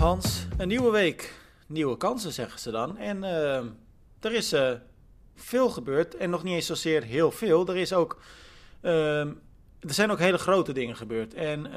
Hans, 0.00 0.46
een 0.58 0.68
nieuwe 0.68 0.90
week. 0.90 1.34
Nieuwe 1.66 1.96
kansen, 1.96 2.32
zeggen 2.32 2.60
ze 2.60 2.70
dan. 2.70 2.96
En 2.96 3.16
uh, 3.16 3.56
er 4.20 4.32
is 4.32 4.52
uh, 4.52 4.72
veel 5.34 5.68
gebeurd. 5.68 6.16
En 6.16 6.30
nog 6.30 6.42
niet 6.42 6.54
eens 6.54 6.66
zozeer 6.66 7.02
heel 7.02 7.30
veel. 7.30 7.66
Er 7.68 7.76
is 7.76 7.92
ook. 7.92 8.20
Uh, 8.82 9.20
er 9.20 9.34
zijn 9.94 10.10
ook 10.10 10.18
hele 10.18 10.38
grote 10.38 10.72
dingen 10.72 10.96
gebeurd. 10.96 11.34
En 11.34 11.70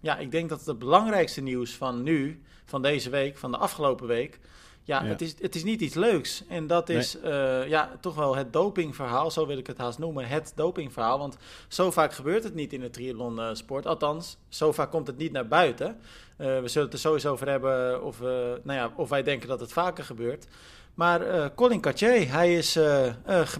ja, 0.00 0.18
ik 0.18 0.30
denk 0.30 0.48
dat 0.48 0.64
het 0.64 0.78
belangrijkste 0.78 1.40
nieuws 1.40 1.74
van 1.74 2.02
nu, 2.02 2.42
van 2.64 2.82
deze 2.82 3.10
week, 3.10 3.36
van 3.38 3.50
de 3.50 3.58
afgelopen 3.58 4.06
week. 4.06 4.40
Ja, 4.86 5.04
Het, 5.04 5.20
is, 5.20 5.34
het 5.40 5.54
is 5.54 5.64
niet 5.64 5.80
iets 5.80 5.94
leuks. 5.94 6.42
En 6.48 6.66
dat 6.66 6.88
is 6.88 7.16
nee. 7.22 7.68
ja, 7.68 7.90
toch 8.00 8.14
wel 8.14 8.36
het 8.36 8.52
dopingverhaal, 8.52 9.30
zo 9.30 9.46
wil 9.46 9.58
ik 9.58 9.66
het 9.66 9.78
haast 9.78 9.98
noemen. 9.98 10.26
Het 10.26 10.52
dopingverhaal. 10.54 11.18
Want 11.18 11.36
zo 11.68 11.90
vaak 11.90 12.12
gebeurt 12.12 12.44
het 12.44 12.54
niet 12.54 12.72
in 12.72 12.80
de 12.80 12.90
triathlon 12.90 13.56
sport. 13.56 13.86
Althans, 13.86 14.36
zo 14.48 14.72
vaak 14.72 14.90
komt 14.90 15.06
het 15.06 15.16
niet 15.16 15.32
naar 15.32 15.48
buiten. 15.48 15.96
Uh, 16.38 16.60
we 16.60 16.68
zullen 16.68 16.88
het 16.88 16.92
er 16.92 17.02
sowieso 17.02 17.32
over 17.32 17.48
hebben 17.48 18.04
of, 18.04 18.20
uh, 18.20 18.26
nou 18.62 18.78
ja, 18.78 18.92
of 18.96 19.08
wij 19.08 19.22
denken 19.22 19.48
dat 19.48 19.60
het 19.60 19.72
vaker 19.72 20.04
gebeurt. 20.04 20.46
Maar 20.94 21.54
Colin 21.54 21.80
Cartier, 21.80 22.32
hij 22.32 22.54
is 22.54 22.78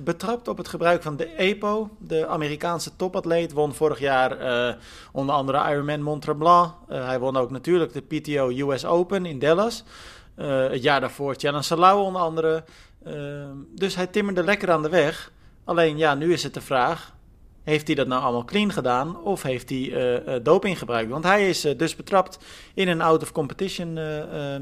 betrapt 0.01 0.49
op 0.49 0.57
het 0.57 0.69
gebruik 0.69 1.03
van 1.03 1.17
de 1.17 1.35
EPO. 1.35 1.91
De 1.99 2.27
Amerikaanse 2.27 2.97
topatleet 2.97 3.53
won 3.53 3.75
vorig 3.75 3.99
jaar 3.99 4.37
onder 5.13 5.35
andere 5.35 5.71
Ironman 5.71 6.03
Mont 6.03 6.23
Tremblant. 6.23 6.73
hij 6.89 7.19
won 7.19 7.37
ook 7.37 7.51
natuurlijk 7.51 7.93
de 7.93 8.01
PTO 8.01 8.49
US 8.49 8.85
Open 8.85 9.27
in 9.27 9.39
Dallas. 9.39 9.85
Het 10.37 10.83
jaar 10.83 11.01
daarvoor 11.01 11.35
Challenge 11.35 11.63
Salau 11.63 12.03
onder 12.03 12.23
andere. 12.23 12.65
dus 13.75 13.95
hij 13.95 14.07
timmerde 14.07 14.45
lekker 14.45 14.71
aan 14.71 14.83
de 14.83 14.89
weg. 14.89 15.33
Alleen 15.65 15.97
ja, 15.97 16.15
nu 16.15 16.33
is 16.33 16.43
het 16.43 16.55
de 16.55 16.61
vraag, 16.61 17.15
heeft 17.63 17.87
hij 17.87 17.97
dat 17.97 18.07
nou 18.07 18.23
allemaal 18.23 18.45
clean 18.45 18.73
gedaan 18.73 19.23
of 19.23 19.43
heeft 19.43 19.69
hij 19.69 19.79
uh, 19.79 20.13
uh, 20.13 20.35
doping 20.43 20.79
gebruikt? 20.79 21.11
Want 21.11 21.25
hij 21.25 21.49
is 21.49 21.65
uh, 21.65 21.79
dus 21.79 21.97
betrapt 21.97 22.39
in 22.75 22.89
een 22.89 23.01
out-of-competition 23.01 23.99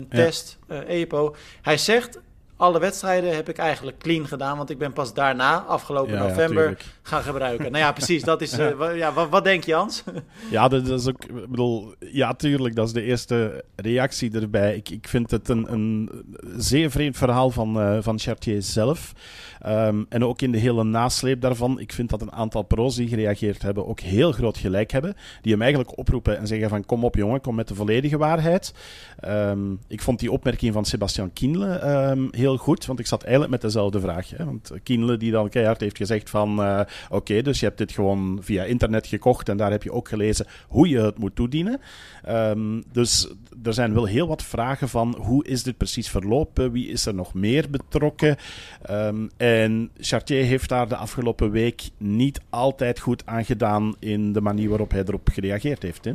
test, 0.09 0.59
ja. 0.69 0.83
EPO. 0.83 1.35
Hij 1.63 1.79
zegt, 1.79 2.21
alle 2.63 2.79
wedstrijden 2.79 3.35
heb 3.35 3.49
ik 3.49 3.59
eigenlijk 3.59 3.99
clean 3.99 4.27
gedaan, 4.27 4.57
want 4.57 4.71
ik 4.71 4.79
ben 4.79 4.93
pas 4.93 5.15
daarna, 5.15 5.59
afgelopen 5.61 6.15
ja, 6.15 6.23
november, 6.23 6.69
ja, 6.69 6.77
gaan 7.03 7.23
gebruiken. 7.23 7.73
nou 7.73 7.85
ja, 7.85 7.93
precies, 8.03 8.23
dat 8.23 8.41
is, 8.41 8.57
ja, 8.95 9.13
wat, 9.13 9.29
wat, 9.29 9.45
denk 9.45 9.65
je 9.65 9.75
Hans? 9.75 10.03
ja, 10.51 10.69
dat, 10.69 10.89
is 10.89 11.09
ook, 11.09 11.25
ik 11.25 11.51
bedoel, 11.51 11.95
ja 11.99 12.35
tuurlijk, 12.35 12.75
dat 12.75 12.87
is 12.87 12.93
de 12.93 13.03
eerste 13.03 13.65
reactie 13.77 14.35
erbij. 14.41 14.77
Ik, 14.77 14.89
ik 14.89 15.09
vind 15.09 15.31
het 15.31 15.49
een, 15.49 15.73
een 15.73 16.11
zeer 16.57 16.91
vreemd 16.91 17.17
verhaal 17.17 17.51
van, 17.51 18.03
van 18.03 18.19
Chartier 18.19 18.63
zelf. 18.63 19.13
Um, 19.67 20.07
en 20.09 20.25
ook 20.25 20.43
in 20.43 20.53
de 20.53 20.59
hele 20.59 20.85
nasleep 20.85 21.41
daarvan, 21.41 21.81
ik 21.81 21.93
vind 21.93 22.11
dat 22.11 22.21
een 22.23 22.33
aantal 22.33 22.63
pro's 22.63 22.97
die 22.97 23.09
gereageerd 23.09 23.63
hebben 23.63 23.87
ook 23.87 24.01
heel 24.01 24.33
groot 24.33 24.59
gelijk 24.59 24.91
hebben. 24.91 25.17
Die 25.43 25.53
hem 25.53 25.61
eigenlijk 25.63 25.99
oproepen 25.99 26.39
en 26.39 26.47
zeggen 26.47 26.69
van 26.69 26.85
kom 26.85 27.05
op 27.05 27.15
jongen, 27.15 27.41
kom 27.41 27.55
met 27.55 27.69
de 27.69 27.75
volledige 27.75 28.19
waarheid. 28.19 28.75
Um, 29.25 29.81
ik 29.89 30.03
vond 30.03 30.19
die 30.19 30.33
opmerking 30.33 30.73
van 30.73 30.85
Sebastian 30.85 31.33
Kienle 31.33 31.87
um, 32.11 32.29
heel 32.31 32.57
goed, 32.57 32.87
want 32.87 32.99
ik 32.99 33.07
zat 33.07 33.23
eigenlijk 33.23 33.53
met 33.53 33.61
dezelfde 33.61 34.01
vraag. 34.01 34.31
Hè? 34.31 34.45
Want 34.45 34.71
Kienle 34.83 35.17
die 35.17 35.31
dan 35.31 35.49
keihard 35.49 35.81
heeft 35.81 35.97
gezegd 35.97 36.31
van 36.31 36.61
uh, 36.61 36.81
oké, 37.11 37.43
dus 37.43 37.61
je 37.61 37.67
hebt 37.67 37.79
dit 37.79 37.93
gewoon 37.93 38.39
via 38.41 38.65
internet 38.65 39.07
gekocht 39.07 39.49
en 39.49 39.57
daar 39.57 39.71
heb 39.71 39.83
je 39.83 39.93
ook 39.93 40.09
gelezen 40.09 40.47
hoe 40.69 40.89
je 40.89 41.01
het 41.01 41.19
moet 41.19 41.37
toedienen. 41.37 41.81
Dus 42.93 43.29
er 43.63 43.75
zijn 43.75 43.95
wel 43.95 44.05
heel 44.05 44.29
wat 44.29 44.43
vragen 44.43 44.89
van 44.89 45.17
hoe 45.19 45.45
is 45.47 45.63
dit 45.63 45.77
precies 45.77 46.09
verlopen, 46.09 46.73
wie 46.73 46.89
is 46.89 47.07
er 47.07 47.15
nog 47.15 47.35
meer 47.35 47.71
betrokken. 47.71 48.37
En 49.37 49.91
Chartier 49.99 50.45
heeft 50.45 50.69
daar 50.69 50.89
de 50.89 50.97
afgelopen 50.97 51.51
week 51.51 51.83
niet 51.97 52.41
altijd 52.51 53.01
goed 53.01 53.27
aan 53.27 53.45
gedaan 53.45 53.95
in 53.99 54.33
de 54.33 54.41
manier 54.41 54.69
waarop 54.69 54.91
hij 54.91 55.03
erop 55.07 55.29
gereageerd 55.33 55.83
heeft. 55.83 56.09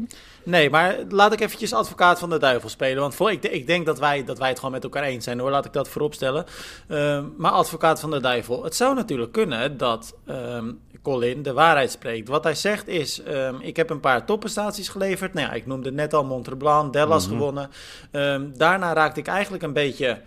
Nee, 0.43 0.69
maar 0.69 0.95
laat 1.09 1.33
ik 1.33 1.39
eventjes 1.39 1.73
advocaat 1.73 2.19
van 2.19 2.29
de 2.29 2.39
duivel 2.39 2.69
spelen. 2.69 3.01
Want 3.01 3.15
voor, 3.15 3.31
ik, 3.31 3.43
ik 3.43 3.67
denk 3.67 3.85
dat 3.85 3.99
wij, 3.99 4.23
dat 4.23 4.37
wij 4.37 4.49
het 4.49 4.57
gewoon 4.57 4.73
met 4.73 4.83
elkaar 4.83 5.03
eens 5.03 5.23
zijn 5.23 5.39
hoor, 5.39 5.49
laat 5.49 5.65
ik 5.65 5.73
dat 5.73 5.89
voorop 5.89 6.13
stellen. 6.13 6.45
Uh, 6.87 7.23
maar 7.37 7.51
advocaat 7.51 7.99
van 7.99 8.11
de 8.11 8.19
duivel, 8.19 8.63
het 8.63 8.75
zou 8.75 8.95
natuurlijk 8.95 9.31
kunnen 9.31 9.77
dat 9.77 10.15
Colin 11.01 11.43
de 11.43 11.53
waarheid 11.53 11.91
spreekt. 11.91 12.27
Wat 12.27 12.43
hij 12.43 12.55
zegt 12.55 12.87
is, 12.87 13.21
ik 13.59 13.75
heb 13.75 13.89
een 13.89 13.99
paar 13.99 14.25
topprestaties 14.25 14.89
geleverd. 14.89 15.33
Nou 15.33 15.47
ja, 15.47 15.53
ik 15.53 15.65
noemde 15.65 15.91
net 15.97 16.13
al 16.13 16.25
Montreblanc, 16.25 16.93
Dallas 16.93 17.23
mm 17.23 17.29
-hmm. 17.29 17.39
gewonnen. 17.39 17.69
Um, 18.11 18.57
daarna 18.57 18.93
raakte 18.93 19.19
ik 19.19 19.27
eigenlijk 19.27 19.63
een 19.63 19.73
beetje 19.73 20.21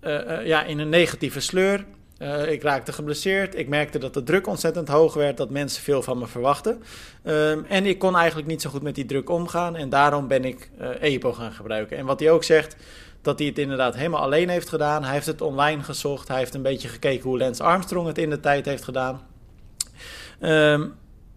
uh, 0.00 0.12
uh, 0.12 0.46
ja, 0.46 0.62
in 0.62 0.78
een 0.78 0.88
negatieve 0.88 1.40
sleur. 1.40 1.84
Uh, 2.18 2.50
ik 2.50 2.62
raakte 2.62 2.92
geblesseerd. 2.92 3.58
Ik 3.58 3.68
merkte 3.68 3.98
dat 3.98 4.14
de 4.14 4.22
druk 4.22 4.46
ontzettend 4.46 4.88
hoog 4.88 5.14
werd, 5.14 5.36
dat 5.36 5.50
mensen 5.50 5.82
veel 5.82 6.02
van 6.02 6.18
me 6.18 6.26
verwachten. 6.26 6.82
Um, 7.24 7.64
en 7.68 7.86
ik 7.86 7.98
kon 7.98 8.16
eigenlijk 8.16 8.48
niet 8.48 8.62
zo 8.62 8.70
goed 8.70 8.82
met 8.82 8.94
die 8.94 9.04
druk 9.04 9.30
omgaan. 9.30 9.76
En 9.76 9.88
daarom 9.88 10.28
ben 10.28 10.44
ik 10.44 10.70
uh, 10.80 10.88
EPO 11.00 11.32
gaan 11.32 11.52
gebruiken. 11.52 11.96
En 11.96 12.06
wat 12.06 12.20
hij 12.20 12.30
ook 12.30 12.44
zegt, 12.44 12.76
dat 13.22 13.38
hij 13.38 13.48
het 13.48 13.58
inderdaad 13.58 13.94
helemaal 13.94 14.20
alleen 14.20 14.48
heeft 14.48 14.68
gedaan. 14.68 15.04
Hij 15.04 15.12
heeft 15.12 15.26
het 15.26 15.40
online 15.40 15.82
gezocht. 15.82 16.28
Hij 16.28 16.38
heeft 16.38 16.54
een 16.54 16.62
beetje 16.62 16.88
gekeken 16.88 17.28
hoe 17.28 17.38
Lance 17.38 17.62
Armstrong 17.62 18.06
het 18.06 18.18
in 18.18 18.30
de 18.30 18.40
tijd 18.40 18.64
heeft 18.64 18.84
gedaan. 18.84 19.20
Um, 20.40 20.94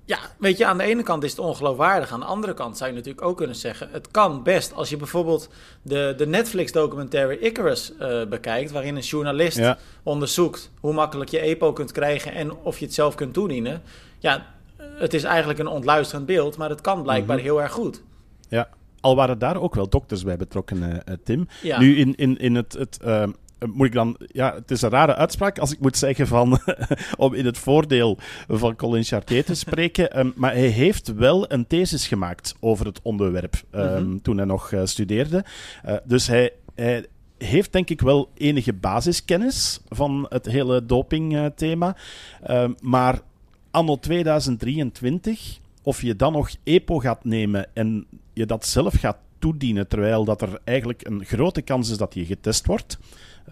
ja, 0.09 0.19
weet 0.37 0.57
je, 0.57 0.65
aan 0.65 0.77
de 0.77 0.83
ene 0.83 1.03
kant 1.03 1.23
is 1.23 1.31
het 1.31 1.39
ongeloofwaardig. 1.39 2.11
Aan 2.11 2.19
de 2.19 2.25
andere 2.25 2.53
kant 2.53 2.77
zou 2.77 2.89
je 2.89 2.95
natuurlijk 2.95 3.25
ook 3.25 3.37
kunnen 3.37 3.55
zeggen... 3.55 3.89
het 3.91 4.11
kan 4.11 4.43
best 4.43 4.73
als 4.73 4.89
je 4.89 4.97
bijvoorbeeld 4.97 5.49
de, 5.81 6.13
de 6.17 6.27
Netflix-documentaire 6.27 7.39
Icarus 7.39 7.93
uh, 7.99 8.25
bekijkt... 8.25 8.71
waarin 8.71 8.95
een 8.95 9.01
journalist 9.01 9.57
ja. 9.57 9.77
onderzoekt 10.03 10.71
hoe 10.79 10.93
makkelijk 10.93 11.29
je 11.29 11.39
EPO 11.39 11.73
kunt 11.73 11.91
krijgen... 11.91 12.33
en 12.33 12.53
of 12.53 12.79
je 12.79 12.85
het 12.85 12.93
zelf 12.93 13.15
kunt 13.15 13.33
toedienen. 13.33 13.81
Ja, 14.19 14.45
het 14.77 15.13
is 15.13 15.23
eigenlijk 15.23 15.59
een 15.59 15.67
ontluisterend 15.67 16.25
beeld... 16.25 16.57
maar 16.57 16.69
het 16.69 16.81
kan 16.81 17.03
blijkbaar 17.03 17.35
mm 17.35 17.41
-hmm. 17.41 17.51
heel 17.51 17.61
erg 17.61 17.71
goed. 17.71 18.03
Ja, 18.47 18.69
al 18.99 19.15
waren 19.15 19.39
daar 19.39 19.61
ook 19.61 19.75
wel 19.75 19.89
dokters 19.89 20.23
bij 20.23 20.37
betrokken, 20.37 20.83
uh, 20.83 21.15
Tim. 21.23 21.47
Ja. 21.61 21.79
Nu, 21.79 21.97
in, 21.97 22.15
in, 22.15 22.37
in 22.37 22.55
het... 22.55 22.73
het 22.73 22.99
uh, 23.05 23.23
moet 23.65 23.87
ik 23.87 23.93
dan, 23.93 24.17
ja, 24.27 24.53
het 24.53 24.71
is 24.71 24.81
een 24.81 24.89
rare 24.89 25.15
uitspraak 25.15 25.59
als 25.59 25.71
ik 25.71 25.79
moet 25.79 25.97
zeggen 25.97 26.27
van, 26.27 26.59
om 27.17 27.33
in 27.33 27.45
het 27.45 27.57
voordeel 27.57 28.17
van 28.47 28.75
Colin 28.75 29.03
Chartier 29.03 29.45
te 29.45 29.55
spreken, 29.55 30.19
um, 30.19 30.33
maar 30.41 30.53
hij 30.53 30.67
heeft 30.67 31.13
wel 31.13 31.51
een 31.51 31.67
thesis 31.67 32.07
gemaakt 32.07 32.55
over 32.59 32.85
het 32.85 32.99
onderwerp 33.01 33.63
um, 33.71 33.81
mm 33.81 33.95
-hmm. 33.95 34.21
toen 34.21 34.37
hij 34.37 34.45
nog 34.45 34.71
uh, 34.71 34.81
studeerde. 34.83 35.45
Uh, 35.85 35.95
dus 36.03 36.27
hij, 36.27 36.53
hij 36.75 37.05
heeft 37.37 37.71
denk 37.71 37.89
ik 37.89 38.01
wel 38.01 38.29
enige 38.33 38.73
basiskennis 38.73 39.79
van 39.89 40.25
het 40.29 40.45
hele 40.45 40.85
dopingthema, 40.85 41.95
uh, 42.49 42.69
maar 42.81 43.21
anno 43.71 43.95
2023, 43.95 45.59
of 45.83 46.01
je 46.01 46.15
dan 46.15 46.33
nog 46.33 46.49
EPO 46.63 46.99
gaat 46.99 47.23
nemen 47.23 47.67
en 47.73 48.05
je 48.33 48.45
dat 48.45 48.65
zelf 48.65 48.93
gaat 48.93 49.17
toedienen, 49.39 49.87
terwijl 49.87 50.25
dat 50.25 50.41
er 50.41 50.59
eigenlijk 50.63 51.07
een 51.07 51.25
grote 51.25 51.61
kans 51.61 51.89
is 51.89 51.97
dat 51.97 52.13
je 52.13 52.25
getest 52.25 52.65
wordt. 52.65 52.97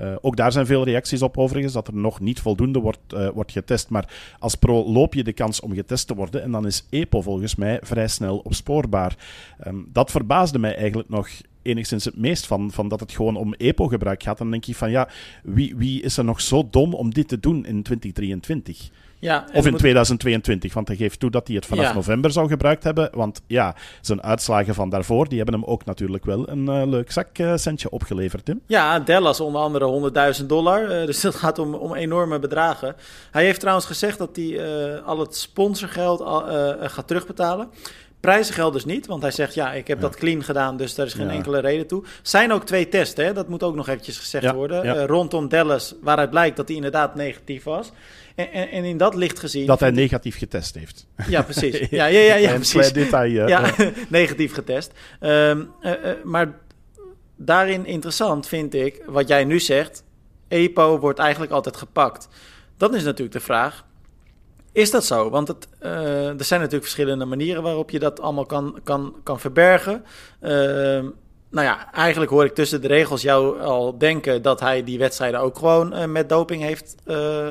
Uh, 0.02 0.16
ook 0.22 0.36
daar 0.36 0.52
zijn 0.52 0.66
veel 0.66 0.84
reacties 0.84 1.22
op 1.22 1.38
overigens, 1.38 1.74
dat 1.74 1.88
er 1.88 1.96
nog 1.96 2.20
niet 2.20 2.40
voldoende 2.40 2.80
wordt, 2.80 3.00
uh, 3.14 3.30
wordt 3.30 3.52
getest. 3.52 3.90
Maar 3.90 4.36
als 4.40 4.56
pro 4.56 4.86
loop 4.86 5.14
je 5.14 5.24
de 5.24 5.34
kans 5.34 5.60
om 5.60 5.74
getest 5.74 6.08
te 6.08 6.16
worden 6.16 6.44
en 6.44 6.52
dan 6.52 6.66
is 6.66 6.88
EPO 6.90 7.22
volgens 7.22 7.56
mij 7.56 7.80
vrij 7.82 8.08
snel 8.08 8.38
opspoorbaar. 8.38 9.16
Um, 9.68 9.90
dat 9.94 10.12
verbaasde 10.12 10.60
mij 10.60 10.76
eigenlijk 10.76 11.10
nog 11.10 11.30
enigszins 11.62 12.06
het 12.06 12.18
meest 12.18 12.48
van, 12.48 12.72
van 12.72 12.88
dat 12.88 13.00
het 13.00 13.12
gewoon 13.12 13.36
om 13.36 13.54
EPO-gebruik 13.54 14.24
gaat. 14.24 14.38
Dan 14.38 14.52
denk 14.52 14.64
je 14.64 14.76
van 14.76 14.92
ja, 14.92 15.10
wie, 15.44 15.76
wie 15.76 16.02
is 16.02 16.18
er 16.18 16.26
nog 16.26 16.42
zo 16.42 16.68
dom 16.72 16.94
om 16.94 17.14
dit 17.14 17.28
te 17.28 17.40
doen 17.40 17.66
in 17.66 17.84
2023? 17.84 18.90
Ja, 19.20 19.46
of 19.54 19.66
in 19.66 19.72
moet... 19.72 19.80
2022, 19.80 20.74
want 20.74 20.88
hij 20.88 20.98
geeft 20.98 21.20
toe 21.20 21.32
dat 21.32 21.48
hij 21.48 21.56
het 21.56 21.66
vanaf 21.66 21.86
ja. 21.86 21.94
november 21.94 22.32
zou 22.32 22.48
gebruikt 22.48 22.84
hebben. 22.84 23.10
Want 23.14 23.42
ja, 23.48 23.76
zijn 24.02 24.24
uitslagen 24.24 24.74
van 24.74 24.90
daarvoor, 24.90 25.28
die 25.28 25.38
hebben 25.38 25.56
hem 25.56 25.70
ook 25.70 25.86
natuurlijk 25.86 26.26
wel 26.26 26.50
een 26.50 26.66
uh, 26.70 26.82
leuk 26.86 27.12
zakcentje 27.12 27.90
opgeleverd, 27.90 28.46
Tim. 28.46 28.62
Ja, 28.66 29.00
Dallas 29.00 29.40
onder 29.40 29.62
andere 29.62 30.12
100.000 30.40 30.46
dollar. 30.46 31.00
Uh, 31.00 31.06
dus 31.06 31.22
dat 31.22 31.36
gaat 31.36 31.60
om, 31.60 31.74
om 31.74 31.96
enorme 31.96 32.40
bedragen. 32.40 32.96
Hij 33.32 33.44
heeft 33.44 33.60
trouwens 33.60 33.86
gezegd 33.88 34.18
dat 34.18 34.36
hij 34.36 35.02
al 35.02 35.20
het 35.20 35.36
sponsorgeld 35.36 36.22
gaat 36.82 37.08
terugbetalen. 37.08 37.70
Prijzen 38.20 38.54
geldt 38.54 38.74
dus 38.74 38.86
niet, 38.86 39.08
want 39.08 39.22
hij 39.22 39.32
zegt 39.32 39.54
ja, 39.54 39.74
ik 39.74 39.88
heb 39.88 39.98
ja. 39.98 40.04
dat 40.04 40.16
clean 40.16 40.44
gedaan, 40.44 40.78
dus 40.78 40.96
daar 40.96 41.06
is 41.06 41.14
geen 41.14 41.28
ja. 41.28 41.34
enkele 41.34 41.60
reden 41.60 41.88
toe. 41.88 42.04
Zijn 42.22 42.52
ook 42.52 42.66
twee 42.66 42.90
testen, 42.90 43.26
hè? 43.26 43.34
dat 43.34 43.48
moet 43.48 43.64
ook 43.64 43.76
nog 43.76 43.88
eventjes 43.88 44.18
gezegd 44.18 44.44
ja, 44.44 44.54
worden. 44.54 44.86
Uh, 44.86 45.06
rondom 45.06 45.50
Dallas, 45.50 45.96
waaruit 46.02 46.30
blijkt 46.30 46.58
dat 46.58 46.68
hij 46.68 46.76
inderdaad 46.76 47.16
negatief 47.16 47.64
was. 47.64 47.92
En, 48.38 48.52
en, 48.52 48.70
en, 48.70 48.84
in 48.84 48.98
dat 48.98 49.16
licht 49.16 49.40
gezien... 49.40 49.66
Dat 49.66 49.80
hij 49.80 49.92
negatief 49.92 50.38
getest 50.38 50.76
heeft. 50.76 51.08
Ja, 51.28 51.42
precies. 51.42 51.80
Ja, 51.90 52.06
ja, 52.06 52.20
ja, 52.20 52.36
ja 52.36 52.54
precies. 52.64 52.92
Uh, 52.94 53.48
ja, 53.48 53.74
negatief 54.10 54.54
getest. 54.54 54.92
Um, 55.22 55.72
uh, 55.82 55.94
maar 56.24 56.60
daarin 57.36 57.86
interessant 57.86 58.48
vind 58.48 58.74
ik, 58.74 59.02
wat 59.06 59.28
jij 59.28 59.46
nu 59.46 59.60
zegt, 59.60 60.04
EPO 60.48 61.00
wordt 61.00 61.20
eigenlijk 61.20 61.52
altijd 61.52 61.78
gepakt. 61.78 62.28
Dan 62.78 62.96
is 62.96 63.04
natuurlijk 63.04 63.38
de 63.38 63.44
vraag, 63.44 63.86
is 64.72 64.92
dat 64.92 65.06
zo? 65.06 65.30
Want 65.30 65.48
het, 65.48 65.68
uh, 65.84 66.28
er 66.28 66.44
zijn 66.44 66.60
natuurlijk 66.60 66.90
verschillende 66.90 67.26
manieren 67.26 67.64
waarop 67.64 67.90
je 67.90 68.00
dat 68.00 68.20
allemaal 68.20 68.46
kan, 68.46 68.80
kan, 68.84 69.16
kan 69.24 69.40
verbergen. 69.40 70.04
Uh, 70.42 71.06
nou 71.50 71.66
ja, 71.66 71.94
eigenlijk 71.94 72.32
hoor 72.32 72.46
ik 72.46 72.54
tussen 72.54 72.82
de 72.82 72.88
regels 72.88 73.22
jou 73.22 73.62
al 73.62 73.98
denken 73.98 74.42
dat 74.42 74.60
hij 74.60 74.84
die 74.84 74.98
wedstrijden 74.98 75.40
ook 75.40 75.58
gewoon 75.58 75.94
uh, 75.94 76.06
met 76.06 76.30
doping 76.30 76.62
heeft 76.62 76.96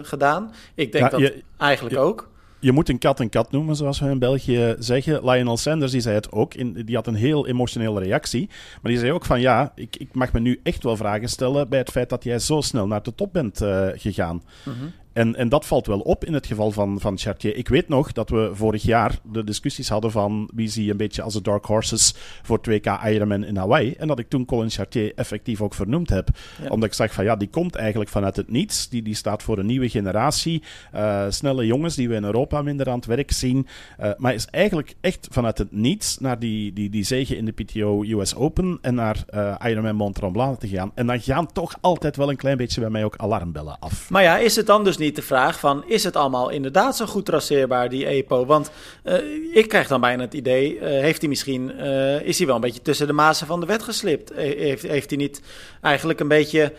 gedaan. 0.03 0.53
Ik 0.75 0.93
denk 0.93 1.05
ja, 1.05 1.11
dat 1.11 1.21
je, 1.21 1.43
eigenlijk 1.57 1.95
je, 1.95 2.01
ook. 2.01 2.29
je 2.61 2.73
moet 2.73 2.89
een 2.89 2.99
kat 2.99 3.21
een 3.21 3.29
kat 3.29 3.51
noemen, 3.51 3.77
zoals 3.77 4.01
we 4.01 4.11
in 4.11 4.19
België 4.19 4.75
zeggen. 4.79 5.31
Lionel 5.31 5.57
Sanders 5.57 5.93
die 5.93 6.01
zei 6.01 6.15
het 6.15 6.33
ook. 6.33 6.55
In, 6.55 6.83
die 6.85 6.95
had 6.95 7.07
een 7.07 7.15
heel 7.15 7.47
emotionele 7.47 8.01
reactie. 8.01 8.49
Maar 8.83 8.93
die 8.93 9.01
zei 9.01 9.13
ook 9.13 9.25
van 9.25 9.41
ja, 9.41 9.73
ik, 9.75 9.97
ik 9.97 10.15
mag 10.15 10.33
me 10.33 10.41
nu 10.41 10.61
echt 10.63 10.83
wel 10.83 10.97
vragen 10.97 11.29
stellen 11.29 11.69
bij 11.69 11.79
het 11.79 11.91
feit 11.91 12.09
dat 12.09 12.25
jij 12.25 12.39
zo 12.39 12.61
snel 12.61 12.87
naar 12.87 13.03
de 13.03 13.15
top 13.15 13.33
bent 13.33 13.63
uh, 13.63 13.89
gegaan. 13.95 14.43
Mm 14.65 14.93
en, 15.17 15.37
en 15.37 15.49
dat 15.49 15.67
valt 15.67 15.87
wel 15.87 16.01
op 16.01 16.25
in 16.25 16.35
het 16.35 16.47
geval 16.47 16.71
van, 16.71 17.01
van 17.01 17.19
Chartier. 17.19 17.57
Ik 17.57 17.69
weet 17.69 17.89
nog 17.89 18.13
dat 18.13 18.31
we 18.31 18.51
vorig 18.53 18.83
jaar 18.83 19.19
de 19.33 19.45
discussies 19.45 19.89
hadden 19.89 20.11
van 20.11 20.51
wie 20.55 20.69
zie 20.69 20.85
je 20.85 20.91
een 20.91 20.97
beetje 20.97 21.23
als 21.23 21.35
de 21.35 21.43
dark 21.43 21.65
horses 21.65 22.15
voor 22.43 22.61
2K 22.71 23.05
Ironman 23.05 23.45
in 23.45 23.57
Hawaii. 23.57 23.93
En 23.93 24.09
dat 24.09 24.19
ik 24.19 24.29
toen 24.29 24.45
Colin 24.45 24.71
Chartier 24.71 25.13
effectief 25.15 25.61
ook 25.61 25.75
vernoemd 25.75 26.09
heb. 26.09 26.29
Omdat 26.69 26.89
ik 26.89 26.95
zag 26.95 27.13
van 27.13 27.25
ja, 27.25 27.37
die 27.37 27.49
komt 27.49 27.75
eigenlijk 27.75 28.11
vanuit 28.11 28.37
het 28.37 28.51
niets. 28.51 28.89
Die, 28.89 29.03
die 29.03 29.15
staat 29.15 29.43
voor 29.43 29.59
een 29.59 29.67
nieuwe 29.67 29.89
generatie. 29.89 30.63
Uh, 30.95 31.25
snelle 31.29 31.67
jongens 31.67 31.95
die 31.95 32.09
we 32.09 32.15
in 32.15 32.25
Europa 32.25 32.63
minder 32.63 32.89
aan 32.89 32.97
het 32.97 33.07
werk 33.07 33.33
zien. 33.33 33.67
Uh, 34.01 34.11
maar 34.17 34.35
is 34.35 34.47
eigenlijk 34.47 34.95
echt 35.01 35.29
vanuit 35.31 35.59
het 35.59 35.73
niets 35.73 36.19
naar 36.19 36.39
die, 36.39 36.73
die, 36.73 36.91
die 36.91 37.05
zege 37.05 37.37
in 37.37 37.45
de 37.45 37.53
PTO 37.53 38.03
US 38.03 38.35
Open 38.35 38.79
en 38.81 38.95
naar 38.95 39.25
uh, 39.35 39.55
Ironman 39.65 39.97
Mont 39.97 40.15
Tremblant 40.15 40.61
te 40.61 40.69
gaan. 40.69 40.93
En 40.95 41.07
dan 41.07 41.21
gaan 41.21 41.53
toch 41.53 41.79
altijd 41.81 42.17
wel 42.17 42.31
een 42.31 42.37
klein 42.37 42.57
beetje 42.57 42.81
bij 42.81 42.91
mij 42.91 43.05
ook 43.05 43.17
alarmbellen 43.17 43.79
af. 43.79 44.11
Maar 44.11 44.23
ja, 44.23 44.39
is 44.39 44.57
het 44.57 44.67
dan 44.67 44.85
dus 44.85 44.97
niet 44.97 45.06
de 45.15 45.23
vraag 45.23 45.59
van... 45.59 45.85
is 45.87 46.05
het 46.05 46.17
allemaal 46.17 46.49
inderdaad 46.49 46.97
zo 46.97 47.07
goed 47.07 47.25
traceerbaar, 47.25 47.89
die 47.89 48.07
EPO? 48.07 48.47
Want 48.47 48.71
uh, 49.05 49.15
ik 49.53 49.69
krijg 49.69 49.89
dan 49.89 50.01
bijna 50.01 50.23
het 50.23 50.35
idee... 50.35 50.75
Uh, 50.75 50.83
heeft 50.83 51.21
hij 51.21 51.29
misschien... 51.29 51.73
Uh, 51.79 52.21
is 52.21 52.39
hij 52.39 52.47
wel 52.47 52.57
een 52.57 52.61
beetje 52.61 52.83
tussen 52.83 53.07
de 53.07 53.13
mazen 53.13 53.47
van 53.47 53.61
de 53.61 53.67
wet 53.67 53.83
geslipt? 53.83 54.33
heeft, 54.35 54.83
heeft 54.83 55.11
hij 55.11 55.19
niet 55.19 55.43
eigenlijk 55.81 56.21
een 56.21 56.29
beetje... 56.29 56.73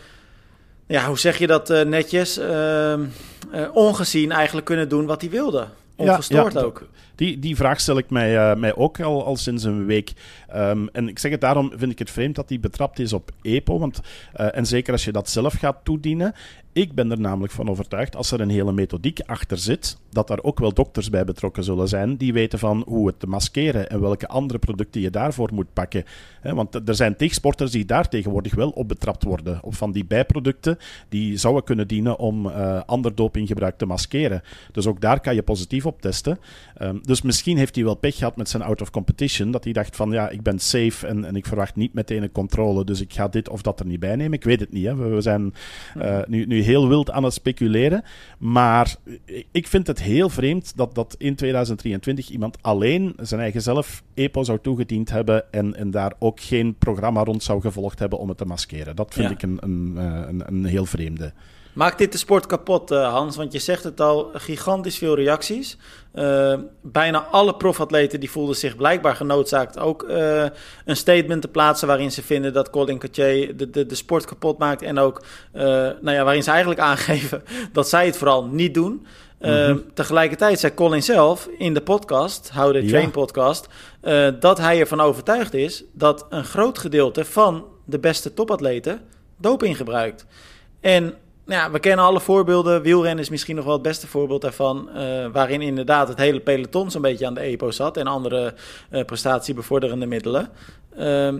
Ja, 0.86 1.06
hoe 1.06 1.18
zeg 1.18 1.38
je 1.38 1.46
dat 1.46 1.68
netjes? 1.68 2.38
Ehm, 2.38 3.04
ongezien 3.72 4.32
eigenlijk 4.32 4.66
kunnen 4.66 4.88
doen 4.88 5.06
wat 5.06 5.20
hij 5.20 5.30
wilde. 5.30 5.66
Ongestoord 5.96 6.52
ja, 6.52 6.60
ja, 6.60 6.66
ook. 6.66 6.88
Die, 7.14 7.38
die 7.38 7.56
vraag 7.56 7.80
stel 7.80 7.98
ik 7.98 8.10
mij, 8.10 8.56
mij 8.56 8.74
ook 8.74 9.00
al, 9.00 9.24
al 9.24 9.36
sinds 9.36 9.64
een 9.64 9.86
week. 9.86 10.12
Um, 10.56 10.88
en 10.92 11.08
ik 11.08 11.18
zeg 11.18 11.30
het 11.30 11.40
daarom, 11.40 11.72
vind 11.76 11.92
ik 11.92 11.98
het 11.98 12.10
vreemd 12.10 12.34
dat 12.34 12.48
hij 12.48 12.60
betrapt 12.60 12.98
is 12.98 13.12
op 13.12 13.30
EPO. 13.42 13.78
Want, 13.78 14.00
uh, 14.36 14.56
en 14.56 14.66
zeker 14.66 14.92
als 14.92 15.04
je 15.04 15.12
dat 15.12 15.30
zelf 15.30 15.54
gaat 15.54 15.76
toedienen. 15.82 16.34
Ik 16.78 16.94
ben 16.94 17.10
er 17.10 17.20
namelijk 17.20 17.52
van 17.52 17.68
overtuigd, 17.68 18.16
als 18.16 18.30
er 18.30 18.40
een 18.40 18.50
hele 18.50 18.72
methodiek 18.72 19.20
achter 19.26 19.58
zit, 19.58 19.98
dat 20.10 20.28
daar 20.28 20.42
ook 20.42 20.58
wel 20.58 20.72
dokters 20.72 21.10
bij 21.10 21.24
betrokken 21.24 21.64
zullen 21.64 21.88
zijn, 21.88 22.16
die 22.16 22.32
weten 22.32 22.58
van 22.58 22.82
hoe 22.86 23.06
het 23.06 23.20
te 23.20 23.26
maskeren 23.26 23.90
en 23.90 24.00
welke 24.00 24.28
andere 24.28 24.58
producten 24.58 25.00
je 25.00 25.10
daarvoor 25.10 25.50
moet 25.54 25.72
pakken. 25.72 26.04
want 26.42 26.88
er 26.88 26.94
zijn 26.94 27.16
tegensporters 27.16 27.70
die 27.70 27.84
daar 27.84 28.08
tegenwoordig 28.08 28.54
wel 28.54 28.70
op 28.70 28.88
betrapt 28.88 29.24
worden, 29.24 29.62
op 29.62 29.74
van 29.74 29.92
die 29.92 30.04
bijproducten 30.04 30.78
die 31.08 31.36
zouden 31.36 31.64
kunnen 31.64 31.88
dienen 31.88 32.18
om 32.18 32.46
uh, 32.46 32.80
ander 32.86 33.14
dopinggebruik 33.14 33.78
te 33.78 33.86
maskeren. 33.86 34.42
Dus 34.72 34.86
ook 34.86 35.00
daar 35.00 35.20
kan 35.20 35.34
je 35.34 35.42
positief 35.42 35.86
op 35.86 36.00
testen. 36.00 36.38
Um, 36.82 37.00
dus 37.02 37.22
misschien 37.22 37.56
heeft 37.56 37.74
hij 37.74 37.84
wel 37.84 37.94
pech 37.94 38.16
gehad 38.16 38.36
met 38.36 38.48
zijn 38.48 38.62
out 38.62 38.80
of 38.80 38.90
competition, 38.90 39.50
dat 39.50 39.64
hij 39.64 39.72
dacht 39.72 39.96
van 39.96 40.10
ja, 40.10 40.28
ik 40.28 40.42
ben 40.42 40.58
safe 40.58 41.06
en, 41.06 41.24
en 41.24 41.36
ik 41.36 41.46
verwacht 41.46 41.76
niet 41.76 41.94
meteen 41.94 42.22
een 42.22 42.32
controle, 42.32 42.84
dus 42.84 43.00
ik 43.00 43.12
ga 43.12 43.28
dit 43.28 43.48
of 43.48 43.62
dat 43.62 43.80
er 43.80 43.86
niet 43.86 44.00
bij 44.00 44.16
nemen. 44.16 44.32
Ik 44.32 44.44
weet 44.44 44.60
het 44.60 44.72
niet. 44.72 44.84
Hè. 44.84 44.94
We, 44.94 45.20
zijn 45.20 45.54
uh, 45.96 46.18
nu, 46.26 46.46
nu 46.46 46.66
heel 46.68 46.88
wild 46.88 47.10
aan 47.10 47.24
het 47.24 47.32
speculeren. 47.32 48.04
Maar 48.38 48.96
ik 49.50 49.66
vind 49.66 49.86
het 49.86 50.02
heel 50.02 50.28
vreemd 50.28 50.72
dat, 50.76 50.94
dat 50.94 51.14
in 51.18 51.34
2023 51.34 52.28
iemand 52.28 52.62
alleen 52.62 53.14
zijn 53.20 53.40
eigen 53.40 53.62
zelf 53.62 54.02
EPO 54.14 54.42
zou 54.42 54.58
toegediend 54.62 55.10
hebben 55.10 55.52
en, 55.52 55.74
en 55.74 55.90
daar 55.90 56.12
ook 56.18 56.40
geen 56.40 56.74
programma 56.74 57.24
rond 57.24 57.42
zou 57.42 57.60
gevolgd 57.60 57.98
hebben 57.98 58.18
om 58.18 58.28
het 58.28 58.38
te 58.38 58.44
maskeren. 58.44 58.96
Dat 58.96 59.14
vind 59.14 59.30
ik 59.30 59.42
een, 59.42 59.58
een, 59.60 59.94
eh, 59.96 60.28
een, 60.28 60.42
een 60.46 60.64
heel 60.64 60.86
vreemde. 60.86 61.32
Maakt 61.78 61.98
dit 61.98 62.12
de 62.12 62.18
sport 62.18 62.46
kapot, 62.46 62.90
uh, 62.90 63.12
Hans? 63.12 63.36
Want 63.36 63.52
je 63.52 63.58
zegt 63.58 63.84
het 63.84 64.00
al, 64.00 64.30
gigantisch 64.32 64.98
veel 64.98 65.14
reacties. 65.14 65.76
Uh, 66.14 66.54
bijna 66.82 67.22
alle 67.22 67.56
profatleten 67.56 68.20
die 68.20 68.30
voelden 68.30 68.56
zich 68.56 68.76
blijkbaar 68.76 69.16
genoodzaakt 69.16 69.78
ook 69.78 70.02
uh, 70.02 70.44
een 70.84 70.96
statement 70.96 71.42
te 71.42 71.48
plaatsen 71.48 71.86
waarin 71.86 72.12
ze 72.12 72.22
vinden 72.22 72.52
dat 72.52 72.70
Colin 72.70 72.98
Cartier 72.98 73.56
de, 73.56 73.70
de, 73.70 73.86
de 73.86 73.94
sport 73.94 74.24
kapot 74.24 74.58
maakt. 74.58 74.82
En 74.82 74.98
ook 74.98 75.22
nou 75.52 76.10
ja, 76.10 76.24
waarin 76.24 76.42
ze 76.42 76.50
eigenlijk 76.50 76.80
aangeven 76.90 77.42
dat 77.72 77.88
zij 77.88 78.06
het 78.06 78.16
vooral 78.16 78.44
niet 78.44 78.74
doen. 78.74 79.06
Mm 79.40 79.84
Tegelijkertijd 79.94 80.60
zei 80.60 80.74
Colin 80.74 81.02
zelf 81.02 81.48
in 81.58 81.74
de 81.74 81.82
podcast, 81.82 82.50
How 82.54 82.74
the 82.74 82.84
Train 82.84 83.10
podcast, 83.10 83.68
dat 84.40 84.58
hij 84.58 84.80
ervan 84.80 85.00
overtuigd 85.00 85.54
is 85.54 85.84
dat 85.92 86.26
een 86.28 86.44
groot 86.44 86.78
gedeelte 86.78 87.24
van 87.24 87.64
de 87.84 87.98
beste 87.98 88.34
topatleten 88.34 89.00
doping 89.36 89.76
gebruikt. 89.76 90.26
En 90.80 91.14
ja, 91.48 91.70
we 91.70 91.80
kennen 91.80 92.04
alle 92.04 92.20
voorbeelden. 92.20 92.82
Wielrennen 92.82 93.24
is 93.24 93.30
misschien 93.30 93.56
nog 93.56 93.64
wel 93.64 93.72
het 93.74 93.82
beste 93.82 94.06
voorbeeld 94.06 94.40
daarvan. 94.40 94.88
Uh, 94.88 95.26
waarin 95.32 95.60
inderdaad 95.60 96.08
het 96.08 96.18
hele 96.18 96.40
peloton 96.40 96.90
zo'n 96.90 97.02
beetje 97.02 97.26
aan 97.26 97.34
de 97.34 97.40
EPO 97.40 97.70
zat. 97.70 97.96
En 97.96 98.06
andere 98.06 98.54
uh, 98.90 99.04
prestatiebevorderende 99.04 100.06
middelen. 100.06 100.50
Uh, 100.98 101.34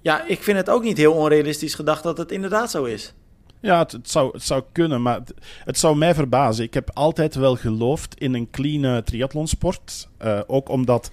ja, 0.00 0.24
ik 0.26 0.42
vind 0.42 0.56
het 0.56 0.70
ook 0.70 0.82
niet 0.82 0.96
heel 0.96 1.12
onrealistisch 1.12 1.74
gedacht 1.74 2.02
dat 2.02 2.18
het 2.18 2.32
inderdaad 2.32 2.70
zo 2.70 2.84
is. 2.84 3.14
Ja, 3.60 3.78
het, 3.78 4.10
zou, 4.10 4.32
het 4.32 4.42
zou 4.42 4.62
kunnen, 4.72 5.02
maar 5.02 5.20
het, 5.64 5.78
zou 5.78 5.96
mij 5.96 6.14
verbazen. 6.14 6.64
Ik 6.64 6.74
heb 6.74 6.90
altijd 6.94 7.34
wel 7.34 7.56
geloofd 7.56 8.14
in 8.18 8.34
een 8.34 8.50
clean 8.50 9.02
triathlonsport. 9.02 10.08
Uh, 10.24 10.40
ook 10.46 10.68
omdat 10.68 11.10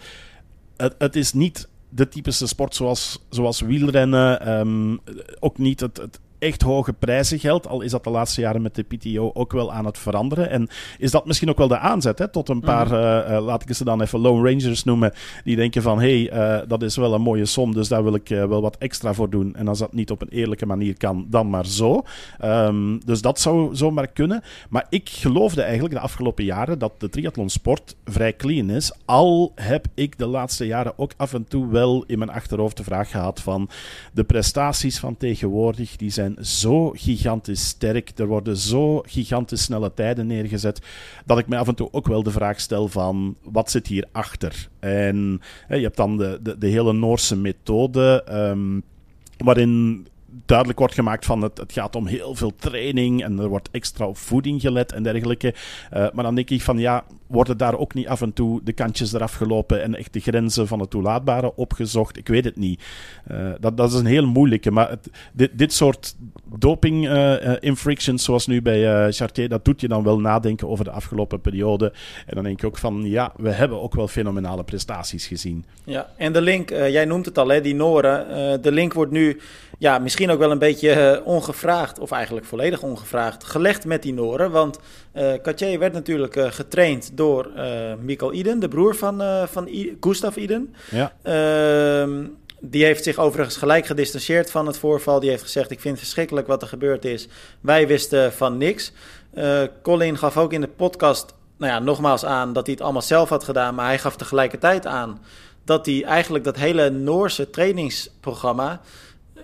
het, 0.77 0.95
het 0.97 1.15
is 1.15 1.33
niet 1.33 1.67
de 1.89 2.07
typische 2.07 2.47
sport 2.47 2.75
zoals, 2.75 3.25
zoals 3.29 3.61
wielrennen. 3.61 4.59
Um, 4.59 4.99
ook 5.39 5.57
niet 5.57 5.79
het 5.79 6.19
echt 6.41 6.61
hoge 6.61 6.93
prijzen 6.93 7.39
geldt. 7.39 7.67
Al 7.67 7.81
is 7.81 7.91
dat 7.91 8.03
de 8.03 8.09
laatste 8.09 8.41
jaren 8.41 8.61
met 8.61 8.75
de 8.75 8.83
PTO 8.83 9.31
ook 9.33 9.51
wel 9.51 9.73
aan 9.73 9.85
het 9.85 9.97
veranderen. 9.97 10.49
En 10.49 10.67
is 10.97 11.11
dat 11.11 11.25
misschien 11.25 11.49
ook 11.49 11.57
wel 11.57 11.67
de 11.67 11.77
aanzet 11.77 12.19
hè, 12.19 12.27
tot 12.27 12.49
een 12.49 12.59
paar, 12.59 12.87
uh, 12.87 13.45
laat 13.45 13.69
ik 13.69 13.75
ze 13.75 13.83
dan 13.83 14.01
even 14.01 14.19
Lone 14.19 14.49
Rangers 14.49 14.83
noemen, 14.83 15.13
die 15.43 15.55
denken 15.55 15.81
van 15.81 15.99
hé, 15.99 16.23
hey, 16.23 16.59
uh, 16.61 16.67
dat 16.67 16.81
is 16.81 16.95
wel 16.95 17.13
een 17.13 17.21
mooie 17.21 17.45
som, 17.45 17.73
dus 17.73 17.87
daar 17.87 18.03
wil 18.03 18.13
ik 18.13 18.27
wel 18.27 18.61
wat 18.61 18.77
extra 18.77 19.13
voor 19.13 19.29
doen. 19.29 19.55
En 19.55 19.67
als 19.67 19.79
dat 19.79 19.93
niet 19.93 20.11
op 20.11 20.21
een 20.21 20.29
eerlijke 20.29 20.65
manier 20.65 20.97
kan, 20.97 21.25
dan 21.29 21.49
maar 21.49 21.65
zo. 21.65 22.03
Um, 22.43 23.05
dus 23.05 23.21
dat 23.21 23.39
zou 23.39 23.75
zomaar 23.75 24.07
kunnen. 24.07 24.43
Maar 24.69 24.85
ik 24.89 25.09
geloofde 25.09 25.61
eigenlijk 25.61 25.93
de 25.93 25.99
afgelopen 25.99 26.43
jaren 26.43 26.79
dat 26.79 26.93
de 26.97 27.09
triathlonsport 27.09 27.95
vrij 28.05 28.35
clean 28.35 28.69
is. 28.69 28.93
Al 29.05 29.51
heb 29.55 29.85
ik 29.93 30.17
de 30.17 30.27
laatste 30.27 30.65
jaren 30.65 30.93
ook 30.95 31.13
af 31.17 31.33
en 31.33 31.45
toe 31.47 31.67
wel 31.67 32.03
in 32.07 32.17
mijn 32.17 32.31
achterhoofd 32.31 32.77
de 32.77 32.83
vraag 32.83 33.11
gehad 33.11 33.41
van 33.41 33.69
de 34.13 34.23
prestaties 34.23 34.99
van 34.99 35.17
tegenwoordig, 35.17 35.95
die 35.95 36.09
zijn 36.09 36.30
zo 36.41 36.89
gigantisch 36.89 37.67
sterk. 37.67 38.11
Er 38.15 38.27
worden 38.27 38.57
zo 38.57 39.01
gigantisch 39.01 39.61
snelle 39.61 39.93
tijden 39.93 40.27
neergezet. 40.27 40.81
Dat 41.25 41.37
ik 41.37 41.47
me 41.47 41.57
af 41.57 41.67
en 41.67 41.75
toe 41.75 41.89
ook 41.91 42.07
wel 42.07 42.23
de 42.23 42.31
vraag 42.31 42.59
stel 42.59 42.87
van 42.87 43.35
wat 43.43 43.71
zit 43.71 43.87
hier 43.87 44.07
achter? 44.11 44.69
En 44.79 45.41
hè, 45.67 45.75
je 45.75 45.83
hebt 45.83 45.97
dan 45.97 46.17
de, 46.17 46.39
de, 46.41 46.57
de 46.57 46.67
hele 46.67 46.93
Noorse 46.93 47.35
methode. 47.35 48.25
Um, 48.31 48.83
waarin 49.37 50.05
duidelijk 50.45 50.79
wordt 50.79 50.93
gemaakt 50.93 51.25
van 51.25 51.41
het, 51.41 51.57
het 51.57 51.71
gaat 51.71 51.95
om 51.95 52.05
heel 52.05 52.35
veel 52.35 52.55
training 52.55 53.23
en 53.23 53.39
er 53.39 53.47
wordt 53.47 53.69
extra 53.71 54.07
op 54.07 54.17
voeding 54.17 54.61
gelet 54.61 54.91
en 54.91 55.03
dergelijke. 55.03 55.53
Uh, 55.93 56.07
maar 56.13 56.23
dan 56.23 56.35
denk 56.35 56.49
ik 56.49 56.61
van 56.61 56.77
ja, 56.77 57.03
worden 57.27 57.57
daar 57.57 57.77
ook 57.77 57.93
niet 57.93 58.07
af 58.07 58.21
en 58.21 58.33
toe 58.33 58.61
de 58.63 58.73
kantjes 58.73 59.13
eraf 59.13 59.33
gelopen 59.33 59.83
en 59.83 59.95
echt 59.95 60.13
de 60.13 60.19
grenzen 60.19 60.67
van 60.67 60.79
het 60.79 60.89
toelaatbare 60.89 61.55
opgezocht? 61.55 62.17
Ik 62.17 62.27
weet 62.27 62.45
het 62.45 62.55
niet. 62.55 62.83
Uh, 63.31 63.51
dat, 63.59 63.77
dat 63.77 63.91
is 63.91 63.99
een 63.99 64.05
heel 64.05 64.27
moeilijke. 64.27 64.71
Maar 64.71 64.97
dit, 65.33 65.57
dit 65.57 65.73
soort 65.73 66.15
doping 66.57 67.09
uh, 67.09 68.15
zoals 68.15 68.47
nu 68.47 68.61
bij 68.61 69.11
Chartier, 69.11 69.49
dat 69.49 69.65
doet 69.65 69.81
je 69.81 69.87
dan 69.87 70.03
wel 70.03 70.19
nadenken 70.19 70.69
over 70.69 70.85
de 70.85 70.91
afgelopen 70.91 71.41
periode. 71.41 71.93
En 72.25 72.35
dan 72.35 72.43
denk 72.43 72.61
je 72.61 72.67
ook 72.67 72.77
van 72.77 73.03
ja, 73.03 73.33
we 73.37 73.49
hebben 73.49 73.81
ook 73.81 73.95
wel 73.95 74.07
fenomenale 74.07 74.63
prestaties 74.63 75.27
gezien. 75.27 75.65
Ja, 75.83 76.09
en 76.17 76.33
de 76.33 76.41
link, 76.41 76.69
jij 76.69 77.05
noemt 77.05 77.25
het 77.25 77.37
al, 77.37 77.47
hè, 77.47 77.61
die 77.61 77.75
Noren. 77.75 78.61
de 78.61 78.71
link 78.71 78.93
wordt 78.93 79.11
nu 79.11 79.39
ja, 79.81 79.99
misschien 79.99 80.31
ook 80.31 80.39
wel 80.39 80.51
een 80.51 80.59
beetje 80.59 81.21
ongevraagd, 81.25 81.99
of 81.99 82.11
eigenlijk 82.11 82.45
volledig 82.45 82.81
ongevraagd, 82.81 83.43
gelegd 83.43 83.85
met 83.85 84.03
die 84.03 84.13
Noren. 84.13 84.51
Want 84.51 84.79
uh, 85.13 85.33
Cartier 85.41 85.79
werd 85.79 85.93
natuurlijk 85.93 86.35
getraind 86.39 87.17
door 87.17 87.49
Mikkel 87.99 88.33
Iden, 88.33 88.59
de 88.59 88.67
broer 88.67 88.95
van, 88.95 89.47
van 89.47 89.67
I 89.67 89.97
Gustav 89.99 90.35
Iden. 90.35 90.75
Ja. 90.91 91.13
Uh, 91.23 92.25
die 92.63 92.83
heeft 92.85 93.03
zich 93.03 93.17
overigens 93.17 93.57
gelijk 93.57 93.85
gedistanceerd 93.85 94.51
van 94.51 94.67
het 94.67 94.77
voorval. 94.77 95.19
Die 95.19 95.29
heeft 95.29 95.43
gezegd: 95.43 95.71
Ik 95.71 95.79
vind 95.79 95.93
het 95.93 96.03
verschrikkelijk 96.03 96.47
wat 96.47 96.61
er 96.61 96.67
gebeurd 96.67 97.05
is. 97.05 97.27
Wij 97.61 97.87
wisten 97.87 98.33
van 98.33 98.57
niks. 98.57 98.91
Uh, 99.33 99.61
Colin 99.83 100.17
gaf 100.17 100.37
ook 100.37 100.53
in 100.53 100.61
de 100.61 100.67
podcast, 100.67 101.33
nou 101.57 101.71
ja, 101.71 101.79
nogmaals 101.79 102.25
aan 102.25 102.53
dat 102.53 102.65
hij 102.65 102.73
het 102.73 102.83
allemaal 102.83 103.01
zelf 103.01 103.29
had 103.29 103.43
gedaan. 103.43 103.75
Maar 103.75 103.85
hij 103.85 103.99
gaf 103.99 104.15
tegelijkertijd 104.15 104.85
aan 104.85 105.21
dat 105.65 105.85
hij 105.85 106.03
eigenlijk 106.03 106.43
dat 106.43 106.55
hele 106.55 106.89
Noorse 106.89 107.49
trainingsprogramma 107.49 108.81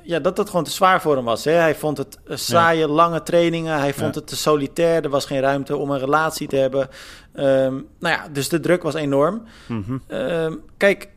ja, 0.08 0.20
dat 0.20 0.36
dat 0.36 0.50
gewoon 0.50 0.64
te 0.64 0.72
zwaar 0.72 1.02
voor 1.02 1.16
hem 1.16 1.26
was. 1.26 1.44
Hè? 1.44 1.52
Hij 1.52 1.76
vond 1.76 1.98
het 1.98 2.18
uh, 2.28 2.36
saaie, 2.38 2.88
lange 2.88 3.24
trainingen. 3.24 3.80
Hij 3.80 3.94
vond 3.94 4.16
het 4.16 4.28
te 4.28 4.36
solitair. 4.36 5.04
Er 5.04 5.10
was 5.10 5.26
geen 5.26 5.40
ruimte 5.40 5.78
om 5.78 5.92
een 5.92 6.00
relatie 6.00 6.48
te 6.48 6.56
hebben. 6.56 6.90
Um, 7.36 7.88
nou 8.00 8.16
ja, 8.16 8.28
dus 8.32 8.50
de 8.50 8.60
druk 8.60 8.84
was 8.84 8.94
enorm. 8.94 9.44
Mm 9.68 9.84
-hmm. 9.88 10.18
um, 10.18 10.62
kijk, 10.78 11.10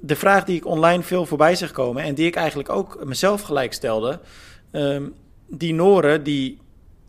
de 0.00 0.16
vraag 0.16 0.44
die 0.44 0.56
ik 0.56 0.66
online 0.66 1.02
veel 1.02 1.26
voorbij 1.26 1.54
zag 1.54 1.70
komen... 1.70 2.02
en 2.02 2.14
die 2.14 2.26
ik 2.26 2.36
eigenlijk 2.36 2.68
ook 2.68 3.04
mezelf 3.04 3.42
gelijk 3.42 3.72
stelde... 3.72 4.20
Um, 4.72 5.14
die 5.48 5.74
Noren, 5.74 6.22
die... 6.22 6.58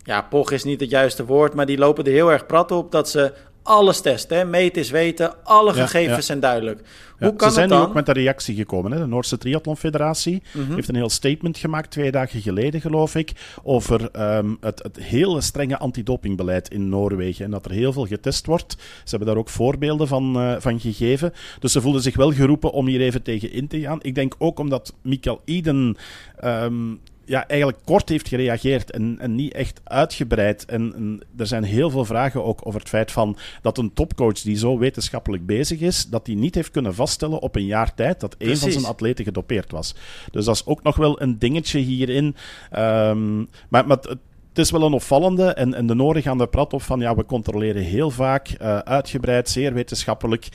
Ja, 0.02 0.22
poch 0.22 0.50
is 0.50 0.64
niet 0.64 0.80
het 0.80 0.90
juiste 0.90 1.24
woord... 1.24 1.54
maar 1.54 1.66
die 1.66 1.78
lopen 1.78 2.04
er 2.04 2.12
heel 2.12 2.32
erg 2.32 2.46
prat 2.46 2.70
op... 2.70 2.92
dat 2.92 3.08
ze 3.08 3.32
alles 3.66 4.00
testen. 4.00 4.36
Hè? 4.36 4.44
Meten 4.44 4.82
is 4.82 4.90
weten, 4.90 5.44
alle 5.44 5.72
gegevens 5.72 6.26
zijn 6.26 6.40
duidelijk. 6.40 6.80
Hoe 7.18 7.36
kan 7.36 7.48
ze 7.48 7.54
zijn 7.54 7.68
dan? 7.68 7.78
nu 7.78 7.84
ook 7.84 7.94
met 7.94 8.08
een 8.08 8.14
reactie 8.14 8.54
gekomen. 8.54 8.92
Hè? 8.92 8.98
De 8.98 9.06
Noordse 9.06 9.38
Triathlon 9.38 9.76
Federatie 9.76 10.42
mhm. 10.52 10.74
heeft 10.74 10.88
een 10.88 10.94
heel 10.94 11.10
statement 11.10 11.58
gemaakt, 11.58 11.90
twee 11.90 12.10
dagen 12.10 12.40
geleden 12.40 12.80
geloof 12.80 13.14
ik, 13.14 13.32
over 13.62 14.10
ehm, 14.10 14.54
het, 14.60 14.82
het, 14.82 14.96
hele 14.96 15.40
strenge 15.40 15.78
antidopingbeleid 15.78 16.70
in 16.70 16.88
Noorwegen. 16.88 17.44
En 17.44 17.50
dat 17.50 17.64
er 17.64 17.70
heel 17.70 17.92
veel 17.92 18.06
getest 18.06 18.46
wordt. 18.46 18.72
Ze 18.78 19.10
hebben 19.10 19.28
daar 19.28 19.36
ook 19.36 19.48
voorbeelden 19.48 20.08
van, 20.08 20.42
uh, 20.42 20.54
van 20.58 20.80
gegeven. 20.80 21.32
Dus 21.58 21.72
ze 21.72 21.80
voelden 21.80 22.02
zich 22.02 22.16
wel 22.16 22.32
geroepen 22.32 22.72
om 22.72 22.86
hier 22.86 23.00
even 23.00 23.22
tegen 23.22 23.52
in 23.52 23.68
te 23.68 23.80
gaan. 23.80 23.98
Ik 24.02 24.14
denk 24.14 24.34
ook 24.38 24.58
omdat 24.58 24.94
Mikael 25.02 25.40
Iden... 25.44 25.96
Ehm, 26.36 26.94
ja, 27.26 27.48
eigenlijk 27.48 27.80
kort 27.84 28.08
heeft 28.08 28.28
gereageerd 28.28 28.90
en, 28.90 29.16
en 29.18 29.34
niet 29.34 29.52
echt 29.52 29.80
uitgebreid. 29.84 30.64
En, 30.64 30.94
en, 30.94 31.22
er 31.36 31.46
zijn 31.46 31.62
heel 31.62 31.90
veel 31.90 32.04
vragen 32.04 32.44
ook 32.44 32.60
over 32.66 32.80
het 32.80 32.88
feit 32.88 33.12
van 33.12 33.36
dat 33.62 33.78
een 33.78 33.92
topcoach 33.92 34.40
die 34.40 34.56
zo 34.56 34.78
wetenschappelijk 34.78 35.46
bezig 35.46 35.80
is, 35.80 36.06
dat 36.06 36.24
die 36.24 36.36
niet 36.36 36.54
heeft 36.54 36.70
kunnen 36.70 36.94
vaststellen 36.94 37.40
op 37.40 37.56
een 37.56 37.66
jaar 37.66 37.94
tijd 37.94 38.20
dat 38.20 38.34
één 38.38 38.56
van 38.56 38.72
zijn 38.72 38.84
atleten 38.84 39.24
gedopeerd 39.24 39.70
was. 39.70 39.94
Dus 40.30 40.44
dat 40.44 40.54
is 40.54 40.66
ook 40.66 40.82
nog 40.82 40.96
wel 40.96 41.20
een 41.22 41.38
dingetje 41.38 41.78
hierin. 41.78 42.36
Um, 42.76 43.48
maar, 43.68 43.86
maar 43.86 43.98
het, 44.00 44.16
het 44.56 44.64
is 44.64 44.70
wel 44.70 44.82
een 44.82 44.92
opvallende. 44.92 45.44
En, 45.44 45.74
en 45.74 45.86
de 45.86 45.94
Noorden 45.94 46.22
gaan 46.22 46.40
er 46.40 46.48
prat 46.48 46.72
op 46.72 46.82
van 46.82 47.00
ja, 47.00 47.14
we 47.14 47.24
controleren 47.24 47.82
heel 47.82 48.10
vaak, 48.10 48.48
uh, 48.62 48.78
uitgebreid, 48.78 49.48
zeer 49.48 49.74
wetenschappelijk. 49.74 50.48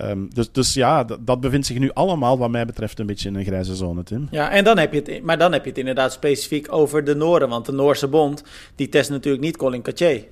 Um, 0.00 0.28
dus, 0.34 0.52
dus 0.52 0.74
ja, 0.74 1.04
dat 1.20 1.40
bevindt 1.40 1.66
zich 1.66 1.78
nu 1.78 1.90
allemaal, 1.92 2.38
wat 2.38 2.50
mij 2.50 2.66
betreft, 2.66 2.98
een 2.98 3.06
beetje 3.06 3.28
in 3.28 3.34
een 3.34 3.44
grijze 3.44 3.74
zone, 3.74 4.02
Tim. 4.02 4.28
Ja, 4.30 4.50
en 4.50 4.64
dan 4.64 4.78
heb 4.78 4.92
je 4.92 5.02
het, 5.04 5.22
maar 5.22 5.38
dan 5.38 5.52
heb 5.52 5.62
je 5.62 5.68
het 5.68 5.78
inderdaad 5.78 6.12
specifiek 6.12 6.72
over 6.72 7.04
de 7.04 7.14
Noorden. 7.14 7.48
Want 7.48 7.66
de 7.66 7.72
Noorse 7.72 8.08
Bond, 8.08 8.42
die 8.74 8.88
test 8.88 9.10
natuurlijk 9.10 9.44
niet 9.44 9.56
Colin 9.56 9.82
Caché. 9.82 10.24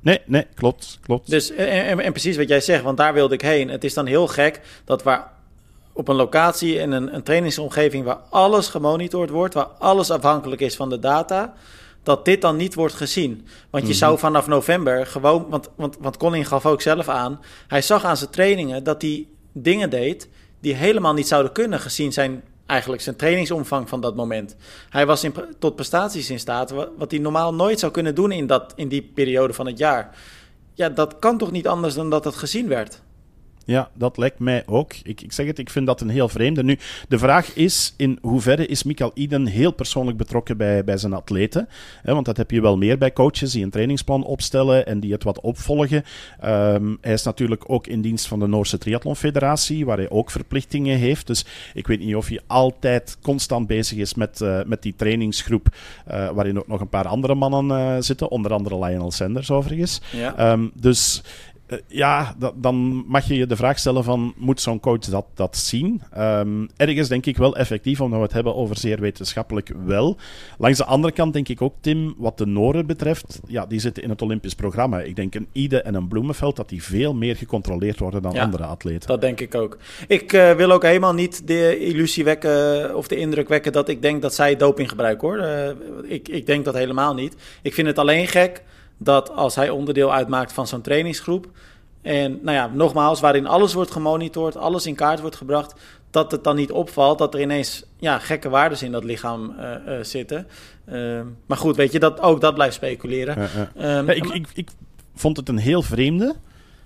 Nee, 0.00 0.20
nee, 0.24 0.46
klopt, 0.54 0.98
klopt. 1.02 1.30
Dus, 1.30 1.50
en, 1.50 2.00
en, 2.00 2.12
precies 2.12 2.36
wat 2.36 2.48
jij 2.48 2.60
zegt, 2.60 2.82
want 2.82 2.96
daar 2.96 3.14
wilde 3.14 3.34
ik 3.34 3.40
heen. 3.40 3.68
Het 3.68 3.84
is 3.84 3.94
dan 3.94 4.06
heel 4.06 4.26
gek 4.26 4.60
dat 4.84 5.02
waar 5.02 5.32
op 5.92 6.08
een 6.08 6.16
locatie 6.16 6.74
in 6.74 6.92
een, 6.92 7.14
een 7.14 7.22
trainingsomgeving 7.22 8.04
waar 8.04 8.18
alles 8.30 8.68
gemonitord 8.68 9.30
wordt, 9.30 9.54
waar 9.54 9.68
alles 9.78 10.10
afhankelijk 10.10 10.60
is 10.60 10.76
van 10.76 10.88
de 10.88 10.98
data 10.98 11.54
dat 12.06 12.24
dit 12.24 12.40
dan 12.40 12.56
niet 12.56 12.74
wordt 12.74 12.94
gezien. 12.94 13.46
Want 13.70 13.84
je 13.84 13.90
mhm. 13.90 13.98
zou 13.98 14.18
vanaf 14.18 14.46
november 14.46 15.06
gewoon, 15.06 15.46
want, 15.48 15.70
want, 15.76 15.96
want 16.00 16.16
Colin 16.16 16.44
gaf 16.44 16.66
ook 16.66 16.82
zelf 16.82 17.08
aan, 17.08 17.40
hij 17.68 17.82
zag 17.82 18.04
aan 18.04 18.16
zijn 18.16 18.30
trainingen 18.30 18.84
dat 18.84 19.02
hij 19.02 19.26
dingen 19.52 19.90
deed 19.90 20.28
die 20.60 20.74
helemaal 20.74 21.14
niet 21.14 21.28
zouden 21.28 21.52
kunnen 21.52 21.80
gezien 21.80 22.12
zijn 22.12 22.42
eigenlijk 22.66 23.02
zijn 23.02 23.16
trainingsomvang 23.16 23.88
van 23.88 24.00
dat 24.00 24.16
moment. 24.16 24.56
Hij 24.90 25.06
was 25.06 25.24
in, 25.24 25.34
tot 25.58 25.74
prestaties 25.74 26.30
in 26.30 26.38
staat 26.38 26.70
wat, 26.70 26.88
wat 26.98 27.10
hij 27.10 27.20
normaal 27.20 27.54
nooit 27.54 27.78
zou 27.78 27.92
kunnen 27.92 28.14
doen 28.14 28.32
in, 28.32 28.46
dat, 28.46 28.72
in 28.76 28.88
die 28.88 29.02
periode 29.02 29.52
van 29.52 29.66
het 29.66 29.78
jaar. 29.78 30.16
Ja, 30.74 30.88
dat 30.88 31.18
kan 31.18 31.38
toch 31.38 31.50
niet 31.50 31.68
anders 31.68 31.94
dan 31.94 32.10
dat 32.10 32.24
het 32.24 32.36
gezien 32.36 32.68
werd? 32.68 33.02
Ja, 33.66 33.90
dat 33.94 34.16
lijkt 34.16 34.38
mij 34.38 34.62
ook. 34.66 34.92
Ik, 35.02 35.20
ik 35.20 35.32
zeg 35.32 35.46
het, 35.46 35.58
ik 35.58 35.70
vind 35.70 35.86
dat 35.86 36.00
een 36.00 36.08
heel 36.08 36.28
vreemde. 36.28 36.64
Nu, 36.64 36.78
de 37.08 37.18
vraag 37.18 37.54
is 37.54 37.94
in 37.96 38.18
hoeverre 38.20 38.66
is 38.66 38.82
Mikael 38.82 39.10
Iden 39.14 39.46
heel 39.46 39.72
persoonlijk 39.72 40.16
betrokken 40.16 40.56
bij, 40.56 40.84
bij 40.84 40.96
zijn 40.96 41.12
atleten? 41.12 41.68
want 42.02 42.26
dat 42.26 42.36
heb 42.36 42.50
je 42.50 42.60
wel 42.60 42.76
meer 42.76 42.98
bij 42.98 43.12
coaches 43.12 43.52
die 43.52 43.64
een 43.64 43.70
trainingsplan 43.70 44.24
opstellen 44.24 44.86
en 44.86 45.00
die 45.00 45.12
het 45.12 45.24
wat 45.24 45.40
opvolgen. 45.40 46.04
Ehm, 46.40 46.94
hij 47.00 47.12
is 47.12 47.22
natuurlijk 47.22 47.64
ook 47.66 47.86
in 47.86 48.00
dienst 48.00 48.26
van 48.26 48.38
de 48.38 48.46
Noorse 48.46 48.78
Triathlon 48.78 49.16
Federatie, 49.16 49.86
waar 49.86 49.96
hij 49.96 50.10
ook 50.10 50.30
verplichtingen 50.30 50.98
heeft. 50.98 51.26
Dus 51.26 51.44
ik 51.74 51.86
weet 51.86 52.00
niet 52.00 52.16
of 52.16 52.28
hij 52.28 52.40
altijd 52.46 53.18
constant 53.22 53.66
bezig 53.66 53.98
is 53.98 54.14
met, 54.14 54.40
uh, 54.40 54.60
met 54.66 54.82
die 54.82 54.94
trainingsgroep, 54.96 55.68
uh, 56.10 56.30
waarin 56.30 56.58
ook 56.58 56.68
nog 56.68 56.80
een 56.80 56.88
paar 56.88 57.08
andere 57.08 57.34
mannen 57.34 57.78
uh, 57.78 57.96
zitten, 58.00 58.30
onder 58.30 58.52
andere 58.52 58.78
Lionel 58.78 59.10
Sanders 59.10 59.50
overigens. 59.50 60.00
Ja. 60.12 60.52
Um, 60.52 60.70
dus 60.74 61.22
uh, 61.68 61.78
ja, 61.86 62.34
dan 62.54 63.04
mag 63.06 63.28
je 63.28 63.34
je 63.34 63.46
de 63.46 63.56
vraag 63.56 63.78
stellen 63.78 64.04
van, 64.04 64.34
moet 64.36 64.60
zo'n 64.60 64.80
coach 64.80 64.98
dat, 64.98 65.26
dat 65.34 65.56
zien? 65.56 66.02
Um, 66.18 66.68
ergens 66.76 67.08
denk 67.08 67.26
ik 67.26 67.36
wel 67.36 67.56
effectief, 67.56 68.00
omdat 68.00 68.18
we 68.18 68.24
het 68.24 68.34
hebben 68.34 68.54
over 68.54 68.76
zeer 68.76 69.00
wetenschappelijk 69.00 69.72
wel. 69.84 70.16
Langs 70.58 70.78
de 70.78 70.84
andere 70.84 71.12
kant 71.12 71.32
denk 71.32 71.48
ik 71.48 71.62
ook, 71.62 71.74
Tim, 71.80 72.14
wat 72.18 72.38
de 72.38 72.46
Noren 72.46 72.86
betreft, 72.86 73.40
ja, 73.46 73.66
die 73.66 73.80
zitten 73.80 74.02
in 74.02 74.10
het 74.10 74.22
Olympisch 74.22 74.54
programma. 74.54 75.00
Ik 75.00 75.16
denk 75.16 75.34
een 75.34 75.48
Ide 75.52 75.82
en 75.82 75.94
een 75.94 76.08
Bloemenveld, 76.08 76.56
dat 76.56 76.68
die 76.68 76.82
veel 76.82 77.14
meer 77.14 77.36
gecontroleerd 77.36 77.98
worden 77.98 78.22
dan 78.22 78.38
andere 78.38 78.64
atleten. 78.64 79.08
dat 79.08 79.20
denk 79.20 79.40
ik 79.40 79.54
ook. 79.54 79.78
Ik 80.08 80.32
uh, 80.32 80.52
wil 80.52 80.70
ook 80.70 80.82
helemaal 80.82 81.14
niet 81.14 81.46
de 81.46 81.78
illusie 81.78 82.24
wekken, 82.24 82.96
of 82.96 83.08
de 83.08 83.16
indruk 83.16 83.48
wekken, 83.48 83.72
dat 83.72 83.88
ik 83.88 84.02
denk 84.02 84.22
dat 84.22 84.34
zij 84.34 84.56
doping 84.56 84.88
gebruiken, 84.88 85.28
hoor. 85.28 85.38
Uh, 85.38 85.68
ik, 86.12 86.28
ik 86.28 86.46
denk 86.46 86.64
dat 86.64 86.74
helemaal 86.74 87.14
niet. 87.14 87.36
Ik 87.62 87.74
vind 87.74 87.86
het 87.86 87.98
alleen 87.98 88.26
gek 88.26 88.62
dat 88.98 89.30
als 89.30 89.54
hij 89.54 89.70
onderdeel 89.70 90.12
uitmaakt 90.12 90.52
van 90.52 90.66
zo'n 90.66 90.80
trainingsgroep. 90.80 91.48
En 92.02 92.38
nou 92.42 92.56
ja, 92.56 92.70
nogmaals, 92.74 93.20
waarin 93.20 93.46
alles 93.46 93.74
wordt 93.74 93.90
gemonitord, 93.90 94.56
alles 94.56 94.86
in 94.86 94.94
kaart 94.94 95.20
wordt 95.20 95.36
gebracht, 95.36 95.74
dat 96.10 96.30
het 96.30 96.44
dan 96.44 96.56
niet 96.56 96.70
opvalt 96.70 97.18
dat 97.18 97.34
er 97.34 97.40
ineens 97.40 97.84
ja, 97.98 98.18
gekke 98.18 98.48
waarden 98.48 98.80
in 98.80 98.92
dat 98.92 99.04
lichaam 99.04 99.54
uh, 99.58 99.70
uh, 99.86 100.02
zitten. 100.02 100.46
Uh, 100.88 101.20
maar 101.46 101.58
goed, 101.58 101.76
weet 101.76 101.92
je, 101.92 101.98
dat, 101.98 102.20
ook 102.20 102.40
dat 102.40 102.54
blijft 102.54 102.74
speculeren. 102.74 103.38
Ja, 103.38 103.68
ja. 103.74 103.98
Um, 103.98 104.08
ik, 104.08 104.26
ik, 104.26 104.46
ik 104.54 104.68
vond 105.14 105.36
het 105.36 105.48
een 105.48 105.58
heel 105.58 105.82
vreemde 105.82 106.34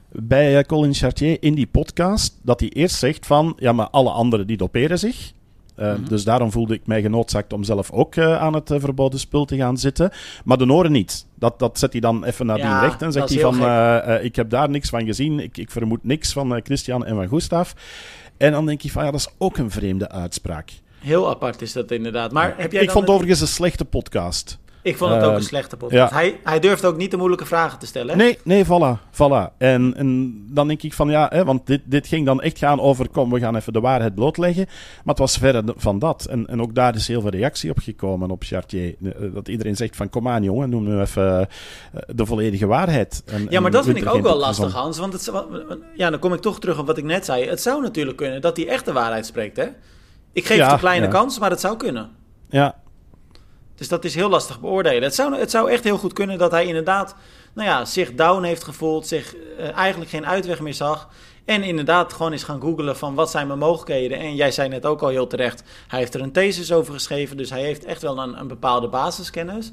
bij 0.08 0.64
Colin 0.64 0.94
Chartier 0.94 1.36
in 1.40 1.54
die 1.54 1.66
podcast, 1.66 2.38
dat 2.42 2.60
hij 2.60 2.68
eerst 2.68 2.96
zegt 2.96 3.26
van, 3.26 3.52
ja, 3.56 3.72
maar 3.72 3.88
alle 3.88 4.10
anderen 4.10 4.46
die 4.46 4.56
doperen 4.56 4.98
zich. 4.98 5.32
Mm 5.80 5.94
-hmm. 5.94 6.08
Dus 6.08 6.24
daarom 6.24 6.52
voelde 6.52 6.74
ik 6.74 6.86
mij 6.86 7.02
genoodzaakt 7.02 7.52
om 7.52 7.64
zelf 7.64 7.90
ook 7.90 8.16
uh, 8.16 8.40
aan 8.40 8.54
het 8.54 8.70
uh, 8.70 8.80
verboden 8.80 9.20
spul 9.20 9.44
te 9.44 9.56
gaan 9.56 9.78
zitten. 9.78 10.10
Maar 10.44 10.58
de 10.58 10.66
Noren 10.66 10.92
niet. 10.92 11.26
Dat, 11.34 11.58
dat 11.58 11.78
zet 11.78 11.92
hij 11.92 12.00
dan 12.00 12.24
even 12.24 12.46
naar 12.46 12.58
ja, 12.58 12.80
die 12.80 12.88
recht 12.88 13.02
en 13.02 13.12
zegt 13.12 13.28
hij 13.28 13.40
van... 13.40 13.54
ik 14.22 14.36
heb 14.36 14.50
daar 14.50 14.70
niks 14.70 14.88
van 14.88 15.04
gezien. 15.04 15.40
Ik, 15.40 15.56
ik 15.56 15.70
vermoed 15.70 16.04
niks 16.04 16.32
van 16.32 16.60
Christian 16.62 17.06
en 17.06 17.14
van 17.14 17.28
Gustav. 17.28 17.72
En 18.36 18.52
dan 18.52 18.66
denk 18.66 18.80
je 18.80 18.90
van, 18.90 19.04
ja, 19.04 19.10
dat 19.10 19.20
is 19.20 19.28
ook 19.38 19.56
een 19.56 19.70
vreemde 19.70 20.08
uitspraak. 20.08 20.70
Heel 20.98 21.28
apart 21.28 21.62
is 21.62 21.72
dat 21.72 21.90
inderdaad. 21.90 22.32
Maar 22.32 22.54
heb 22.56 22.72
jij 22.72 22.82
ik 22.82 22.90
vond 22.90 23.04
het 23.04 23.14
overigens 23.14 23.40
een 23.40 23.46
slechte 23.46 23.84
podcast. 23.84 24.58
Ik 24.82 24.96
vond 24.96 25.10
het 25.10 25.22
ook 25.22 25.28
een 25.28 25.36
ehm, 25.36 25.44
slechte 25.44 25.76
podcast. 25.76 26.12
Hij, 26.12 26.40
hij 26.44 26.60
durft 26.60 26.84
ook 26.84 26.96
niet 26.96 27.10
de 27.10 27.16
moeilijke 27.16 27.46
vragen 27.46 27.78
te 27.78 27.86
stellen. 27.86 28.16
Nee, 28.16 28.38
nee, 28.44 28.64
voilà. 28.64 28.98
voilà. 29.12 29.56
En, 29.58 29.94
en 29.96 30.40
dan 30.50 30.68
denk 30.68 30.82
ik 30.82 30.92
van 30.92 31.10
ja, 31.10 31.26
hè, 31.32 31.44
want 31.44 31.66
dit, 31.66 31.80
dit 31.84 32.06
ging 32.06 32.26
dan 32.26 32.40
echt 32.40 32.58
gaan 32.58 32.80
over, 32.80 33.08
kom, 33.08 33.30
we 33.30 33.38
gaan 33.38 33.56
even 33.56 33.72
de 33.72 33.80
waarheid 33.80 34.14
blootleggen. 34.14 34.64
Maar 34.66 35.14
het 35.14 35.18
was 35.18 35.36
verre 35.36 35.62
van 35.76 35.98
dat. 35.98 36.24
En, 36.24 36.46
en 36.46 36.62
ook 36.62 36.74
daar 36.74 36.94
is 36.94 37.08
heel 37.08 37.20
veel 37.20 37.30
reactie 37.30 37.70
op 37.70 37.78
gekomen 37.78 38.30
op 38.30 38.42
Chartier. 38.42 38.94
Eh, 39.02 39.12
dat 39.34 39.48
iedereen 39.48 39.76
zegt 39.76 39.96
van, 39.96 40.08
kom 40.08 40.28
aan 40.28 40.42
jongen, 40.42 40.70
noem 40.70 40.84
nu 40.84 41.00
even 41.00 41.40
eh, 41.40 42.00
de 42.06 42.26
volledige 42.26 42.66
waarheid. 42.66 43.22
En, 43.26 43.46
ja, 43.50 43.60
maar 43.60 43.70
dat 43.70 43.84
vind 43.84 43.96
ik 43.96 44.08
ook 44.08 44.22
wel 44.22 44.38
lastig, 44.38 44.72
Hans. 44.72 44.98
Want 44.98 45.12
het, 45.12 45.32
ja, 45.96 46.10
dan 46.10 46.18
kom 46.18 46.32
ik 46.32 46.40
toch 46.40 46.60
terug 46.60 46.78
op 46.78 46.86
wat 46.86 46.98
ik 46.98 47.04
net 47.04 47.24
zei. 47.24 47.48
Het 47.48 47.62
zou 47.62 47.82
natuurlijk 47.82 48.16
kunnen 48.16 48.40
dat 48.40 48.56
hij 48.56 48.68
echt 48.68 48.84
de 48.84 48.92
waarheid 48.92 49.26
spreekt, 49.26 49.56
hè? 49.56 49.66
Ik 50.32 50.46
geef 50.46 50.60
het 50.60 50.72
een 50.72 50.78
kleine 50.78 51.08
kans, 51.08 51.38
maar 51.38 51.50
het 51.50 51.60
zou 51.60 51.76
kunnen. 51.76 52.10
Ja, 52.50 52.74
dus 53.80 53.88
dat 53.88 54.04
is 54.04 54.14
heel 54.14 54.28
lastig 54.28 54.60
beoordelen. 54.60 55.02
Het 55.02 55.14
zou, 55.14 55.36
het 55.36 55.50
zou 55.50 55.70
echt 55.70 55.84
heel 55.84 55.98
goed 55.98 56.12
kunnen 56.12 56.38
dat 56.38 56.50
hij 56.50 56.66
inderdaad 56.66 57.14
nou 57.52 57.68
ja, 57.68 57.84
zich 57.84 58.14
down 58.14 58.42
heeft 58.42 58.64
gevoeld, 58.64 59.06
zich 59.06 59.34
uh, 59.36 59.76
eigenlijk 59.76 60.10
geen 60.10 60.26
uitweg 60.26 60.60
meer 60.60 60.74
zag. 60.74 61.08
En 61.44 61.62
inderdaad 61.62 62.12
gewoon 62.12 62.32
is 62.32 62.42
gaan 62.42 62.60
googelen 62.60 62.96
van 62.96 63.14
wat 63.14 63.30
zijn 63.30 63.46
mijn 63.46 63.58
mogelijkheden. 63.58 64.18
En 64.18 64.34
jij 64.34 64.50
zei 64.50 64.68
net 64.68 64.86
ook 64.86 65.02
al 65.02 65.08
heel 65.08 65.26
terecht, 65.26 65.62
hij 65.88 65.98
heeft 65.98 66.14
er 66.14 66.20
een 66.20 66.32
thesis 66.32 66.72
over 66.72 66.92
geschreven. 66.92 67.36
Dus 67.36 67.50
hij 67.50 67.62
heeft 67.62 67.84
echt 67.84 68.02
wel 68.02 68.18
een, 68.18 68.40
een 68.40 68.48
bepaalde 68.48 68.88
basiskennis. 68.88 69.70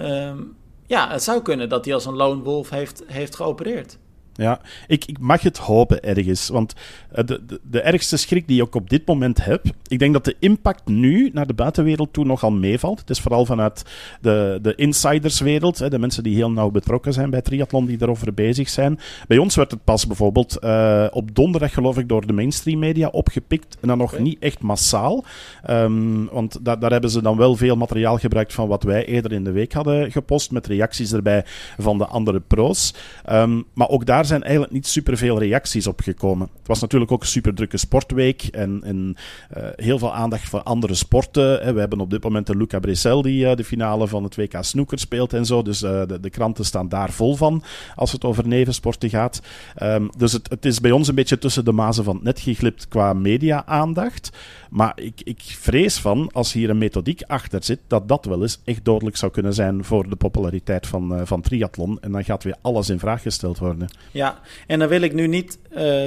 Um, 0.00 0.56
ja, 0.86 1.10
het 1.10 1.22
zou 1.22 1.42
kunnen 1.42 1.68
dat 1.68 1.84
hij 1.84 1.94
als 1.94 2.04
een 2.04 2.16
lone 2.16 2.42
wolf 2.42 2.70
heeft, 2.70 3.02
heeft 3.06 3.36
geopereerd. 3.36 3.98
Ja, 4.36 4.60
ik, 4.86 5.04
ik 5.04 5.18
mag 5.18 5.42
het 5.42 5.58
hopen 5.58 6.02
ergens. 6.02 6.48
Want 6.48 6.74
eh, 7.10 7.24
de, 7.24 7.44
de, 7.46 7.60
de, 7.70 7.80
ergste 7.80 8.16
schrik 8.16 8.48
die 8.48 8.62
ik 8.62 8.74
op 8.74 8.90
dit 8.90 9.06
moment 9.06 9.44
heb, 9.44 9.64
ik 9.88 9.98
denk 9.98 10.12
dat 10.12 10.24
de 10.24 10.36
impact 10.38 10.86
nu 10.86 11.30
naar 11.32 11.46
de 11.46 11.54
buitenwereld 11.54 12.12
toe 12.12 12.24
nogal 12.24 12.50
meevalt. 12.50 12.98
Het 12.98 13.10
is 13.10 13.20
vooral 13.20 13.46
vanuit 13.46 13.84
de, 14.20 14.58
de 14.62 14.74
insiderswereld, 14.74 15.78
hè, 15.78 15.90
de 15.90 15.98
mensen 15.98 16.22
die 16.22 16.34
heel 16.34 16.50
nauw 16.50 16.70
betrokken 16.70 17.12
zijn 17.12 17.30
bij 17.30 17.42
triathlon, 17.42 17.86
die 17.86 17.96
erover 18.00 18.34
bezig 18.34 18.68
zijn. 18.68 18.98
Bij 19.28 19.38
ons 19.38 19.54
werd 19.54 19.70
het 19.70 19.84
pas 19.84 20.06
bijvoorbeeld 20.06 20.58
uh, 20.64 21.06
op 21.10 21.34
donderdag, 21.34 21.72
geloof 21.72 21.98
ik, 21.98 22.08
door 22.08 22.26
de 22.26 22.32
mainstream 22.32 22.78
media 22.78 23.08
opgepikt. 23.08 23.76
En 23.80 23.88
dan 23.88 23.98
nog 23.98 24.18
niet 24.18 24.38
echt 24.38 24.60
massaal. 24.60 25.24
Um, 25.70 26.28
want 26.32 26.58
da 26.64 26.76
daar 26.76 26.90
hebben 26.90 27.10
ze 27.10 27.22
dan 27.22 27.36
wel 27.36 27.56
veel 27.56 27.76
materiaal 27.76 28.18
gebruikt 28.18 28.52
van 28.52 28.68
wat 28.68 28.82
wij 28.82 29.04
eerder 29.06 29.32
in 29.32 29.44
de 29.44 29.52
week 29.52 29.72
hadden 29.72 30.12
gepost, 30.12 30.50
met 30.50 30.66
reacties 30.66 31.12
erbij 31.12 31.44
van 31.78 31.98
de 31.98 32.06
andere 32.06 32.40
pro's. 32.40 32.94
Um, 33.30 33.64
maar 33.74 33.88
ook 33.88 34.06
daar 34.06 34.23
zijn 34.26 34.42
eigenlijk 34.42 34.72
niet 34.72 34.86
superveel 34.86 35.38
reacties 35.38 35.86
op 35.86 36.00
gekomen. 36.00 36.48
Het 36.58 36.66
was 36.66 36.80
natuurlijk 36.80 37.12
ook 37.12 37.20
een 37.20 37.26
super 37.26 37.54
drukke 37.54 37.76
sportweek 37.76 38.42
en, 38.42 38.80
en 38.84 39.16
uh, 39.56 39.64
heel 39.76 39.98
veel 39.98 40.14
aandacht 40.14 40.48
voor 40.48 40.62
andere 40.62 40.94
sporten. 40.94 41.74
We 41.74 41.80
hebben 41.80 42.00
op 42.00 42.10
dit 42.10 42.22
moment 42.22 42.46
de 42.46 42.56
Luca 42.56 42.78
Bressel 42.78 43.22
die 43.22 43.44
uh, 43.44 43.54
de 43.54 43.64
finale 43.64 44.08
van 44.08 44.24
het 44.24 44.36
WK 44.36 44.56
Snooker 44.60 44.98
speelt 44.98 45.32
en 45.32 45.46
zo. 45.46 45.62
Dus 45.62 45.82
uh, 45.82 46.06
de, 46.06 46.20
de, 46.20 46.30
kranten 46.30 46.64
staan 46.64 46.88
daar 46.88 47.10
vol 47.10 47.36
van 47.36 47.62
als 47.94 48.12
het 48.12 48.24
over 48.24 48.48
nevensporten 48.48 49.10
gaat. 49.10 49.40
Um, 49.82 50.10
dus 50.16 50.32
het, 50.32 50.50
het, 50.50 50.64
is 50.64 50.80
bij 50.80 50.90
ons 50.90 51.08
een 51.08 51.14
beetje 51.14 51.38
tussen 51.38 51.64
de 51.64 51.72
mazen 51.72 52.04
van 52.04 52.14
het 52.14 52.24
net 52.24 52.40
geglipt 52.40 52.88
qua 52.88 53.12
media-aandacht. 53.12 54.30
Maar 54.74 54.92
ik, 54.94 55.20
ik 55.24 55.40
vrees 55.40 55.98
van, 55.98 56.30
als 56.32 56.52
hier 56.52 56.70
een 56.70 56.78
methodiek 56.78 57.22
achter 57.26 57.64
zit, 57.64 57.78
dat 57.86 58.08
dat 58.08 58.24
wel 58.24 58.42
eens 58.42 58.60
echt 58.64 58.84
dodelijk 58.84 59.16
zou 59.16 59.32
kunnen 59.32 59.54
zijn 59.54 59.84
voor 59.84 60.08
de 60.08 60.16
populariteit 60.16 60.86
van, 60.86 61.26
van 61.26 61.40
triathlon. 61.40 61.98
En 62.00 62.12
dan 62.12 62.24
gaat 62.24 62.44
weer 62.44 62.56
alles 62.60 62.88
in 62.88 62.98
vraag 62.98 63.22
gesteld 63.22 63.58
worden. 63.58 63.88
Ja, 64.10 64.40
en 64.66 64.78
dan 64.78 64.88
wil 64.88 65.00
ik 65.00 65.12
nu 65.12 65.26
niet 65.26 65.58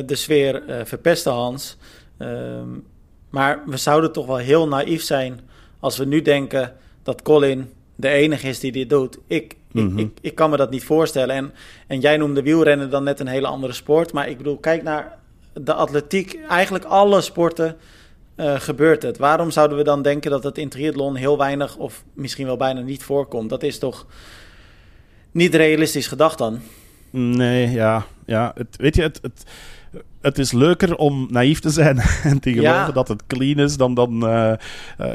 de 0.05 0.15
sfeer 0.15 0.63
verpesten, 0.83 1.31
Hans. 1.31 1.77
Ehm, 2.17 2.69
maar 3.29 3.63
we 3.65 3.77
zouden 3.77 4.11
toch 4.11 4.25
wel 4.25 4.37
heel 4.37 4.67
naïef 4.67 5.01
zijn 5.03 5.39
als 5.79 5.97
we 5.97 6.05
nu 6.05 6.21
denken 6.21 6.73
dat 7.03 7.21
Colin 7.21 7.69
de 7.95 8.09
enige 8.09 8.47
is 8.47 8.59
die 8.59 8.71
dit 8.71 8.89
doet. 8.89 9.17
Ik, 9.27 9.55
ik, 9.71 9.83
mhm. 9.83 9.97
ik, 9.97 10.17
ik, 10.21 10.35
kan 10.35 10.49
me 10.49 10.57
dat 10.57 10.69
niet 10.69 10.83
voorstellen. 10.83 11.35
En, 11.35 11.53
en 11.87 11.99
jij 11.99 12.17
noemde 12.17 12.41
wielrennen 12.41 12.89
dan 12.89 13.03
net 13.03 13.19
een 13.19 13.27
hele 13.27 13.47
andere 13.47 13.73
sport. 13.73 14.13
Maar 14.13 14.29
ik 14.29 14.37
bedoel, 14.37 14.57
kijk 14.57 14.83
naar 14.83 15.17
de 15.53 15.73
atletiek. 15.73 16.39
Eigenlijk 16.49 16.85
alle 16.85 17.21
sporten 17.21 17.77
uh, 18.37 18.59
gebeurt 18.59 19.01
het. 19.01 19.17
Waarom 19.17 19.51
zouden 19.51 19.77
we 19.77 19.83
dan 19.83 20.01
denken 20.01 20.31
dat 20.31 20.43
het 20.43 20.57
in 20.57 20.69
triathlon 20.69 21.15
heel 21.15 21.37
weinig 21.37 21.77
of 21.77 22.03
misschien 22.13 22.45
wel 22.45 22.57
bijna 22.57 22.81
niet 22.81 23.03
voorkomt? 23.03 23.49
Dat 23.49 23.63
is 23.63 23.79
toch 23.79 24.05
niet 25.31 25.55
realistisch 25.55 26.07
gedacht 26.07 26.37
dan? 26.37 26.59
Nee, 27.09 27.69
ja. 27.69 28.05
ja 28.25 28.51
het, 28.55 28.75
weet 28.77 28.95
je, 28.95 29.01
het, 29.01 29.19
het 29.21 29.43
het 30.21 30.37
is 30.37 30.51
leuker 30.51 30.95
om 30.95 31.27
naïef 31.29 31.59
te 31.59 31.69
zijn 31.69 31.97
en 32.23 32.39
te 32.39 32.53
geloven 32.53 32.93
dat 32.93 33.07
het 33.07 33.23
clean 33.27 33.59
is, 33.59 33.77
dan, 33.77 33.93
dan 33.93 34.23
uh, 34.23 34.53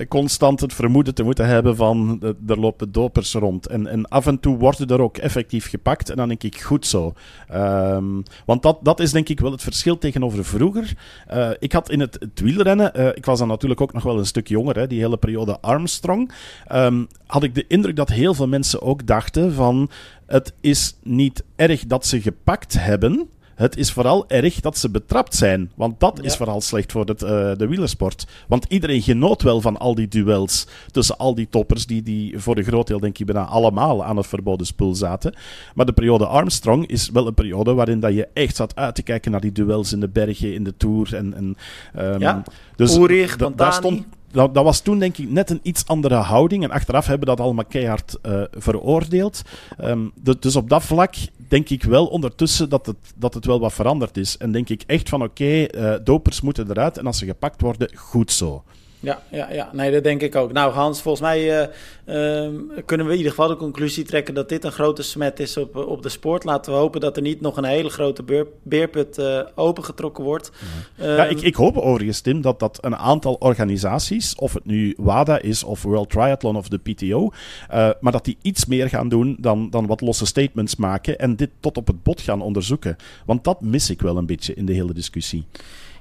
constant 0.08 0.60
het 0.60 0.72
vermoeden 0.72 1.14
te 1.14 1.22
moeten 1.22 1.46
hebben 1.46 1.76
van 1.76 2.22
er 2.46 2.60
lopen 2.60 2.92
dopers 2.92 3.32
rond. 3.32 3.66
En, 3.66 3.86
en 3.86 4.08
af 4.08 4.26
en 4.26 4.40
toe 4.40 4.56
worden 4.56 4.88
er 4.88 5.00
ook 5.00 5.16
effectief 5.16 5.68
gepakt 5.68 6.10
en 6.10 6.16
dan 6.16 6.28
denk 6.28 6.42
ik 6.42 6.60
goed 6.60 6.86
zo. 6.86 7.12
Um, 7.54 8.22
want 8.46 8.62
dat, 8.62 8.78
dat 8.82 9.00
is 9.00 9.12
denk 9.12 9.28
ik 9.28 9.40
wel 9.40 9.50
het 9.52 9.62
verschil 9.62 9.98
tegenover 9.98 10.44
vroeger. 10.44 10.94
Uh, 11.32 11.50
ik 11.58 11.72
had 11.72 11.90
in 11.90 12.00
het, 12.00 12.16
het 12.20 12.40
wielrennen, 12.40 13.16
ik 13.16 13.24
was 13.24 13.38
dan 13.38 13.48
natuurlijk 13.48 13.80
ook 13.80 13.92
nog 13.92 14.02
wel 14.02 14.18
een 14.18 14.26
stuk 14.26 14.48
jonger, 14.48 14.76
hè, 14.76 14.86
die 14.86 15.00
hele 15.00 15.16
periode 15.16 15.60
Armstrong, 15.60 16.32
um, 16.72 17.06
had 17.26 17.42
ik 17.42 17.54
de 17.54 17.64
indruk 17.68 17.96
dat 17.96 18.08
heel 18.08 18.34
veel 18.34 18.48
mensen 18.48 18.82
ook 18.82 19.06
dachten 19.06 19.54
van 19.54 19.90
het 20.26 20.52
is 20.60 20.96
niet 21.02 21.44
erg 21.56 21.86
dat 21.86 22.06
ze 22.06 22.20
gepakt 22.20 22.74
hebben. 22.78 23.28
Het 23.54 23.76
is 23.76 23.92
vooral 23.92 24.24
erg 24.28 24.60
dat 24.60 24.78
ze 24.78 24.90
betrapt 24.90 25.34
zijn. 25.34 25.70
Want 25.74 26.00
dat 26.00 26.22
is 26.22 26.36
vooral 26.36 26.60
slecht 26.60 26.92
voor 26.92 27.04
het, 27.04 27.22
uh, 27.22 27.28
de 27.28 27.66
wielersport. 27.68 28.26
Want 28.48 28.66
iedereen 28.68 29.02
genoot 29.02 29.42
wel 29.42 29.60
van 29.60 29.78
al 29.78 29.94
die 29.94 30.08
duels 30.08 30.66
tussen 30.90 31.18
al 31.18 31.34
die 31.34 31.48
toppers, 31.50 31.86
die, 31.86 32.02
die 32.02 32.38
voor 32.38 32.56
een 32.56 32.64
groot 32.64 32.86
deel, 32.86 33.00
denk 33.00 33.18
ik, 33.18 33.26
bijna 33.26 33.44
allemaal 33.44 34.04
aan 34.04 34.16
het 34.16 34.26
verboden 34.26 34.66
spul 34.66 34.94
zaten. 34.94 35.34
Maar 35.74 35.86
de 35.86 35.92
periode 35.92 36.26
Armstrong 36.26 36.86
is 36.86 37.10
wel 37.10 37.26
een 37.26 37.34
periode 37.34 37.74
waarin 37.74 38.00
dat 38.00 38.14
je 38.14 38.28
echt 38.32 38.56
zat 38.56 38.76
uit 38.76 38.94
te 38.94 39.02
kijken 39.02 39.30
naar 39.30 39.40
die 39.40 39.52
duels 39.52 39.92
in 39.92 40.00
de 40.00 40.08
bergen, 40.08 40.54
in 40.54 40.64
de 40.64 40.76
Tour. 40.76 41.14
En, 41.14 41.34
en, 41.34 41.56
um, 42.04 42.20
ja, 42.20 42.42
dus 42.76 42.96
Oerig, 42.96 43.36
daar 43.36 43.72
stond 43.72 44.04
dat, 44.32 44.54
dat, 44.54 44.64
was 44.64 44.80
toen 44.80 44.98
denk 44.98 45.18
ik 45.18 45.30
net 45.30 45.50
een 45.50 45.60
iets 45.62 45.86
andere 45.86 46.14
houding. 46.14 46.62
En 46.64 46.70
achteraf 46.70 47.06
hebben 47.06 47.26
dat 47.26 47.40
allemaal 47.40 47.64
keihard 47.64 48.18
uh, 48.22 48.42
veroordeeld. 48.50 49.42
Um, 49.80 50.12
dus 50.40 50.56
op 50.56 50.68
dat 50.68 50.82
vlak 50.82 51.14
denk 51.48 51.68
ik 51.68 51.82
wel 51.82 52.06
ondertussen 52.06 52.68
dat 52.68 52.86
het, 52.86 52.96
dat 53.16 53.34
het 53.34 53.44
wel 53.44 53.60
wat 53.60 53.72
veranderd 53.72 54.16
is. 54.16 54.36
En 54.36 54.52
denk 54.52 54.68
ik 54.68 54.82
echt 54.86 55.08
van 55.08 55.22
oké, 55.22 55.66
uh, 55.74 55.94
dopers 56.04 56.40
moeten 56.40 56.70
eruit. 56.70 56.98
En 56.98 57.06
als 57.06 57.18
ze 57.18 57.26
gepakt 57.26 57.60
worden, 57.60 57.96
goed 57.96 58.32
zo. 58.32 58.62
Ja, 59.02 59.22
ja, 59.28 59.52
ja, 59.52 59.70
nee, 59.72 59.92
dat 59.92 60.04
denk 60.04 60.20
ik 60.20 60.34
ook. 60.34 60.52
Nou, 60.52 60.72
Hans, 60.72 61.00
volgens 61.00 61.22
mij 61.22 61.60
uh, 61.60 62.48
kunnen 62.84 63.06
we 63.06 63.12
in 63.12 63.18
ieder 63.18 63.30
geval 63.30 63.48
de 63.48 63.56
conclusie 63.56 64.04
trekken 64.04 64.34
dat 64.34 64.48
dit 64.48 64.64
een 64.64 64.72
grote 64.72 65.02
smet 65.02 65.40
is 65.40 65.56
op, 65.56 65.76
op 65.76 66.02
de 66.02 66.08
sport. 66.08 66.44
Laten 66.44 66.72
we 66.72 66.78
hopen 66.78 67.00
dat 67.00 67.16
er 67.16 67.22
niet 67.22 67.40
nog 67.40 67.56
een 67.56 67.64
hele 67.64 67.88
grote 67.88 68.22
beer, 68.22 68.46
beerput 68.62 69.18
uh, 69.18 69.40
opengetrokken 69.54 70.24
wordt. 70.24 70.50
Ja, 70.94 71.16
ja 71.16 71.24
ik, 71.24 71.40
ik 71.40 71.54
hoop 71.54 71.76
overigens, 71.76 72.20
Tim, 72.20 72.40
dat, 72.40 72.60
dat 72.60 72.78
een 72.80 72.96
aantal 72.96 73.34
organisaties, 73.34 74.34
of 74.34 74.52
het 74.52 74.64
nu 74.64 74.94
WADA 74.96 75.40
is, 75.40 75.64
of 75.64 75.82
World 75.82 76.10
Triathlon 76.10 76.56
of 76.56 76.68
de 76.68 76.78
PTO, 76.78 77.30
uh, 77.72 77.90
maar 78.00 78.12
dat 78.12 78.24
die 78.24 78.36
iets 78.42 78.66
meer 78.66 78.88
gaan 78.88 79.08
doen 79.08 79.36
dan, 79.40 79.70
dan 79.70 79.86
wat 79.86 80.00
losse 80.00 80.26
statements 80.26 80.76
maken 80.76 81.18
en 81.18 81.36
dit 81.36 81.50
tot 81.60 81.76
op 81.76 81.86
het 81.86 82.02
bot 82.02 82.20
gaan 82.20 82.42
onderzoeken. 82.42 82.96
Want 83.26 83.44
dat 83.44 83.60
mis 83.60 83.90
ik 83.90 84.02
wel 84.02 84.16
een 84.16 84.26
beetje 84.26 84.54
in 84.54 84.66
de 84.66 84.72
hele 84.72 84.92
discussie. 84.92 85.44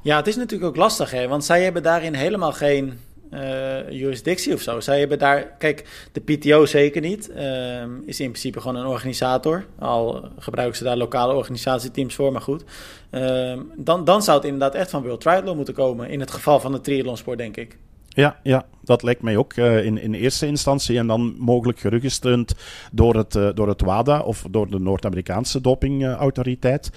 Ja, 0.02 0.16
het 0.18 0.28
is 0.28 0.36
natuurlijk 0.36 0.70
ook 0.70 0.76
lastig, 0.76 1.12
hè? 1.12 1.28
want 1.28 1.46
zij 1.46 1.64
hebben 1.64 1.84
daarin 1.84 2.14
helemaal 2.14 2.52
geen 2.52 3.00
uh, 3.34 3.90
jurisdictie 3.90 4.54
of 4.54 4.62
zo. 4.62 4.80
Zij 4.80 5.00
hebben 5.00 5.20
daar, 5.20 5.44
kijk, 5.58 6.10
de 6.12 6.20
PTO 6.20 6.66
zeker 6.66 7.02
niet. 7.02 7.30
Uh, 7.30 7.84
is 8.06 8.20
in 8.20 8.30
principe 8.30 8.62
gewoon 8.62 8.76
een 8.76 8.86
organisator. 8.86 9.66
Al 9.80 10.30
gebruiken 10.38 10.78
ze 10.78 10.84
daar 10.84 10.98
lokale 10.98 11.34
organisatieteams 11.34 12.16
voor, 12.16 12.32
maar 12.32 12.42
goed. 12.42 12.64
Uh, 13.12 13.60
dan, 13.76 14.06
dan 14.06 14.24
zou 14.24 14.38
het 14.38 14.46
inderdaad 14.46 14.76
echt 14.76 14.90
van 14.90 15.02
World 15.04 15.22
Triathlon 15.22 15.56
moeten 15.56 15.74
komen. 15.74 16.10
In 16.10 16.20
het 16.20 16.32
geval 16.32 16.60
van 16.60 16.72
de 16.72 16.82
triathlonsport, 16.82 17.38
denk 17.38 17.58
ik. 17.58 17.78
Ja, 18.08 18.40
ja, 18.44 18.66
dat 18.84 19.04
lijkt 19.04 19.22
mij 19.22 19.38
ook 19.38 19.56
uh, 19.56 19.86
in, 19.86 19.98
in 19.98 20.14
eerste 20.14 20.48
instantie. 20.48 20.98
En 20.98 21.08
dan 21.08 21.36
mogelijk 21.38 21.80
gerugsteund 21.80 22.56
door 22.92 23.16
het, 23.16 23.36
uh, 23.36 23.50
door 23.54 23.68
het 23.68 23.82
WADA 23.82 24.20
of 24.20 24.46
door 24.50 24.70
de 24.70 24.80
Noord-Amerikaanse 24.80 25.62
dopingautoriteit. 25.62 26.90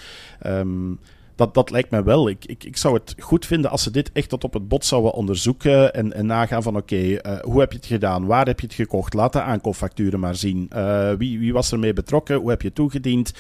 Um, 0.47 0.99
dat, 1.37 1.55
dat 1.55 1.71
lijkt 1.71 1.91
mij 1.91 2.05
wel. 2.05 2.29
Ik, 2.29 2.45
ik, 2.45 2.65
ik 2.65 2.77
zou 2.77 2.95
het 2.95 3.15
goed 3.19 3.47
vinden 3.47 3.71
als 3.71 3.83
ze 3.83 3.91
dit 3.91 4.13
echt 4.13 4.29
tot 4.29 4.45
op 4.45 4.53
het 4.53 4.69
bot 4.69 4.85
zouden 4.85 5.13
onderzoeken 5.13 5.95
en, 5.95 6.13
en 6.13 6.27
nagaan 6.27 6.63
van 6.63 6.77
oké, 6.77 6.97
uh, 6.97 7.19
hoe 7.41 7.61
heb 7.61 7.73
je 7.73 7.79
het 7.79 7.87
gedaan? 7.87 8.27
Waar 8.27 8.47
heb 8.47 8.61
je 8.61 8.67
het 8.67 8.75
gekocht? 8.75 9.15
Laat 9.15 9.33
de 9.33 9.41
aankoopfacturen 9.41 10.21
maar 10.21 10.37
zien. 10.37 10.71
Uh, 10.77 11.13
wie, 11.13 11.39
wie 11.39 11.53
was 11.53 11.73
ermee 11.73 11.93
betrokken? 11.93 12.37
Hoe 12.37 12.51
heb 12.51 12.63
je 12.63 12.73
toegediend? 12.73 13.33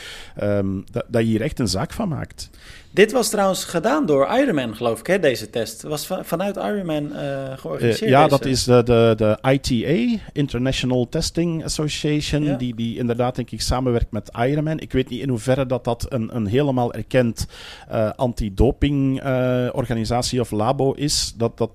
Um, 0.43 0.85
dat, 0.91 1.05
dat 1.09 1.23
je 1.23 1.29
hier 1.29 1.41
echt 1.43 1.59
een 1.59 1.69
zaak 1.69 1.93
van 1.93 2.09
maakt. 2.09 2.51
Dit 2.95 3.13
was 3.13 3.29
trouwens 3.29 3.65
gedaan 3.65 4.07
door 4.07 4.29
Ironman, 4.39 4.77
geloof 4.77 4.99
ik, 4.99 5.07
hè, 5.07 5.19
deze 5.19 5.51
test. 5.51 5.83
Was 5.83 6.09
vanuit 6.23 6.57
Ironman 6.57 7.13
uh, 7.13 7.53
georganiseerd. 7.57 8.11
ja, 8.11 8.29
dat 8.29 8.45
is 8.45 8.65
de, 8.65 8.83
de, 8.83 9.15
de 9.17 9.51
ITA, 9.51 10.21
International 10.33 11.09
Testing 11.09 11.65
Association, 11.65 12.57
die, 12.57 12.75
die 12.75 12.99
inderdaad, 12.99 13.35
denk 13.35 13.51
ik, 13.51 13.61
samenwerkt 13.61 14.11
met 14.11 14.31
Ironman. 14.39 14.79
Ik 14.79 14.93
weet 14.93 15.09
niet 15.09 15.21
in 15.21 15.29
hoeverre 15.29 15.67
dat, 15.67 15.85
dat 15.85 16.07
een, 16.09 16.37
een 16.37 16.47
helemaal 16.47 16.93
erkend 16.93 17.47
uh, 17.93 18.11
anti-doping 18.17 19.23
organisatie 19.73 20.41
of 20.41 20.51
labo 20.51 20.93
is. 20.93 21.35
Dat, 21.37 21.59
dat, 21.59 21.73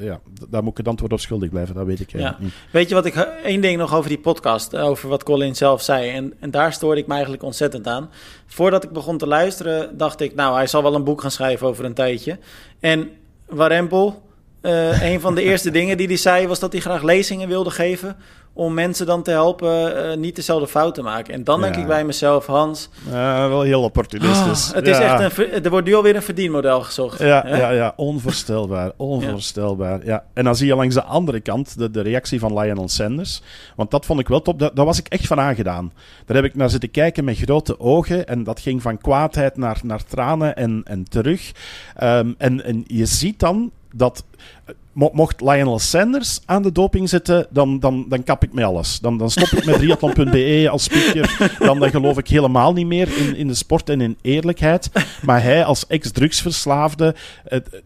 ja, 0.00 0.20
daar 0.48 0.62
moet 0.62 0.70
ik 0.70 0.78
het 0.78 0.88
antwoord 0.88 1.12
op 1.12 1.20
schuldig 1.20 1.50
blijven, 1.50 1.74
dat 1.74 1.86
weet 1.86 2.00
ik 2.00 2.12
ja. 2.12 2.36
niet. 2.38 2.52
Weet 2.70 2.88
je 2.88 2.94
wat 2.94 3.06
ik, 3.06 3.14
één 3.44 3.60
ding 3.60 3.78
nog 3.78 3.94
over 3.94 4.08
die 4.08 4.18
podcast, 4.18 4.76
over 4.76 5.08
wat 5.08 5.22
Colin 5.22 5.56
zelf 5.56 5.82
zei. 5.82 6.10
En, 6.10 6.34
en 6.40 6.50
daar 6.50 6.72
stoorde 6.72 7.00
ik 7.00 7.06
me 7.06 7.12
eigenlijk 7.12 7.42
ontzettend 7.42 7.86
aan. 7.86 8.10
Voordat 8.46 8.84
ik 8.84 8.90
begon 8.90 9.18
te 9.18 9.26
luisteren, 9.26 9.98
dacht 9.98 10.20
ik, 10.20 10.34
nou, 10.34 10.45
hij 10.54 10.66
zal 10.66 10.82
wel 10.82 10.94
een 10.94 11.04
boek 11.04 11.20
gaan 11.20 11.30
schrijven 11.30 11.66
over 11.66 11.84
een 11.84 11.94
tijdje. 11.94 12.38
En 12.80 13.10
Warempel, 13.46 14.22
uh, 14.62 15.12
een 15.12 15.20
van 15.20 15.34
de 15.34 15.42
eerste 15.50 15.70
dingen 15.70 15.96
die 15.96 16.06
hij 16.06 16.16
zei, 16.16 16.46
was 16.46 16.58
dat 16.58 16.72
hij 16.72 16.80
graag 16.80 17.02
lezingen 17.02 17.48
wilde 17.48 17.70
geven 17.70 18.16
om 18.56 18.74
mensen 18.74 19.06
dan 19.06 19.22
te 19.22 19.30
helpen 19.30 19.96
uh, 19.96 20.16
niet 20.16 20.36
dezelfde 20.36 20.68
fout 20.68 20.94
te 20.94 21.02
maken. 21.02 21.34
En 21.34 21.44
dan 21.44 21.60
denk 21.60 21.76
ik 21.76 21.86
bij 21.86 22.04
mezelf, 22.04 22.46
Hans... 22.46 22.88
Uh, 23.08 23.48
wel 23.48 23.62
heel 23.62 23.82
opportunistisch. 23.82 24.68
Oh, 24.68 24.74
het 24.74 24.86
is 24.88 24.98
echt 24.98 25.38
een, 25.38 25.64
er 25.64 25.70
wordt 25.70 25.86
nu 25.86 25.94
alweer 25.94 26.16
een 26.16 26.22
verdienmodel 26.22 26.80
gezocht. 26.80 27.18
Ja, 27.18 27.46
ja, 27.46 27.70
ja 27.70 27.92
onvoorstelbaar. 27.96 28.92
Onvoorstelbaar. 28.96 30.06
Ja. 30.06 30.24
En 30.34 30.44
dan 30.44 30.56
zie 30.56 30.66
je 30.66 30.74
langs 30.74 30.94
de 30.94 31.02
andere 31.02 31.40
kant 31.40 31.78
de, 31.78 31.90
de 31.90 32.00
reactie 32.00 32.40
van 32.40 32.58
Lionel 32.58 32.88
Sanders. 32.88 33.42
Want 33.74 33.90
dat 33.90 34.06
vond 34.06 34.20
ik 34.20 34.28
wel 34.28 34.42
top. 34.42 34.58
Daar, 34.58 34.84
was 34.84 34.98
ik 34.98 35.08
echt 35.08 35.26
van 35.26 35.40
aangedaan. 35.40 35.92
Daar 36.26 36.36
heb 36.36 36.44
ik 36.44 36.54
naar 36.54 36.70
zitten 36.70 36.90
kijken 36.90 37.24
met 37.24 37.36
grote 37.36 37.80
ogen. 37.80 38.26
En 38.26 38.44
dat 38.44 38.60
ging 38.60 38.82
van 38.82 38.98
kwaadheid 38.98 39.56
naar, 39.56 39.80
naar 39.82 40.04
tranen 40.04 40.56
en, 40.56 40.80
en 40.84 41.04
terug. 41.08 41.52
Um, 42.02 42.34
en, 42.38 42.64
en 42.64 42.84
je 42.86 43.06
ziet 43.06 43.40
dan 43.40 43.70
dat 43.92 44.24
mocht 44.96 45.40
Lionel 45.40 45.78
Sanders 45.78 46.40
aan 46.44 46.62
de 46.62 46.72
doping 46.72 47.08
zitten, 47.08 47.46
dan, 47.50 47.80
dan, 47.80 48.04
dan 48.08 48.22
kap 48.22 48.42
ik 48.42 48.52
met 48.52 48.64
alles. 48.64 48.98
Dan, 48.98 49.18
dan 49.18 49.30
stop 49.30 49.48
ik 49.48 49.64
met 49.64 49.74
triathlon.be 49.74 50.68
als 50.70 50.82
speaker. 50.82 51.54
Dan, 51.58 51.78
dan 51.78 51.90
geloof 51.90 52.18
ik 52.18 52.28
helemaal 52.28 52.72
niet 52.72 52.86
meer 52.86 53.16
in, 53.16 53.36
in 53.36 53.46
de 53.48 53.54
sport 53.54 53.90
en 53.90 54.00
in 54.00 54.18
eerlijkheid. 54.22 54.90
Maar 55.22 55.42
hij 55.42 55.64
als 55.64 55.86
ex-drugsverslaafde, 55.86 57.14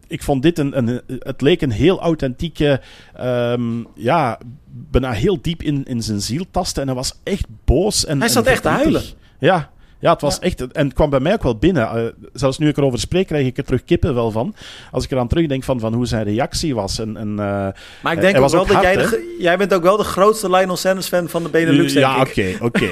ik 0.07 0.23
vond 0.23 0.41
dit 0.41 0.59
een, 0.59 0.77
een, 0.77 1.01
het 1.19 1.41
leek 1.41 1.61
een 1.61 1.71
heel 1.71 2.01
authentieke, 2.01 2.81
um, 3.21 3.87
ja, 3.95 4.39
bijna 4.71 5.11
heel 5.11 5.41
diep 5.41 5.63
in, 5.63 5.85
in 5.85 6.01
zijn 6.03 6.21
ziel 6.21 6.45
tasten. 6.51 6.81
En 6.81 6.87
hij 6.87 6.97
was 6.97 7.13
echt 7.23 7.45
boos. 7.65 8.05
En, 8.05 8.19
hij 8.19 8.29
zat 8.29 8.45
echt 8.45 8.61
te 8.61 8.69
huilen. 8.69 9.01
Ja, 9.39 9.70
ja, 10.01 10.11
het 10.11 10.21
was 10.21 10.39
echt... 10.39 10.71
En 10.71 10.85
het 10.85 10.93
kwam 10.93 11.09
bij 11.09 11.19
mij 11.19 11.33
ook 11.33 11.43
wel 11.43 11.57
binnen. 11.57 11.97
Uh, 11.97 12.03
zelfs 12.33 12.57
nu 12.57 12.67
ik 12.67 12.77
erover 12.77 12.99
spreek, 12.99 13.27
krijg 13.27 13.45
ik 13.45 13.57
er 13.57 13.63
terug 13.63 13.83
kippen 13.83 14.13
wel 14.13 14.31
van. 14.31 14.55
Als 14.91 15.03
ik 15.03 15.11
eraan 15.11 15.27
terugdenk 15.27 15.63
van, 15.63 15.79
van 15.79 15.93
hoe 15.93 16.05
zijn 16.05 16.23
reactie 16.23 16.75
was. 16.75 16.99
En, 16.99 17.17
en, 17.17 17.29
uh, 17.29 17.67
maar 18.01 18.13
ik 18.13 18.21
denk 18.21 18.37
ook 18.37 18.49
wel 18.49 18.65
dat 18.65 18.81
jij... 18.81 18.95
De, 18.95 19.35
jij 19.39 19.57
bent 19.57 19.73
ook 19.73 19.83
wel 19.83 19.97
de 19.97 20.03
grootste 20.03 20.49
Lionel 20.49 20.77
Sanders 20.77 21.07
fan 21.07 21.29
van 21.29 21.43
de 21.43 21.49
Benelux, 21.49 21.93
Ja, 21.93 22.21
oké, 22.21 22.55
oké. 22.59 22.89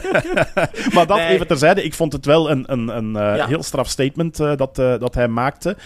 maar 0.94 1.06
dat 1.06 1.16
nee. 1.16 1.28
even 1.28 1.46
terzijde. 1.46 1.84
Ik 1.84 1.94
vond 1.94 2.12
het 2.12 2.24
wel 2.24 2.50
een, 2.50 2.64
een, 2.66 2.88
een 2.88 3.08
uh, 3.08 3.36
ja. 3.36 3.46
heel 3.46 3.62
straf 3.62 3.88
statement 3.88 4.36
dat, 4.36 4.74
dat 4.74 5.14
hij 5.14 5.28
maakte. 5.28 5.76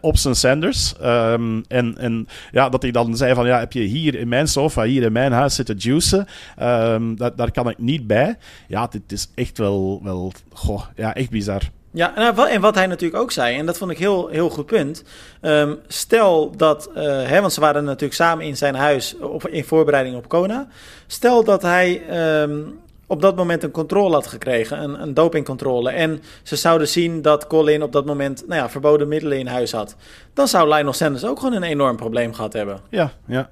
op 0.00 0.16
zijn 0.16 0.34
Sanders. 0.34 0.94
Um, 1.02 1.64
en, 1.68 1.98
en 1.98 2.28
ja, 2.52 2.68
dat 2.68 2.82
hij 2.82 2.90
dan 2.90 3.16
zei 3.16 3.34
van, 3.34 3.46
ja, 3.46 3.58
heb 3.58 3.72
je 3.72 3.80
hier 3.80 4.14
in 4.14 4.28
mijn 4.28 4.48
sofa, 4.48 4.82
hier 4.82 5.02
in 5.02 5.12
mijn 5.12 5.32
huis 5.32 5.54
zitten 5.54 5.76
juicen. 5.78 6.26
Um, 6.62 7.16
dat, 7.16 7.36
daar 7.36 7.50
kan 7.50 7.68
ik 7.68 7.78
niet 7.78 8.06
bij. 8.06 8.36
Ja, 8.66 8.86
dit 8.86 9.12
is 9.12 9.30
echt 9.34 9.57
wel, 9.58 10.00
wel 10.02 10.32
goh, 10.52 10.82
ja, 10.96 11.14
echt 11.14 11.30
bizar. 11.30 11.62
Ja, 11.90 12.34
en 12.48 12.60
wat 12.60 12.74
hij 12.74 12.86
natuurlijk 12.86 13.22
ook 13.22 13.30
zei, 13.30 13.58
en 13.58 13.66
dat 13.66 13.78
vond 13.78 13.90
ik 13.90 13.98
heel, 13.98 14.28
heel 14.28 14.50
goed 14.50 14.66
punt. 14.66 15.04
Um, 15.42 15.78
stel 15.86 16.56
dat, 16.56 16.90
uh, 16.96 17.02
hè, 17.02 17.40
want 17.40 17.52
ze 17.52 17.60
waren 17.60 17.84
natuurlijk 17.84 18.14
samen 18.14 18.44
in 18.44 18.56
zijn 18.56 18.74
huis 18.74 19.16
op, 19.18 19.48
in 19.48 19.64
voorbereiding 19.64 20.16
op 20.16 20.28
Kona. 20.28 20.66
Stel 21.06 21.44
dat 21.44 21.62
hij 21.62 22.02
um, 22.42 22.78
op 23.06 23.22
dat 23.22 23.36
moment 23.36 23.62
een 23.62 23.70
controle 23.70 24.14
had 24.14 24.26
gekregen, 24.26 24.82
een, 24.82 25.02
een 25.02 25.14
dopingcontrole. 25.14 25.90
En 25.90 26.22
ze 26.42 26.56
zouden 26.56 26.88
zien 26.88 27.22
dat 27.22 27.46
Colin 27.46 27.82
op 27.82 27.92
dat 27.92 28.06
moment 28.06 28.44
nou 28.46 28.60
ja, 28.60 28.70
verboden 28.70 29.08
middelen 29.08 29.38
in 29.38 29.46
huis 29.46 29.72
had. 29.72 29.96
Dan 30.34 30.48
zou 30.48 30.68
Lionel 30.68 30.92
Sanders 30.92 31.24
ook 31.24 31.38
gewoon 31.38 31.54
een 31.54 31.62
enorm 31.62 31.96
probleem 31.96 32.34
gehad 32.34 32.52
hebben. 32.52 32.80
Ja, 32.88 33.12
ja. 33.26 33.50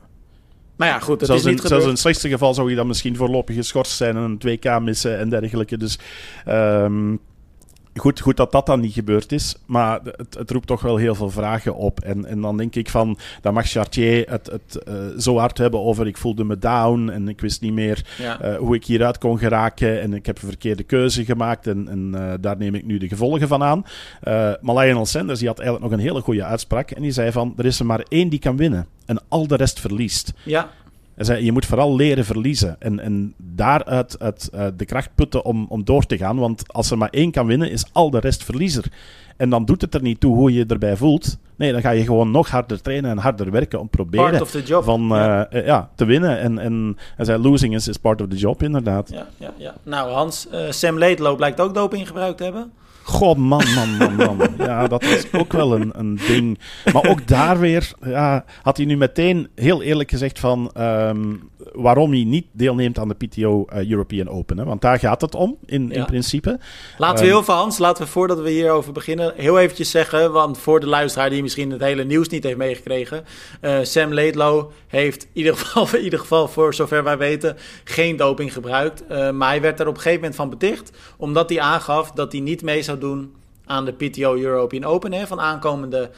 Maar 0.76 0.88
ja, 0.88 0.98
goed, 0.98 1.20
het 1.20 1.26
zelfs 1.26 1.44
is 1.44 1.50
niet 1.50 1.62
in, 1.62 1.68
Zelfs 1.68 1.84
in 1.84 1.90
het 1.90 1.98
slechtste 1.98 2.28
geval 2.28 2.54
zou 2.54 2.70
je 2.70 2.76
dan 2.76 2.86
misschien 2.86 3.16
voorlopig 3.16 3.56
geschorst 3.56 3.96
zijn 3.96 4.16
en 4.16 4.22
een 4.22 4.58
2K 4.58 4.82
missen 4.82 5.18
en 5.18 5.28
dergelijke. 5.28 5.76
Dus 5.76 5.98
um, 6.48 7.20
goed, 7.98 8.20
goed 8.20 8.36
dat 8.36 8.52
dat 8.52 8.66
dan 8.66 8.80
niet 8.80 8.92
gebeurd 8.92 9.32
is, 9.32 9.56
maar 9.66 10.00
het, 10.02 10.34
het, 10.38 10.50
roept 10.50 10.66
toch 10.66 10.82
wel 10.82 10.96
heel 10.96 11.14
veel 11.14 11.30
vragen 11.30 11.74
op. 11.74 12.00
En, 12.00 12.24
en 12.24 12.40
dan 12.40 12.56
denk 12.56 12.74
ik 12.74 12.90
van, 12.90 13.18
dan 13.40 13.54
mag 13.54 13.68
Chartier 13.68 14.30
het, 14.30 14.46
het 14.46 14.82
uh, 14.88 14.94
zo 15.18 15.38
hard 15.38 15.58
hebben 15.58 15.80
over 15.80 16.06
ik 16.06 16.16
voelde 16.16 16.44
me 16.44 16.58
down 16.58 17.08
en 17.08 17.28
ik 17.28 17.40
wist 17.40 17.60
niet 17.60 17.72
meer 17.72 18.04
uh, 18.20 18.56
hoe 18.56 18.74
ik 18.74 18.84
hieruit 18.84 19.18
kon 19.18 19.38
geraken 19.38 20.00
en 20.00 20.14
ik 20.14 20.26
heb 20.26 20.42
een 20.42 20.48
verkeerde 20.48 20.82
keuze 20.82 21.24
gemaakt 21.24 21.66
en, 21.66 21.88
en 21.88 22.12
uh, 22.14 22.32
daar 22.40 22.56
neem 22.56 22.74
ik 22.74 22.84
nu 22.84 22.98
de 22.98 23.08
gevolgen 23.08 23.48
van 23.48 23.62
aan. 23.62 23.84
maar 24.60 24.76
Lionel 24.76 25.06
Sanders 25.06 25.38
die 25.38 25.48
had 25.48 25.58
eigenlijk 25.58 25.90
nog 25.90 25.98
een 25.98 26.06
hele 26.06 26.20
goede 26.20 26.44
uitspraak 26.44 26.90
en 26.90 27.02
die 27.02 27.10
zei 27.10 27.32
van, 27.32 27.54
er 27.56 27.64
is 27.64 27.78
er 27.78 27.86
maar 27.86 28.04
één 28.08 28.28
die 28.28 28.38
kan 28.38 28.56
winnen 28.56 28.86
en 29.06 29.20
al 29.28 29.46
de 29.46 29.56
rest 29.56 29.80
verliest. 29.80 30.32
Ja. 30.42 30.70
Hij 31.14 31.24
zei, 31.24 31.44
je 31.44 31.52
moet 31.52 31.66
vooral 31.66 31.96
leren 31.96 32.24
verliezen. 32.24 32.76
En, 32.78 33.00
en 33.00 33.34
daaruit 33.36 34.18
uit, 34.18 34.50
uh, 34.54 34.66
de 34.76 34.84
kracht 34.84 35.10
putten 35.14 35.44
om, 35.44 35.66
om 35.68 35.84
door 35.84 36.06
te 36.06 36.16
gaan. 36.16 36.36
Want 36.36 36.72
als 36.72 36.90
er 36.90 36.98
maar 36.98 37.10
één 37.10 37.30
kan 37.30 37.46
winnen, 37.46 37.70
is 37.70 37.84
al 37.92 38.10
de 38.10 38.20
rest 38.20 38.44
verliezer. 38.44 38.84
En 39.36 39.50
dan 39.50 39.64
doet 39.64 39.80
het 39.80 39.94
er 39.94 40.02
niet 40.02 40.20
toe 40.20 40.34
hoe 40.34 40.52
je 40.52 40.58
je 40.58 40.66
erbij 40.66 40.96
voelt. 40.96 41.38
Nee, 41.56 41.72
dan 41.72 41.80
ga 41.80 41.90
je 41.90 42.04
gewoon 42.04 42.30
nog 42.30 42.48
harder 42.50 42.82
trainen 42.82 43.10
en 43.10 43.18
harder 43.18 43.50
werken 43.50 43.80
om 43.80 43.88
proberen 43.88 44.38
Van, 44.84 45.06
ja. 45.08 45.52
Uh, 45.52 45.66
ja. 45.66 45.90
te 45.94 46.04
winnen. 46.04 46.38
En, 46.38 46.58
en 46.58 46.96
hij 47.16 47.24
zei, 47.24 47.42
losing 47.42 47.74
is, 47.74 47.88
is 47.88 47.96
part 47.96 48.20
of 48.20 48.28
the 48.28 48.36
job, 48.36 48.62
inderdaad. 48.62 49.10
Ja, 49.10 49.26
ja, 49.36 49.52
ja. 49.56 49.74
Nou, 49.82 50.10
Hans, 50.10 50.46
uh, 50.52 50.70
Sam 50.70 50.98
Laidlow 50.98 51.36
blijkt 51.36 51.60
ook 51.60 51.74
doping 51.74 52.06
gebruikt 52.06 52.36
te 52.36 52.44
hebben. 52.44 52.72
God, 53.06 53.36
man, 53.36 53.64
man, 53.74 53.96
man, 53.96 54.36
man. 54.36 54.54
Ja, 54.58 54.86
dat 54.86 55.04
was 55.04 55.32
ook 55.32 55.52
wel 55.52 55.74
een, 55.74 55.92
een 55.98 56.18
ding. 56.26 56.58
Maar 56.92 57.08
ook 57.08 57.26
daar 57.26 57.58
weer 57.58 57.90
ja, 58.04 58.44
had 58.62 58.76
hij 58.76 58.86
nu 58.86 58.96
meteen 58.96 59.48
heel 59.54 59.82
eerlijk 59.82 60.10
gezegd 60.10 60.38
van... 60.38 60.70
Um, 60.78 61.50
waarom 61.72 62.10
hij 62.10 62.24
niet 62.24 62.46
deelneemt 62.52 62.98
aan 62.98 63.08
de 63.08 63.14
PTO 63.14 63.64
uh, 63.72 63.90
European 63.90 64.28
Open. 64.28 64.58
Hè? 64.58 64.64
Want 64.64 64.80
daar 64.80 64.98
gaat 64.98 65.20
het 65.20 65.34
om, 65.34 65.56
in, 65.66 65.92
in 65.92 66.04
principe. 66.04 66.58
Laten 66.98 67.16
we 67.16 67.22
ehm, 67.22 67.30
heel 67.30 67.44
veel, 67.44 67.54
Hans, 67.54 67.78
laten 67.78 68.04
we 68.04 68.10
voordat 68.10 68.40
we 68.40 68.50
hierover 68.50 68.92
beginnen... 68.92 69.32
heel 69.36 69.58
eventjes 69.58 69.90
zeggen, 69.90 70.32
want 70.32 70.58
voor 70.58 70.80
de 70.80 70.86
luisteraar 70.86 71.30
die 71.30 71.42
misschien 71.42 71.70
het 71.70 71.80
hele 71.80 72.04
nieuws 72.04 72.28
niet 72.28 72.44
heeft 72.44 72.56
meegekregen... 72.56 73.24
Uh, 73.60 73.78
Sam 73.82 74.14
Laidlow 74.14 74.70
heeft 74.86 75.22
in 75.22 75.28
ieder, 75.32 75.56
geval, 75.58 75.88
in 75.98 76.04
ieder 76.04 76.18
geval, 76.18 76.48
voor 76.48 76.74
zover 76.74 77.04
wij 77.04 77.18
weten, 77.18 77.56
geen 77.84 78.16
doping 78.16 78.52
gebruikt. 78.52 79.02
Uh, 79.10 79.30
maar 79.30 79.48
hij 79.48 79.60
werd 79.60 79.80
er 79.80 79.86
op 79.86 79.94
een 79.94 80.00
gegeven 80.00 80.20
moment 80.20 80.36
van 80.36 80.50
beticht... 80.50 80.90
omdat 81.16 81.48
hij 81.48 81.60
aangaf 81.60 82.10
dat 82.10 82.32
hij 82.32 82.40
niet 82.40 82.62
mee 82.62 82.82
zou 82.82 82.98
doen 82.98 83.34
aan 83.64 83.84
de 83.84 83.92
PTO 83.92 84.34
European 84.34 84.84
Open... 84.84 85.12
Hè, 85.12 85.26
van 85.26 85.40
aankomende 85.40 86.10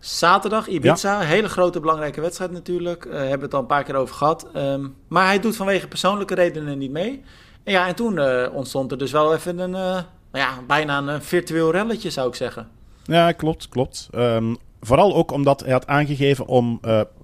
Zaterdag 0.00 0.68
Ibiza, 0.68 1.20
hele 1.20 1.48
grote 1.48 1.80
belangrijke 1.80 2.20
wedstrijd 2.20 2.50
natuurlijk. 2.50 3.04
Uh, 3.04 3.12
hebben 3.12 3.38
we 3.38 3.44
het 3.44 3.54
al 3.54 3.60
een 3.60 3.66
paar 3.66 3.84
keer 3.84 3.94
over 3.94 4.14
gehad. 4.14 4.46
Um, 4.56 4.94
maar 5.08 5.26
hij 5.26 5.40
doet 5.40 5.56
vanwege 5.56 5.88
persoonlijke 5.88 6.34
redenen 6.34 6.78
niet 6.78 6.90
mee. 6.90 7.22
En 7.64 7.72
ja, 7.72 7.86
en 7.86 7.94
toen 7.94 8.16
uh, 8.16 8.46
ontstond 8.52 8.90
er 8.90 8.98
dus 8.98 9.12
wel 9.12 9.34
even 9.34 9.58
een, 9.58 9.70
uh, 9.70 9.76
nou 9.76 10.04
ja, 10.32 10.58
bijna 10.66 10.98
een 10.98 11.22
virtueel 11.22 11.72
relletje 11.72 12.10
zou 12.10 12.28
ik 12.28 12.34
zeggen. 12.34 12.68
Ja, 13.04 13.32
klopt, 13.32 13.68
klopt. 13.68 14.08
Um, 14.14 14.56
vooral 14.80 15.14
ook 15.14 15.32
omdat 15.32 15.60
hij 15.60 15.72
had 15.72 15.86
aangegeven 15.86 16.46
om 16.46 16.80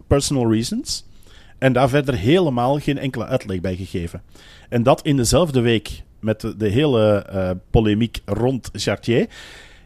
personal 0.07 0.53
reasons. 0.53 1.05
En 1.59 1.73
daar 1.73 1.89
verder 1.89 2.15
helemaal 2.15 2.79
geen 2.79 2.99
enkele 2.99 3.27
uitleg 3.27 3.61
bij 3.61 3.77
gegeven. 3.77 4.23
En 4.69 4.83
dat 4.83 5.03
in 5.03 5.17
dezelfde 5.17 5.61
week 5.61 6.03
met 6.21 6.41
de, 6.41 6.57
de 6.57 6.69
hele 6.69 7.27
polemiek 7.71 8.21
rond 8.25 8.71
Chartier. 8.73 9.29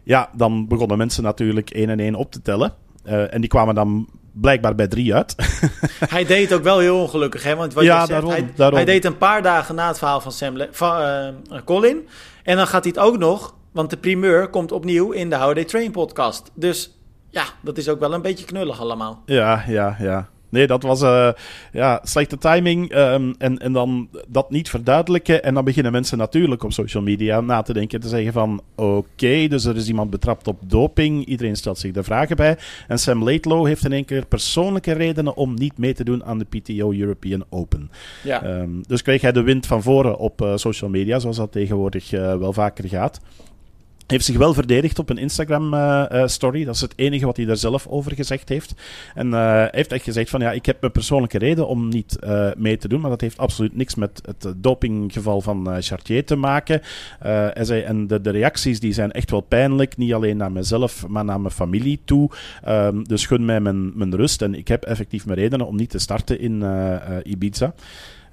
Ja, 0.05 0.31
dan 0.37 0.69
begonnen 0.69 0.99
mensen 0.99 1.23
natuurlijk 1.23 1.71
één 1.71 1.89
en 1.89 2.01
één 2.01 2.15
op 2.15 2.33
te 2.33 2.43
tellen. 2.43 2.73
Uh, 3.07 3.35
en 3.35 3.41
die 3.41 3.51
kwamen 3.51 3.75
dan 3.75 4.09
blijkbaar 4.33 4.75
bij 4.75 4.89
drie 4.89 5.15
uit. 5.15 5.35
hij 6.09 6.25
deed 6.25 6.53
ook 6.53 6.63
wel 6.63 6.79
heel 6.79 7.01
ongelukkig, 7.01 7.43
hè? 7.43 7.57
Want 7.57 7.75
wat 7.75 7.85
ja, 7.85 7.93
je 7.93 7.99
zegt, 7.99 8.11
daarom, 8.11 8.31
hij, 8.31 8.53
daarom. 8.55 8.77
hij, 8.77 8.85
deed 8.85 9.05
een 9.05 9.19
paar 9.19 9.43
dagen 9.43 9.75
na 9.75 9.89
het 9.89 9.99
verhaal 9.99 10.21
van, 10.21 10.33
Sam 10.33 10.57
van 10.71 11.03
uh, 11.53 11.59
Colin. 11.65 12.09
En 12.43 12.57
dan 12.57 12.67
gaat 12.67 12.85
hij 12.85 12.93
het 12.97 13.03
ook 13.03 13.19
nog, 13.19 13.55
want 13.73 13.91
de 13.91 13.97
primeur 13.97 14.49
komt 14.49 14.73
opnieuw 14.73 15.11
in 15.11 15.31
de 15.31 15.37
How 15.37 15.55
They 15.55 15.65
Train 15.65 15.91
podcast. 15.91 16.51
Dus 16.55 16.99
ja, 17.29 17.45
dat 17.61 17.79
is 17.79 17.89
ook 17.89 18.01
wel 18.01 18.15
een 18.15 18.23
beetje 18.23 18.45
knullig 18.45 18.81
allemaal. 18.81 19.23
Ja, 19.27 19.65
ja, 19.67 19.97
ja. 19.99 20.29
Nee, 20.51 20.67
dat 20.67 20.83
was 20.83 21.03
uh, 21.03 21.31
ja, 21.73 22.01
slechte 22.03 22.39
timing. 22.39 22.95
Um, 22.95 23.35
en, 23.39 23.59
en 23.59 23.73
dan 23.73 24.09
dat 24.29 24.51
niet 24.51 24.71
verduidelijken. 24.71 25.43
En 25.43 25.55
dan 25.55 25.65
beginnen 25.65 25.93
mensen 25.93 26.19
natuurlijk 26.19 26.63
op 26.63 26.73
social 26.73 27.03
media 27.03 27.41
na 27.41 27.63
te 27.63 27.73
denken. 27.73 28.01
Te 28.01 28.09
zeggen 28.09 28.33
van, 28.33 28.63
oké, 28.75 29.47
dus 29.49 29.65
er 29.65 29.77
is 29.77 29.89
iemand 29.89 30.11
betrapt 30.11 30.47
op 30.47 30.59
doping. 30.67 31.25
Iedereen 31.25 31.57
stelt 31.57 31.79
zich 31.79 31.93
de 31.93 32.03
vragen 32.03 32.37
bij. 32.37 32.57
En 32.89 32.99
Sam 32.99 33.25
Laidlow 33.25 33.67
heeft 33.67 33.85
in 33.85 33.93
één 33.93 34.05
keer 34.05 34.27
persoonlijke 34.27 34.93
redenen 34.93 35.37
om 35.37 35.55
niet 35.55 35.79
mee 35.79 35.95
te 35.95 36.05
doen 36.05 36.25
aan 36.25 36.39
de 36.39 36.45
PTO 36.45 36.93
European 36.93 37.45
Open. 37.49 37.91
Ja. 38.23 38.45
Um, 38.45 38.83
dus 38.87 39.03
kreeg 39.03 39.21
hij 39.21 39.33
de 39.33 39.43
wind 39.43 39.67
van 39.67 39.83
voren 39.83 40.19
op 40.19 40.43
uh, 40.43 40.53
social 40.57 40.91
media, 40.91 41.19
zoals 41.19 41.37
dat 41.37 41.53
tegenwoordig 41.53 42.13
uh, 42.13 42.37
wel 42.37 42.53
vaker 42.53 42.89
gaat 42.89 43.21
heeft 44.11 44.25
zich 44.25 44.37
wel 44.37 44.55
verdedigd 44.55 44.99
op 44.99 45.11
een 45.11 45.19
Instagram-story. 45.19 46.61
Uh, 46.61 46.67
dat 46.67 46.75
is 46.75 46.81
het 46.81 46.93
enige 46.97 47.27
wat 47.27 47.37
hij 47.37 47.47
daar 47.47 47.57
zelf 47.57 47.87
over 47.87 48.15
gezegd 48.15 48.49
heeft. 48.49 48.75
En 49.15 49.29
uh, 49.29 49.65
heeft 49.71 49.93
echt 49.93 50.05
gezegd 50.05 50.31
van 50.31 50.41
ja, 50.41 50.53
ik 50.53 50.67
heb 50.67 50.81
mijn 50.81 50.93
persoonlijke 50.93 51.39
reden 51.39 51.67
om 51.67 51.89
niet 51.89 52.19
mee 52.57 52.77
te 52.77 52.89
doen, 52.89 53.01
maar 53.01 53.11
dat 53.11 53.21
heeft 53.21 53.39
absoluut 53.39 53.77
niks 53.77 53.95
met 53.95 54.23
het 54.25 54.55
dopinggeval 54.57 55.41
van 55.41 55.83
Chartier 55.83 56.25
te 56.25 56.37
maken. 56.37 56.83
en 57.21 58.07
de, 58.07 58.21
de, 58.21 58.31
reacties 58.31 58.81
die 58.81 58.93
zijn 58.93 59.13
echt 59.13 59.31
wel 59.31 59.41
pijnlijk, 59.41 59.97
niet 59.97 60.13
alleen 60.13 60.37
naar 60.37 60.53
mezelf, 60.53 61.07
maar 61.09 61.25
naar 61.25 61.41
mijn 61.41 61.55
familie 61.55 62.01
toe. 62.05 62.31
Um, 62.69 63.09
dus 63.09 63.27
gun 63.27 63.45
mij 63.45 63.61
mijn, 63.61 63.99
mijn 63.99 64.17
rust 64.17 64.43
en 64.43 64.55
ik 64.55 64.69
heb 64.69 64.85
effectief 64.85 65.27
mijn 65.27 65.39
redenen 65.39 65.67
om 65.67 65.77
niet 65.77 65.91
te 65.91 65.99
starten 65.99 66.41
in 66.41 66.65
Ibiza. 67.23 67.75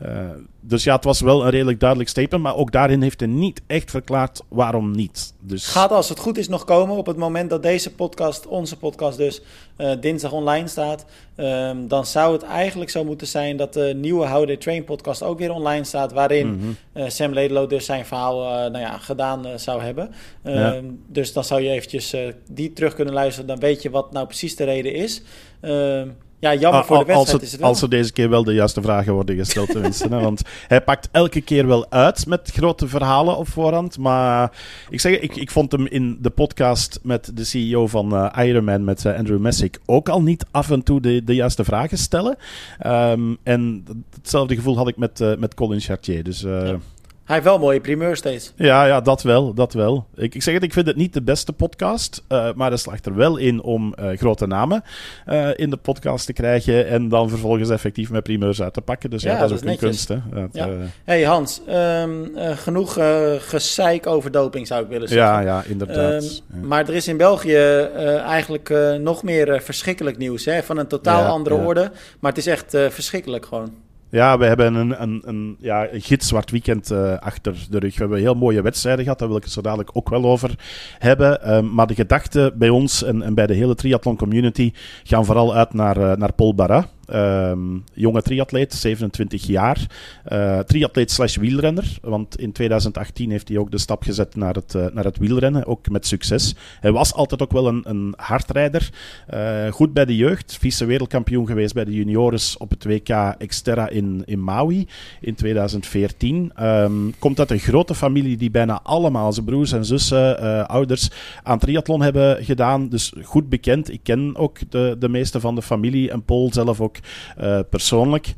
Uh, 0.05 0.29
dus 0.59 0.83
ja, 0.83 0.95
het 0.95 1.03
was 1.03 1.21
wel 1.21 1.43
een 1.43 1.49
redelijk 1.49 1.79
duidelijk 1.79 2.09
statement. 2.09 2.43
Maar 2.43 2.55
ook 2.55 2.71
daarin 2.71 3.01
heeft 3.01 3.19
hij 3.19 3.29
niet 3.29 3.61
echt 3.67 3.91
verklaard 3.91 4.41
waarom 4.47 4.91
niet. 4.91 5.33
Dus... 5.39 5.67
Gaat 5.67 5.91
als 5.91 6.09
het 6.09 6.19
goed 6.19 6.37
is 6.37 6.47
nog 6.47 6.65
komen 6.65 6.95
op 6.95 7.05
het 7.05 7.17
moment 7.17 7.49
dat 7.49 7.63
deze 7.63 7.93
podcast, 7.93 8.47
onze 8.47 8.77
podcast 8.77 9.17
dus, 9.17 9.41
uh, 9.77 9.91
dinsdag 9.99 10.31
online 10.31 10.67
staat. 10.67 11.05
Um, 11.37 11.87
dan 11.87 12.05
zou 12.05 12.33
het 12.33 12.43
eigenlijk 12.43 12.89
zo 12.89 13.03
moeten 13.03 13.27
zijn 13.27 13.57
dat 13.57 13.73
de 13.73 13.93
nieuwe 13.95 14.27
How 14.27 14.45
They 14.45 14.57
Train 14.57 14.83
podcast 14.83 15.23
ook 15.23 15.39
weer 15.39 15.51
online 15.51 15.83
staat. 15.83 16.11
Waarin 16.11 16.47
mm 16.47 16.59
-hmm. 16.59 16.77
uh, 16.93 17.09
Sam 17.09 17.33
Ledlow 17.33 17.69
dus 17.69 17.85
zijn 17.85 18.05
verhaal 18.05 18.69
nou 18.69 18.79
ja, 18.79 18.97
gedaan 18.97 19.45
zou 19.59 19.81
hebben. 19.81 20.11
Um, 20.43 20.53
ja. 20.53 20.81
Dus 21.07 21.33
dan 21.33 21.43
zou 21.43 21.61
je 21.61 21.69
eventjes 21.69 22.15
die 22.51 22.73
terug 22.73 22.93
kunnen 22.93 23.13
luisteren. 23.13 23.47
Dan 23.47 23.59
weet 23.59 23.81
je 23.81 23.89
wat 23.89 24.11
nou 24.11 24.25
precies 24.25 24.55
de 24.55 24.63
reden 24.63 24.93
is. 24.93 25.21
Um, 25.61 26.17
ja, 26.39 26.55
jammer 26.55 26.85
voor 26.85 26.97
de 26.97 27.05
wedstrijd 27.05 27.17
als 27.17 27.31
het, 27.31 27.41
is 27.41 27.51
het 27.51 27.61
Als 27.61 27.81
er 27.81 27.89
deze 27.89 28.13
keer 28.13 28.29
wel 28.29 28.43
de 28.43 28.53
juiste 28.53 28.81
vragen 28.81 29.13
worden 29.13 29.35
gesteld, 29.35 29.69
tenminste. 29.71 30.07
hè, 30.09 30.19
want 30.19 30.41
hij 30.67 30.81
pakt 30.81 31.09
elke 31.11 31.41
keer 31.41 31.67
wel 31.67 31.91
uit 31.91 32.25
met 32.25 32.51
grote 32.53 32.87
verhalen 32.87 33.37
op 33.37 33.47
voorhand. 33.47 33.97
Maar 33.97 34.51
ik 34.89 34.99
zeg, 34.99 35.19
ik, 35.19 35.35
ik 35.35 35.51
vond 35.51 35.71
hem 35.71 35.87
in 35.87 36.17
de 36.21 36.29
podcast 36.29 36.99
met 37.03 37.31
de 37.33 37.43
CEO 37.43 37.87
van 37.87 38.13
uh, 38.13 38.45
Ironman, 38.45 38.83
met 38.83 39.03
uh, 39.03 39.17
Andrew 39.17 39.39
Messick, 39.39 39.79
ook 39.85 40.09
al 40.09 40.21
niet 40.21 40.45
af 40.51 40.71
en 40.71 40.83
toe 40.83 41.01
de, 41.01 41.23
de 41.23 41.35
juiste 41.35 41.63
vragen 41.63 41.97
stellen. 41.97 42.37
Um, 42.85 43.37
en 43.43 43.85
hetzelfde 44.15 44.55
gevoel 44.55 44.77
had 44.77 44.87
ik 44.87 44.97
met, 44.97 45.19
uh, 45.19 45.35
met 45.35 45.53
Colin 45.53 45.79
Chartier. 45.79 46.23
Dus... 46.23 46.39
Ja. 46.41 46.77
Hij 47.27 47.35
heeft 47.35 47.47
wel 47.47 47.59
mooie 47.59 47.81
primeur 47.81 48.15
steeds. 48.15 48.53
Ja, 48.55 48.85
ja 48.85 49.01
dat 49.01 49.21
wel. 49.21 49.53
Dat 49.53 49.73
wel. 49.73 50.05
Ik, 50.15 50.35
ik 50.35 50.43
zeg 50.43 50.53
het, 50.53 50.63
ik 50.63 50.73
vind 50.73 50.87
het 50.87 50.95
niet 50.95 51.13
de 51.13 51.21
beste 51.21 51.53
podcast. 51.53 52.23
Uh, 52.29 52.53
maar 52.55 52.71
er 52.71 52.77
slaagt 52.77 53.05
er 53.05 53.15
wel 53.15 53.37
in 53.37 53.61
om 53.61 53.93
uh, 53.99 54.17
grote 54.17 54.47
namen 54.47 54.83
uh, 55.29 55.49
in 55.55 55.69
de 55.69 55.77
podcast 55.77 56.25
te 56.25 56.33
krijgen. 56.33 56.87
En 56.87 57.09
dan 57.09 57.29
vervolgens 57.29 57.69
effectief 57.69 58.09
met 58.09 58.23
primeurs 58.23 58.61
uit 58.61 58.73
te 58.73 58.81
pakken. 58.81 59.09
Dus 59.09 59.21
ja, 59.21 59.31
ja 59.31 59.39
dat, 59.39 59.49
dat, 59.49 59.57
is 59.57 59.65
ook 59.65 59.71
een 59.71 59.77
kunst. 59.77 60.07
Hè? 60.07 60.17
Dat, 60.33 60.49
ja. 60.51 60.69
hey 61.03 61.23
Hans, 61.23 61.61
um, 61.69 62.31
genoeg 62.35 62.97
gezeik 63.37 64.07
over 64.07 64.31
doping 64.31 64.67
zou 64.67 64.83
ik 64.83 64.89
willen 64.89 65.07
zeggen. 65.07 65.27
Ja, 65.27 65.39
ja 65.39 65.63
inderdaad. 65.63 66.23
Um, 66.23 66.29
ja. 66.61 66.67
Maar 66.67 66.87
er 66.87 66.95
is 66.95 67.07
in 67.07 67.17
België 67.17 67.89
eigenlijk 68.25 68.73
nog 68.99 69.23
meer 69.23 69.61
verschrikkelijk 69.61 70.17
nieuws. 70.17 70.45
Hè? 70.45 70.63
Van 70.63 70.77
een 70.77 70.87
totaal 70.87 71.23
andere 71.25 71.55
orde. 71.55 71.91
Maar 72.19 72.31
het 72.31 72.39
is 72.39 72.47
echt 72.47 72.77
verschrikkelijk 72.89 73.45
gewoon. 73.45 73.86
Ja, 74.17 74.37
we 74.37 74.45
hebben 74.45 74.73
een, 74.73 75.01
een, 75.01 75.21
een, 75.25 75.57
ja, 75.59 75.91
een 75.91 76.01
gitzwart 76.01 76.51
weekend 76.51 76.91
uh, 76.91 77.17
achter 77.17 77.55
de 77.69 77.79
rug. 77.79 77.93
We 77.93 77.99
hebben 77.99 78.19
heel 78.19 78.33
mooie 78.33 78.61
wedstrijden 78.61 79.03
gehad, 79.03 79.19
daar 79.19 79.27
wil 79.27 79.37
ik 79.37 79.43
het 79.43 79.51
zo 79.51 79.61
dadelijk 79.61 79.89
ook 79.93 80.09
wel 80.09 80.25
over 80.25 80.55
hebben. 80.97 81.55
Um, 81.55 81.73
maar 81.73 81.87
de 81.87 81.95
gedachten 81.95 82.57
bij 82.57 82.69
ons 82.69 83.03
en, 83.03 83.21
en 83.21 83.33
bij 83.33 83.47
de 83.47 83.53
hele 83.53 83.75
triathlon 83.75 84.15
community 84.15 84.71
gaan 85.03 85.25
vooral 85.25 85.55
uit 85.55 85.73
naar, 85.73 85.97
uh, 85.97 86.15
naar 86.15 86.33
Paul 86.33 86.55
Barra. 86.55 86.87
Um, 87.13 87.83
jonge 87.93 88.21
triatleet, 88.21 88.73
27 88.73 89.45
jaar. 89.45 89.85
Uh, 90.31 90.59
triatleet 90.59 91.11
slash 91.11 91.35
wielrenner. 91.35 91.97
Want 92.01 92.39
in 92.39 92.51
2018 92.51 93.31
heeft 93.31 93.47
hij 93.47 93.57
ook 93.57 93.71
de 93.71 93.77
stap 93.77 94.03
gezet 94.03 94.35
naar 94.35 94.53
het, 94.53 94.73
uh, 94.73 94.85
naar 94.93 95.03
het 95.03 95.17
wielrennen. 95.17 95.65
Ook 95.65 95.89
met 95.89 96.07
succes. 96.07 96.55
Hij 96.79 96.91
was 96.91 97.13
altijd 97.13 97.41
ook 97.41 97.51
wel 97.51 97.67
een, 97.67 97.81
een 97.83 98.13
hardrijder. 98.17 98.89
Uh, 99.33 99.71
goed 99.71 99.93
bij 99.93 100.05
de 100.05 100.15
jeugd. 100.15 100.57
Vice 100.59 100.85
wereldkampioen 100.85 101.47
geweest 101.47 101.73
bij 101.73 101.85
de 101.85 101.93
juniores 101.93 102.57
op 102.57 102.69
het 102.69 102.83
WK 102.83 103.35
Xterra 103.47 103.89
in, 103.89 104.21
in 104.25 104.43
Maui 104.43 104.87
in 105.21 105.35
2014. 105.35 106.35
Um, 106.35 106.51
ehm, 106.55 106.91
komt 107.19 107.39
uit 107.39 107.51
een 107.51 107.59
grote 107.59 107.95
familie 107.95 108.37
die 108.37 108.51
bijna 108.51 108.79
allemaal, 108.83 109.33
zijn 109.33 109.45
broers 109.45 109.71
en 109.71 109.85
zussen, 109.85 110.67
ouders, 110.67 111.09
aan 111.43 111.59
triathlon 111.59 112.01
hebben 112.01 112.45
gedaan. 112.45 112.89
Dus 112.89 113.13
goed 113.23 113.49
bekend. 113.49 113.91
Ik 113.91 113.99
ken 114.03 114.35
ook 114.35 114.59
de, 114.69 114.95
de 114.99 115.09
meeste 115.09 115.39
van 115.39 115.55
de 115.55 115.61
familie 115.61 116.11
en 116.11 116.23
Paul 116.23 116.49
zelf 116.53 116.81
ook 116.81 116.96
uh, 117.39 117.59
persoonlijk. 117.69 118.35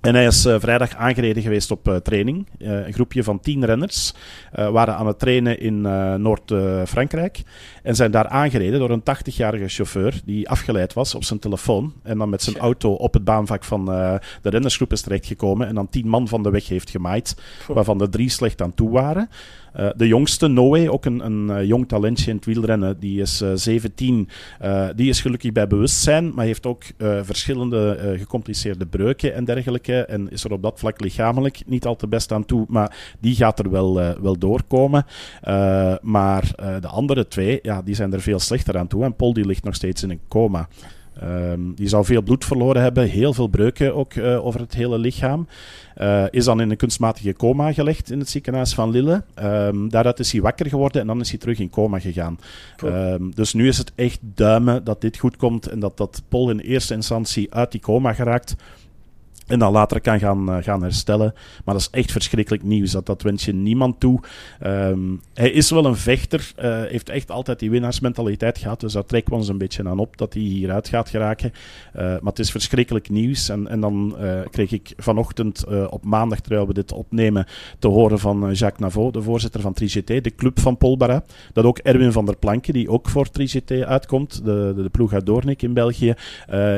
En 0.00 0.14
hij 0.14 0.26
is 0.26 0.46
uh, 0.46 0.56
vrijdag 0.58 0.96
aangereden 0.96 1.42
geweest 1.42 1.70
op 1.70 1.88
uh, 1.88 1.96
training. 1.96 2.46
Uh, 2.58 2.86
een 2.86 2.92
groepje 2.92 3.22
van 3.22 3.40
tien 3.40 3.64
renners 3.64 4.14
waren 4.52 4.96
aan 4.96 5.06
het 5.06 5.18
trainen 5.18 5.60
in 5.60 5.80
Noord-Frankrijk. 6.22 7.42
en 7.82 7.94
zijn 7.96 8.10
daar 8.10 8.28
aangereden 8.28 8.78
door 8.78 8.90
een 8.90 9.00
80-jarige 9.00 9.68
chauffeur 9.68 10.20
die 10.24 10.48
afgeleid 10.48 10.92
was 10.92 11.14
op 11.14 11.24
zijn 11.24 11.38
telefoon. 11.38 11.92
En 12.02 12.18
dan 12.18 12.28
met 12.28 12.42
zijn 12.42 12.58
auto 12.58 12.92
op 12.92 13.14
het 13.14 13.24
baanvak 13.24 13.64
van 13.64 13.84
de 13.84 14.20
rennersgroep 14.50 14.92
is 14.92 15.00
terechtgekomen. 15.00 15.66
En 15.66 15.74
dan 15.74 15.88
tien 15.88 16.08
man 16.08 16.28
van 16.28 16.42
de 16.42 16.50
weg 16.50 16.68
heeft 16.68 16.90
gemaaid, 16.90 17.36
waarvan 17.66 18.00
er 18.00 18.10
drie 18.10 18.30
slecht 18.30 18.62
aan 18.62 18.74
toe 18.74 18.90
waren. 18.90 19.28
Uh, 19.76 19.88
de 19.96 20.06
jongste, 20.06 20.46
Noé, 20.46 20.90
ook 20.90 21.04
een, 21.04 21.24
een 21.24 21.48
uh, 21.48 21.64
jong 21.64 21.88
talentje 21.88 22.30
in 22.30 22.36
het 22.36 22.44
wielrennen, 22.44 22.98
die 22.98 23.20
is 23.20 23.42
uh, 23.42 23.50
17. 23.54 24.28
die 24.94 25.08
is 25.08 25.20
gelukkig 25.20 25.52
bij 25.52 25.66
bewustzijn, 25.66 26.34
maar 26.34 26.44
heeft 26.44 26.66
ook 26.66 26.84
verschillende 27.22 28.14
gecompliceerde 28.18 28.86
breuken 28.86 29.34
en 29.34 29.44
dergelijke. 29.44 30.04
En 30.04 30.30
is 30.30 30.44
er 30.44 30.52
op 30.52 30.62
dat 30.62 30.78
vlak 30.78 31.00
lichamelijk 31.00 31.62
niet 31.66 31.86
al 31.86 31.96
te 31.96 32.08
best 32.08 32.32
aan 32.32 32.44
toe, 32.44 32.64
maar 32.68 33.14
die 33.20 33.34
gaat 33.34 33.58
er 33.58 33.70
wel, 33.70 33.94
wel 34.22 34.38
doorkomen. 34.38 35.04
maar 36.02 36.50
de 36.80 36.88
andere 36.88 37.28
twee, 37.28 37.58
ja, 37.62 37.82
die 37.82 37.94
zijn 37.94 38.12
er 38.12 38.20
veel 38.20 38.38
slechter 38.38 38.78
aan 38.78 38.86
toe. 38.86 39.04
En 39.04 39.16
Paul 39.16 39.32
die 39.32 39.46
ligt 39.46 39.64
nog 39.64 39.74
steeds 39.74 40.02
in 40.02 40.10
een 40.10 40.20
coma. 40.28 40.68
Um, 41.22 41.74
die 41.74 41.88
zou 41.88 42.04
veel 42.04 42.22
bloed 42.22 42.44
verloren 42.44 42.82
hebben, 42.82 43.08
heel 43.08 43.32
veel 43.34 43.46
breuken 43.46 43.94
ook 43.94 44.14
uh, 44.14 44.46
over 44.46 44.60
het 44.60 44.74
hele 44.74 44.98
lichaam. 44.98 45.48
Uh, 45.96 46.24
is 46.30 46.44
dan 46.44 46.60
in 46.60 46.70
een 46.70 46.76
kunstmatige 46.76 47.32
coma 47.32 47.72
gelegd 47.72 48.10
in 48.10 48.18
het 48.18 48.28
ziekenhuis 48.28 48.74
van 48.74 48.90
Lille. 48.90 49.22
Um, 49.42 49.88
daaruit 49.88 50.18
is 50.18 50.32
hij 50.32 50.40
wakker 50.40 50.66
geworden 50.66 51.00
en 51.00 51.06
dan 51.06 51.20
is 51.20 51.30
hij 51.30 51.38
terug 51.38 51.58
in 51.58 51.70
coma 51.70 51.98
gegaan. 51.98 52.38
Um, 52.84 53.34
dus 53.34 53.52
nu 53.52 53.68
is 53.68 53.78
het 53.78 53.92
echt 53.94 54.18
duimen 54.20 54.84
dat 54.84 55.00
dit 55.00 55.18
goed 55.18 55.36
komt 55.36 55.66
en 55.66 55.80
dat, 55.80 55.96
dat 55.96 56.22
Paul 56.28 56.50
in 56.50 56.58
eerste 56.58 56.94
instantie 56.94 57.54
uit 57.54 57.72
die 57.72 57.80
coma 57.80 58.12
geraakt. 58.12 58.56
En 59.46 59.58
dan 59.58 59.72
later 59.72 60.00
kan 60.00 60.18
gaan, 60.18 60.50
uh, 60.50 60.56
gaan 60.60 60.82
herstellen. 60.82 61.34
Maar 61.64 61.74
dat 61.74 61.82
is 61.82 62.00
echt 62.00 62.12
verschrikkelijk 62.12 62.62
nieuws. 62.62 62.90
Dat, 62.90 63.06
dat 63.06 63.22
wens 63.22 63.44
je 63.44 63.54
niemand 63.54 64.00
toe. 64.00 64.20
Um, 64.66 65.20
hij 65.34 65.50
is 65.50 65.70
wel 65.70 65.84
een 65.84 65.96
vechter. 65.96 66.52
Uh, 66.58 66.82
heeft 66.82 67.08
echt 67.08 67.30
altijd 67.30 67.58
die 67.58 67.70
winnaarsmentaliteit 67.70 68.58
gehad. 68.58 68.80
Dus 68.80 68.92
daar 68.92 69.04
trekken 69.04 69.32
we 69.32 69.38
ons 69.38 69.48
een 69.48 69.58
beetje 69.58 69.88
aan 69.88 69.98
op 69.98 70.16
dat 70.16 70.32
hij 70.32 70.42
hieruit 70.42 70.88
gaat 70.88 71.08
geraken. 71.08 71.52
Uh, 71.96 72.02
maar 72.02 72.20
het 72.22 72.38
is 72.38 72.50
verschrikkelijk 72.50 73.08
nieuws. 73.08 73.48
En, 73.48 73.68
en 73.68 73.80
dan 73.80 74.16
kreeg 74.50 74.70
ik 74.70 74.92
vanochtend 74.96 75.64
op 75.90 76.04
maandag, 76.04 76.40
terwijl 76.40 76.66
we 76.66 76.74
dit 76.74 76.92
opnemen, 76.92 77.46
te 77.78 77.88
horen 77.88 78.18
van 78.18 78.52
Jacques 78.52 78.78
Navot, 78.78 79.12
de 79.12 79.22
voorzitter 79.22 79.60
van 79.60 79.72
Trigité, 79.72 80.20
de 80.20 80.34
club 80.34 80.60
van 80.60 80.76
Polbara. 80.76 81.24
Dat 81.52 81.64
ook 81.64 81.78
Erwin 81.78 82.12
van 82.12 82.24
der 82.24 82.36
Planken, 82.36 82.72
die 82.72 82.88
ook 82.88 83.08
voor 83.08 83.30
Trigité 83.30 83.86
uitkomt, 83.86 84.44
de, 84.44 84.72
de, 84.76 84.82
de 84.82 84.88
ploeg 84.88 85.12
uit 85.12 85.26
Doornik 85.26 85.62
in 85.62 85.72
België, 85.72 86.14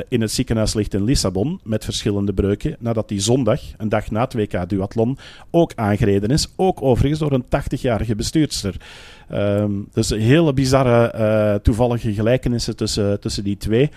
in 0.09 0.21
het 0.21 0.33
ziekenhuis 0.33 0.75
ligt 0.75 0.95
in 0.95 1.05
Lissabon 1.05 1.61
met 1.65 1.85
verschillende 1.85 2.33
breuken 2.33 2.58
nadat 2.79 3.11
hij 3.11 3.21
zondag, 3.21 3.61
een 3.77 3.89
dag 3.89 4.11
na 4.11 4.21
het 4.21 4.35
WK 4.35 4.69
Duathlon, 4.69 5.19
ook 5.51 5.73
aangereden 5.75 6.29
is. 6.31 6.53
Ook 6.57 6.83
overigens 6.83 7.21
door 7.21 7.33
een 7.33 7.45
80-jarige 7.45 8.15
bestuurster. 8.15 8.75
Um, 9.33 9.89
dus 9.93 10.11
hele 10.11 10.53
bizarre 10.53 11.13
uh, 11.15 11.55
toevallige 11.55 12.15
gelijkenissen 12.15 12.77
tussen, 12.77 13.21
tussen 13.21 13.45
die 13.45 13.57
twee. 13.57 13.91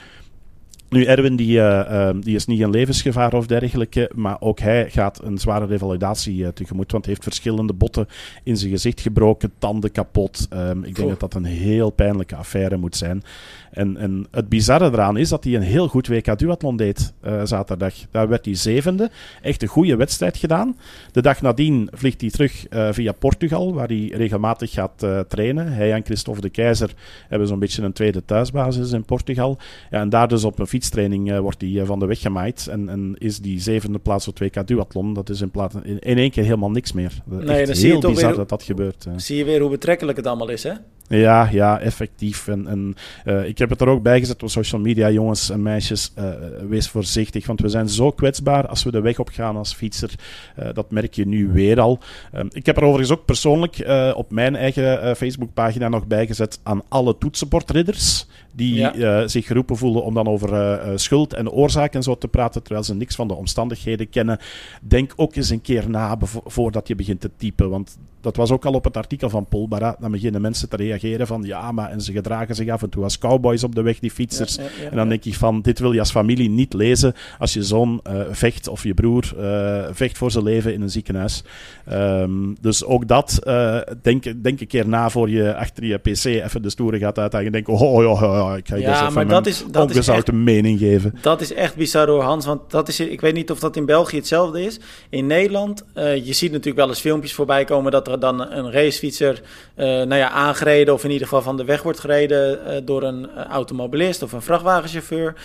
Nu, 0.92 1.04
Erwin 1.04 1.36
die, 1.36 1.58
uh, 1.58 2.10
die 2.20 2.36
is 2.36 2.46
niet 2.46 2.60
in 2.60 2.70
levensgevaar 2.70 3.34
of 3.34 3.48
dergelijke, 3.48 4.12
maar 4.16 4.38
ook 4.40 4.60
hij 4.60 4.90
gaat 4.90 5.24
een 5.24 5.38
zware 5.38 5.66
revalidatie 5.66 6.38
uh, 6.38 6.48
tegemoet, 6.48 6.92
want 6.92 7.06
hij 7.06 7.14
heeft 7.14 7.28
verschillende 7.28 7.74
botten 7.74 8.08
in 8.44 8.58
zijn 8.58 8.72
gezicht 8.72 9.02
gebroken, 9.02 9.52
tanden 9.58 9.92
kapot. 9.92 10.48
Um, 10.54 10.84
ik 10.84 10.96
denk 10.96 11.10
dat 11.10 11.20
dat 11.20 11.34
een 11.34 11.44
heel 11.44 11.90
pijnlijke 11.90 12.36
affaire 12.36 12.78
moet 12.78 12.96
zijn. 12.96 13.24
En, 13.72 13.98
en 13.98 14.26
het 14.32 14.50
bizarre 14.50 14.86
eraan 14.86 15.18
is 15.18 15.30
dat 15.30 15.44
hij 15.44 15.56
een 15.56 15.62
heel 15.62 15.88
goed 15.88 16.08
WK 16.08 16.38
duathlon 16.40 16.78
deed 16.78 17.14
uh, 17.26 17.42
zaterdag. 17.44 17.94
Daar 18.12 18.28
werd 18.28 18.46
hij 18.46 18.56
zevende. 18.56 19.10
Echt 19.42 19.62
een 19.62 19.68
goede 19.68 19.96
wedstrijd 19.96 20.38
gedaan. 20.38 20.78
De 21.12 21.22
dag 21.22 21.42
nadien 21.42 21.90
vliegt 21.92 22.22
hij 22.22 22.30
terug 22.30 22.66
via 22.70 23.12
Portugal, 23.12 23.74
waar 23.74 23.88
hij 23.88 24.12
regelmatig 24.14 24.72
gaat 24.72 25.06
trainen. 25.28 25.74
Hij 25.74 25.94
en 25.94 26.06
Christophe 26.06 26.42
de 26.42 26.50
Keizer 26.50 26.94
hebben 27.28 27.48
zo'n 27.48 27.60
beetje 27.60 27.84
een 27.84 27.94
tweede 27.94 28.26
thuisbasis 28.26 28.92
in 28.92 29.04
Portugal. 29.04 29.58
Ja, 29.92 30.00
en 30.00 30.10
daar 30.10 30.28
dus 30.28 30.44
op 30.44 30.60
een 30.60 30.68
fietstraining 30.82 31.40
wordt 31.40 31.62
hij 31.62 31.86
van 31.86 32.00
de 32.00 32.06
weg 32.06 32.20
gemaaid. 32.20 32.68
En, 32.68 32.90
en, 32.90 33.16
is 33.18 33.40
die 33.40 33.60
zevende 33.60 34.00
plaats 34.00 34.28
op 34.28 34.40
WK 34.40 34.68
duathlon. 34.68 35.14
Dat 35.14 35.30
is 35.30 35.42
in, 35.42 35.52
plaats, 35.52 35.76
in, 35.84 36.00
in 36.00 36.18
één 36.18 36.32
keer 36.32 36.44
helemaal 36.44 36.72
niks 36.72 36.92
meer. 36.92 37.22
Nee, 37.26 37.66
dan 37.66 37.80
je 37.80 37.98
toch 37.98 38.22
weer, 38.22 38.36
dat 38.36 38.50
dat 38.50 38.64
gebeurt. 38.64 39.08
Zie 39.16 39.38
je 39.38 39.44
weer 39.44 39.62
hoe 39.62 39.70
betrekkelijk 39.70 40.18
het 40.18 40.28
allemaal 40.28 40.50
is, 40.50 40.64
hè? 40.64 40.74
Ja, 41.18 41.50
ja, 41.52 41.80
effectief. 41.80 42.48
En, 42.48 42.68
en 42.68 42.96
uh, 43.26 43.46
ik 43.46 43.58
heb 43.58 43.70
het 43.70 43.82
er 43.82 43.88
ook 43.88 44.04
bij 44.04 44.20
gezet 44.20 44.44
op 44.44 44.50
social 44.50 44.82
media, 44.82 45.10
jongens 45.10 45.50
en 45.50 45.62
meisjes. 45.62 46.14
Uh, 46.18 46.30
wees 46.70 46.90
voorzichtig, 46.90 47.46
want 47.46 47.62
we 47.62 47.70
zijn 47.70 47.90
zo 47.90 48.12
kwetsbaar 48.12 48.68
als 48.68 48.84
we 48.84 48.92
de 48.92 49.02
weg 49.02 49.20
op 49.20 49.30
gaan 49.30 49.56
als 49.56 49.74
fietser. 49.74 50.12
Uh, 50.60 50.70
dat 50.74 50.92
merk 50.92 51.14
je 51.14 51.28
nu 51.28 51.48
weer 51.52 51.80
al. 51.80 52.00
Um, 52.36 52.48
ik 52.52 52.66
heb 52.66 52.78
er 52.78 52.84
overigens 52.84 53.18
ook 53.18 53.26
persoonlijk 53.26 53.86
op 54.16 54.32
mijn 54.32 54.56
eigen 54.56 55.16
Facebookpagina 55.16 55.90
nog 55.90 56.08
bijgezet 56.08 56.60
aan 56.64 56.82
alle 56.90 57.18
toetsenbordridders 57.18 58.28
die 58.54 58.76
ja. 58.76 58.96
uh, 58.96 59.28
zich 59.28 59.46
geroepen 59.46 59.78
voelen 59.78 60.04
om 60.04 60.14
dan 60.14 60.28
over 60.28 60.54
uh, 60.54 60.92
schuld 60.96 61.34
en 61.34 61.50
oorzaak 61.50 61.94
en 61.94 62.04
zo 62.04 62.18
te 62.18 62.28
praten, 62.28 62.64
terwijl 62.64 62.86
ze 62.86 62.96
niks 62.96 63.16
van 63.16 63.28
de 63.28 63.34
omstandigheden 63.34 64.10
kennen. 64.10 64.40
Denk 64.82 65.14
ook 65.16 65.36
eens 65.36 65.50
een 65.50 65.62
keer 65.62 65.90
na 65.90 66.18
voordat 66.46 66.88
je 66.88 66.96
begint 66.96 67.22
te 67.22 67.32
typen, 67.38 67.70
want 67.70 67.98
dat 68.22 68.36
was 68.36 68.52
ook 68.52 68.66
al 68.66 68.74
op 68.74 68.84
het 68.84 68.98
artikel 68.98 69.30
van 69.30 69.46
Polbara. 69.46 69.96
Dan 70.00 70.12
beginnen 70.12 70.42
mensen 70.42 70.70
te 70.70 70.76
reageren 70.76 71.28
van 71.28 71.44
ja, 71.44 71.72
maar 71.72 71.90
en 71.90 72.02
ze 72.02 72.12
gedragen 72.12 72.56
zich 72.56 72.70
af 72.70 72.82
en 72.82 72.90
toe 72.90 73.04
als 73.04 73.18
cowboys 73.18 73.64
op 73.64 73.76
de 73.76 73.82
weg, 73.82 74.00
die 74.00 74.12
fietsers. 74.12 74.56
Ja, 74.56 74.64
ja, 74.64 74.90
en 74.90 74.96
dan 74.96 75.10
denk 75.10 75.26
ik 75.26 75.36
van, 75.36 75.62
dit 75.62 75.80
wil 75.80 75.92
je 75.92 76.00
als 76.00 76.12
familie 76.12 76.50
niet 76.50 76.74
lezen 76.74 77.14
als 77.40 77.54
je 77.54 77.64
zoon 77.64 78.02
uh, 78.08 78.22
vecht 78.32 78.68
of 78.68 78.84
je 78.84 78.94
broer 78.94 79.34
vecht 79.92 80.18
voor 80.18 80.32
zijn 80.32 80.44
leven 80.44 80.74
in 80.74 80.82
een 80.82 80.90
ziekenhuis. 80.90 81.44
Um, 81.92 82.56
dus 82.62 82.84
ook 82.84 83.08
dat, 83.08 83.40
denk, 84.02 84.44
denk 84.44 84.62
een 84.62 84.68
keer 84.68 84.88
na 84.88 85.10
voor 85.10 85.30
je 85.30 85.56
achter 85.56 85.86
je 85.86 85.98
pc 85.98 86.26
even 86.26 86.62
de 86.62 86.70
stoere 86.70 86.98
gaat 86.98 87.20
uit 87.20 87.34
en 87.34 87.44
je 87.44 87.52
denkt, 87.52 87.70
oh, 87.70 87.82
oh, 87.82 88.41
ik 88.50 88.68
ga 88.68 88.76
je 88.76 88.82
ja, 88.82 89.06
dus 89.06 89.14
maar 89.14 89.28
dat 89.28 89.46
is, 89.46 89.64
dat 89.72 89.96
is 89.96 90.08
echt, 90.08 90.32
mening 90.32 90.80
geven. 90.80 91.18
Dat 91.22 91.42
is 91.42 91.54
echt 91.54 91.76
bizar 91.76 92.08
hoor, 92.08 92.22
Hans, 92.22 92.46
want 92.46 92.72
dat 92.72 92.88
is, 92.88 93.00
ik 93.00 93.22
weet 93.22 93.34
niet 93.34 93.52
of 93.52 93.60
dat 93.60 93.76
in 93.76 93.86
België 93.86 94.16
hetzelfde 94.16 94.64
is. 94.64 94.80
In 95.10 95.28
Nederland, 95.28 95.84
je 96.24 96.34
ziet 96.34 96.52
natuurlijk 96.52 96.78
wel 96.78 96.88
eens 96.88 97.00
filmpjes 97.00 97.34
voorbij 97.34 97.66
komen 97.66 97.92
dat 97.92 98.08
er 98.08 98.20
dan 98.20 98.52
een 98.52 98.72
racefietser 98.72 99.42
uh, 99.76 99.86
nou 99.86 100.16
ja, 100.16 100.30
aangereden 100.30 100.94
of 100.94 101.04
in 101.04 101.12
ieder 101.12 101.28
geval 101.28 101.42
van 101.42 101.58
de 101.58 101.66
weg 101.66 101.84
wordt 101.84 102.00
gereden 102.00 102.60
uh, 102.68 102.78
door 102.84 103.04
een 103.04 103.36
automobilist 103.36 104.22
of 104.22 104.32
een 104.32 104.42
vrachtwagenchauffeur. 104.42 105.36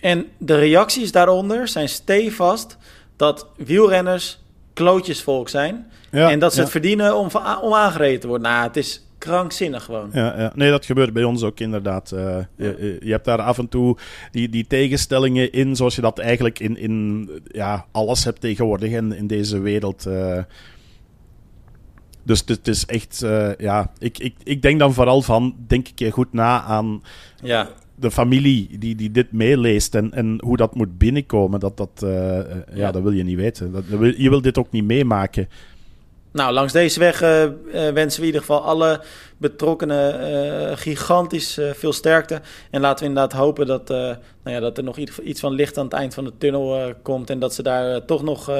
En 0.00 0.26
de 0.38 0.58
reacties 0.58 1.12
daaronder 1.12 1.68
zijn 1.68 1.88
stevast 1.88 2.76
dat 3.16 3.46
wielrenners 3.56 4.42
klootjesvolk 4.72 5.48
zijn. 5.48 5.90
Ja, 6.10 6.30
en 6.30 6.38
dat 6.38 6.50
ze 6.50 6.56
ja. 6.56 6.62
het 6.62 6.72
verdienen 6.72 7.16
om, 7.16 7.28
om 7.62 7.74
aangereden 7.74 8.20
te 8.20 8.26
worden. 8.26 8.50
Nou, 8.50 8.66
het 8.66 8.76
is 8.76 9.03
krankzinnig 9.24 9.84
gewoon. 9.84 10.10
Ja, 10.12 10.40
ja. 10.40 10.52
Nee, 10.54 10.70
dat 10.70 10.84
gebeurt 10.84 11.12
bij 11.12 11.24
ons 11.24 11.42
ook 11.42 11.60
inderdaad. 11.60 12.12
Uh, 12.14 12.38
je, 12.56 12.98
je, 13.00 13.10
hebt 13.10 13.24
daar 13.24 13.40
af 13.40 13.58
en 13.58 13.68
toe 13.68 13.96
die, 14.30 14.48
die 14.48 14.66
tegenstellingen 14.66 15.52
in, 15.52 15.76
zoals 15.76 15.94
je 15.94 16.00
dat 16.00 16.18
eigenlijk 16.18 16.58
in, 16.58 16.76
in 16.76 17.28
ja, 17.52 17.86
alles 17.92 18.24
hebt 18.24 18.40
tegenwoordig 18.40 18.90
in, 18.90 19.12
in 19.12 19.26
deze 19.26 19.58
wereld. 19.58 20.06
Uh, 20.06 20.38
dus 22.22 22.42
het 22.46 22.68
is 22.68 22.86
echt, 22.86 23.20
uh, 23.24 23.56
ja, 23.56 23.90
ik, 23.98 24.18
ik, 24.18 24.34
ik 24.42 24.62
denk 24.62 24.78
dan 24.78 24.94
vooral 24.94 25.22
van, 25.22 25.54
denk 25.66 25.88
ik 25.94 26.12
goed 26.12 26.32
na 26.32 26.62
aan 26.62 27.02
ja. 27.42 27.68
de 27.94 28.10
familie 28.10 28.78
die, 28.78 28.94
die 28.94 29.10
dit 29.10 29.32
meeleest 29.32 29.94
en, 29.94 30.12
en 30.12 30.40
hoe 30.42 30.56
dat 30.56 30.74
moet 30.74 30.98
binnenkomen. 30.98 31.60
Dat, 31.60 31.76
dat, 31.76 31.90
ja, 32.00 32.64
ja, 32.74 32.92
dat 32.92 33.02
wil 33.02 33.12
je 33.12 33.24
niet 33.24 33.36
weten. 33.36 33.72
Dat, 33.72 33.84
wil, 33.84 34.14
je 34.16 34.28
wil 34.28 34.42
dit 34.42 34.58
ook 34.58 34.70
niet 34.70 34.84
meemaken. 34.84 35.48
Nou, 36.34 36.52
langs 36.52 36.72
deze 36.72 36.98
weg 36.98 37.22
uh, 37.22 37.28
wensen 37.72 38.20
we 38.20 38.20
in 38.20 38.24
ieder 38.24 38.40
geval 38.40 38.62
alle 38.62 39.00
betrokkenen 39.36 40.32
uh, 40.70 40.76
gigantisch 40.76 41.58
veel 41.72 41.92
sterkte. 41.92 42.40
En 42.70 42.80
laten 42.80 43.04
we 43.04 43.08
inderdaad 43.08 43.38
hopen 43.38 43.66
dat, 43.66 43.88
nou 43.88 44.16
ja, 44.44 44.60
dat 44.60 44.78
er 44.78 44.84
nog 44.84 44.96
iets 44.98 45.40
van 45.40 45.52
licht 45.52 45.78
aan 45.78 45.84
het 45.84 45.92
eind 45.94 46.14
van 46.14 46.24
de 46.24 46.32
tunnel 46.38 46.94
komt. 47.02 47.30
En 47.30 47.38
dat 47.38 47.54
ze 47.54 47.62
daar 47.62 48.04
toch 48.04 48.22
nog 48.22 48.50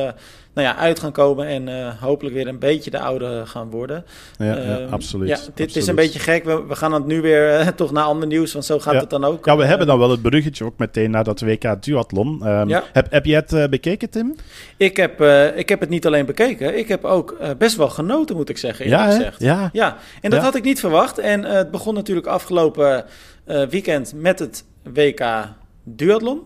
nou 0.54 0.66
ja, 0.66 0.76
uit 0.76 0.98
gaan 0.98 1.12
komen 1.12 1.46
en 1.46 1.68
uh, 1.68 1.88
hopelijk 2.00 2.34
weer 2.34 2.48
een 2.48 2.58
beetje 2.58 2.90
de 2.90 2.98
oude 2.98 3.42
gaan 3.46 3.70
worden. 3.70 4.04
Ja, 4.38 4.44
ja 4.44 4.56
ehm, 4.56 4.92
absoluut. 4.92 5.28
Ja, 5.28 5.38
dit 5.54 5.76
is 5.76 5.86
een 5.86 5.94
beetje 5.94 6.18
gek. 6.18 6.44
We, 6.44 6.64
we 6.66 6.76
gaan 6.76 6.92
het 6.92 7.06
nu 7.06 7.20
weer 7.20 7.60
uh, 7.60 7.66
toch 7.76 7.92
naar 7.92 8.04
ander 8.04 8.28
nieuws, 8.28 8.52
want 8.52 8.64
zo 8.64 8.78
gaat 8.78 9.00
het 9.00 9.10
dan 9.10 9.24
ook. 9.24 9.46
Ja, 9.46 9.56
we 9.56 9.64
hebben 9.64 9.86
dan 9.86 9.98
wel 9.98 10.10
het 10.10 10.22
bruggetje 10.22 10.64
ook 10.64 10.78
meteen 10.78 11.10
naar 11.10 11.24
dat 11.24 11.40
WK 11.40 11.82
Duathlon. 11.82 12.48
Um, 12.48 12.70
heb, 12.92 13.06
heb 13.10 13.24
jij 13.24 13.36
het 13.36 13.52
uh, 13.52 13.66
bekeken, 13.66 14.10
Tim? 14.10 14.34
Ik 14.76 14.96
heb, 14.96 15.20
ik 15.56 15.68
heb 15.68 15.80
het 15.80 15.88
niet 15.88 16.06
alleen 16.06 16.26
bekeken, 16.26 16.78
ik 16.78 16.88
heb 16.88 17.04
ook 17.04 17.36
best 17.58 17.76
wel 17.76 17.88
genoten, 17.88 18.36
moet 18.36 18.48
ik 18.48 18.58
zeggen. 18.58 18.88
Ja, 18.88 19.04
gezegd. 19.04 19.40
ja. 19.40 19.70
ja, 19.72 19.96
en 20.20 20.30
dat 20.30 20.42
had 20.42 20.54
ik 20.54 20.64
niet 20.64 20.80
verwacht. 20.80 21.18
En 21.18 21.44
het 21.44 21.70
begon 21.70 21.94
natuurlijk 21.94 22.26
afgelopen 22.26 23.04
weekend 23.70 24.12
met 24.16 24.38
het 24.38 24.64
WK 24.82 25.24
Duathlon, 25.84 26.40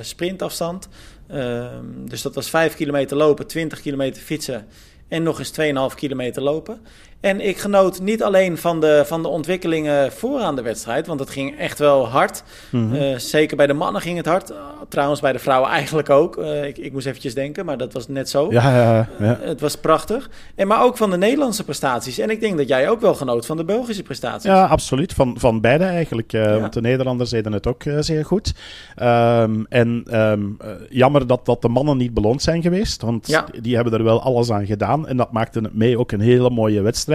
sprintafstand. 0.00 0.88
Ehm, 1.32 1.84
dus 2.04 2.22
dat 2.22 2.34
was 2.34 2.50
5 2.50 2.74
kilometer 2.74 3.16
lopen, 3.16 3.46
20 3.46 3.80
kilometer 3.80 4.22
fietsen 4.22 4.66
en 5.08 5.22
nog 5.22 5.38
eens 5.38 5.50
2,5 5.50 5.94
kilometer 5.94 6.42
lopen. 6.42 6.80
En 7.22 7.40
ik 7.40 7.58
genoot 7.58 8.00
niet 8.00 8.22
alleen 8.22 8.58
van 8.58 8.80
de, 8.80 9.02
van 9.06 9.22
de 9.22 9.28
ontwikkelingen 9.28 10.12
vooraan 10.12 10.56
de 10.56 10.62
wedstrijd, 10.62 11.06
want 11.06 11.20
het 11.20 11.30
ging 11.30 11.58
echt 11.58 11.78
wel 11.78 12.08
hard. 12.08 12.42
Mhm. 12.70 12.94
Eh, 12.94 13.18
zeker 13.18 13.56
bij 13.56 13.66
de 13.66 13.72
mannen 13.72 14.02
ging 14.02 14.16
het 14.16 14.26
hard. 14.26 14.52
trouwens, 14.88 15.20
bij 15.20 15.32
de 15.32 15.38
vrouwen 15.38 15.70
eigenlijk 15.70 16.10
ook. 16.10 16.36
Uh, 16.36 16.64
ik, 16.64 16.78
ik 16.78 16.92
moest 16.92 17.06
eventjes 17.06 17.34
denken, 17.34 17.64
maar 17.64 17.76
dat 17.76 17.92
was 17.92 18.08
net 18.08 18.28
zo. 18.28 18.46
Ja, 18.50 18.76
ja, 18.76 19.08
ja. 19.18 19.38
het 19.40 19.60
was 19.60 19.76
prachtig. 19.76 20.30
En, 20.54 20.66
maar 20.66 20.82
ook 20.82 20.96
van 20.96 21.10
de 21.10 21.16
Nederlandse 21.16 21.64
prestaties. 21.64 22.18
En 22.18 22.30
ik 22.30 22.40
denk 22.40 22.56
dat 22.56 22.68
jij 22.68 22.88
ook 22.88 23.00
wel 23.00 23.14
genoot 23.14 23.46
van 23.46 23.56
de 23.56 23.64
Belgische 23.64 24.02
prestaties. 24.02 24.50
Ja, 24.50 24.66
absoluut. 24.66 25.12
Van, 25.12 25.34
van 25.38 25.60
beide 25.60 25.84
eigenlijk. 25.84 26.32
Want 26.32 26.72
de 26.72 26.80
Nederlanders 26.80 27.30
deden 27.30 27.52
het 27.52 27.66
ook 27.66 27.82
zeer 27.98 28.24
goed. 28.24 28.54
Um, 29.02 29.66
en 29.68 30.04
um, 30.12 30.56
jammer 30.88 31.26
dat, 31.26 31.46
dat 31.46 31.62
de 31.62 31.68
mannen 31.68 31.96
niet 31.96 32.14
beloond 32.14 32.42
zijn 32.42 32.62
geweest. 32.62 33.02
Want 33.02 33.42
die 33.60 33.74
hebben 33.74 33.92
er 33.92 34.04
wel 34.04 34.22
alles 34.22 34.50
aan 34.50 34.66
gedaan. 34.66 35.08
En 35.08 35.16
dat 35.16 35.32
maakte 35.32 35.58
het 35.58 35.74
mee 35.74 35.98
ook 35.98 36.12
een 36.12 36.20
hele 36.20 36.50
mooie 36.50 36.80
wedstrijd. 36.80 37.10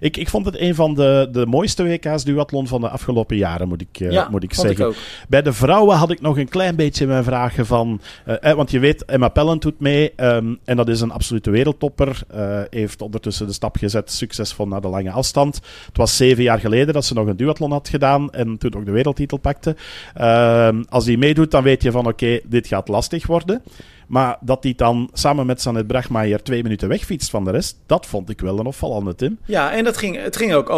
Ik, 0.00 0.16
ik 0.16 0.28
vond 0.28 0.46
het 0.46 0.60
een 0.60 0.74
van 0.74 0.94
de, 0.94 1.28
de 1.32 1.46
mooiste 1.46 1.82
WK's 1.84 2.24
duathlon 2.24 2.66
van 2.66 2.80
de 2.80 2.88
afgelopen 2.88 3.36
jaren, 3.36 3.68
moet 3.68 3.80
ik, 3.80 4.00
uh, 4.00 4.28
moet 4.28 4.42
ik 4.42 4.54
zeggen. 4.54 4.94
Bij 5.28 5.42
de 5.42 5.52
vrouwen 5.52 5.96
had 5.96 6.10
ik 6.10 6.20
nog 6.20 6.38
een 6.38 6.48
klein 6.48 6.76
beetje 6.76 7.06
mijn 7.06 7.24
vragen 7.24 7.66
van... 7.66 8.00
Uh, 8.42 8.52
want 8.52 8.70
je 8.70 8.78
weet, 8.78 9.04
Emma 9.04 9.28
Pellen 9.28 9.58
doet 9.58 9.80
mee. 9.80 10.12
Um, 10.16 10.58
en 10.64 10.76
dat 10.76 10.88
is 10.88 11.00
een 11.00 11.10
absolute 11.10 11.50
wereldtopper. 11.50 12.20
Uh, 12.34 12.60
heeft 12.70 13.02
ondertussen 13.02 13.46
de 13.46 13.52
stap 13.52 13.76
gezet, 13.76 14.12
succesvol 14.12 14.68
naar 14.68 14.80
de 14.80 14.88
lange 14.88 15.10
afstand. 15.10 15.54
Het 15.86 15.96
was 15.96 16.16
zeven 16.16 16.42
jaar 16.42 16.60
geleden 16.60 16.94
dat 16.94 17.04
ze 17.04 17.14
nog 17.14 17.26
een 17.26 17.36
duathlon 17.36 17.72
had 17.72 17.88
gedaan. 17.88 18.32
En 18.32 18.58
toen 18.58 18.74
ook 18.74 18.84
de 18.84 18.90
wereldtitel 18.90 19.38
pakte. 19.38 19.76
Uh, 20.20 20.68
als 20.88 21.04
die 21.04 21.18
meedoet, 21.18 21.50
dan 21.50 21.62
weet 21.62 21.82
je 21.82 21.90
van 21.90 22.06
oké, 22.06 22.40
dit 22.44 22.66
gaat 22.66 22.88
lastig 22.88 23.26
worden. 23.26 23.62
Maar 24.06 24.36
dat 24.40 24.62
hij 24.62 24.72
dan 24.76 25.10
samen 25.12 25.46
met 25.46 25.60
Sanet 25.60 25.86
Brachmeijer 25.86 26.42
twee 26.42 26.62
minuten 26.62 26.88
wegfietst 26.88 27.30
van 27.30 27.44
de 27.44 27.50
rest, 27.50 27.78
dat 27.86 28.06
vond 28.06 28.30
ik 28.30 28.40
wel 28.40 28.58
een 28.58 28.66
opvallende, 28.66 29.14
Tim. 29.14 29.38
Ja, 29.44 29.72
en 29.72 29.84
dat 29.84 29.96
ging, 29.96 30.22
het 30.22 30.36
ging 30.36 30.54
ook 30.54 30.70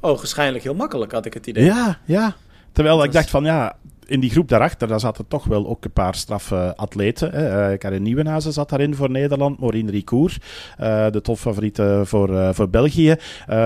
ogenschijnlijk, 0.00 0.62
heel 0.62 0.74
makkelijk, 0.74 1.12
had 1.12 1.26
ik 1.26 1.34
het 1.34 1.46
idee. 1.46 1.64
Ja, 1.64 1.98
ja. 2.04 2.36
Terwijl 2.72 3.04
ik 3.04 3.12
dacht 3.12 3.30
van 3.30 3.44
ja, 3.44 3.76
in 4.06 4.20
die 4.20 4.30
groep 4.30 4.48
daarachter, 4.48 4.88
daar 4.88 5.00
zaten 5.00 5.28
toch 5.28 5.44
wel 5.44 5.66
ook 5.66 5.84
een 5.84 5.92
paar 5.92 6.14
straffe 6.14 6.72
atleten. 6.76 7.30
Hè. 7.30 7.72
Uh, 7.72 7.78
Karin 7.78 8.02
Nieuwenhuizen 8.02 8.52
zat 8.52 8.68
daarin 8.68 8.94
voor 8.94 9.10
Nederland. 9.10 9.60
Maureen 9.60 9.90
Ricoeur, 9.90 10.36
uh, 10.80 11.06
de 11.10 11.20
topfavoriete 11.20 12.02
voor, 12.04 12.30
uh, 12.30 12.48
voor 12.52 12.68
België. 12.68 13.16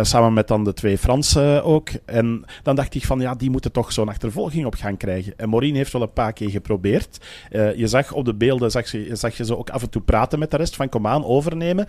samen 0.02 0.32
met 0.32 0.48
dan 0.48 0.64
de 0.64 0.72
twee 0.72 0.98
Fransen 0.98 1.64
ook. 1.64 1.88
En 2.04 2.44
dan 2.62 2.76
dacht 2.76 2.94
ik 2.94 3.04
van, 3.04 3.20
ja, 3.20 3.34
die 3.34 3.50
moeten 3.50 3.72
toch 3.72 3.92
zo'n 3.92 4.08
achtervolging 4.08 4.66
op 4.66 4.74
gang 4.74 4.98
krijgen. 4.98 5.32
En 5.36 5.48
Maureen 5.48 5.74
heeft 5.74 5.92
wel 5.92 6.02
een 6.02 6.12
paar 6.12 6.32
keer 6.32 6.50
geprobeerd. 6.50 7.18
je 7.50 7.86
zag 7.86 8.12
op 8.12 8.24
de 8.24 8.34
beelden, 8.34 8.70
zag 8.70 8.90
je, 8.90 9.16
zag 9.16 9.36
je 9.36 9.44
ze 9.44 9.58
ook 9.58 9.70
af 9.70 9.82
en 9.82 9.90
toe 9.90 10.02
praten 10.02 10.38
met 10.38 10.50
de 10.50 10.56
rest 10.56 10.76
van, 10.76 10.88
kom 10.88 11.06
aan, 11.06 11.24
overnemen. 11.24 11.86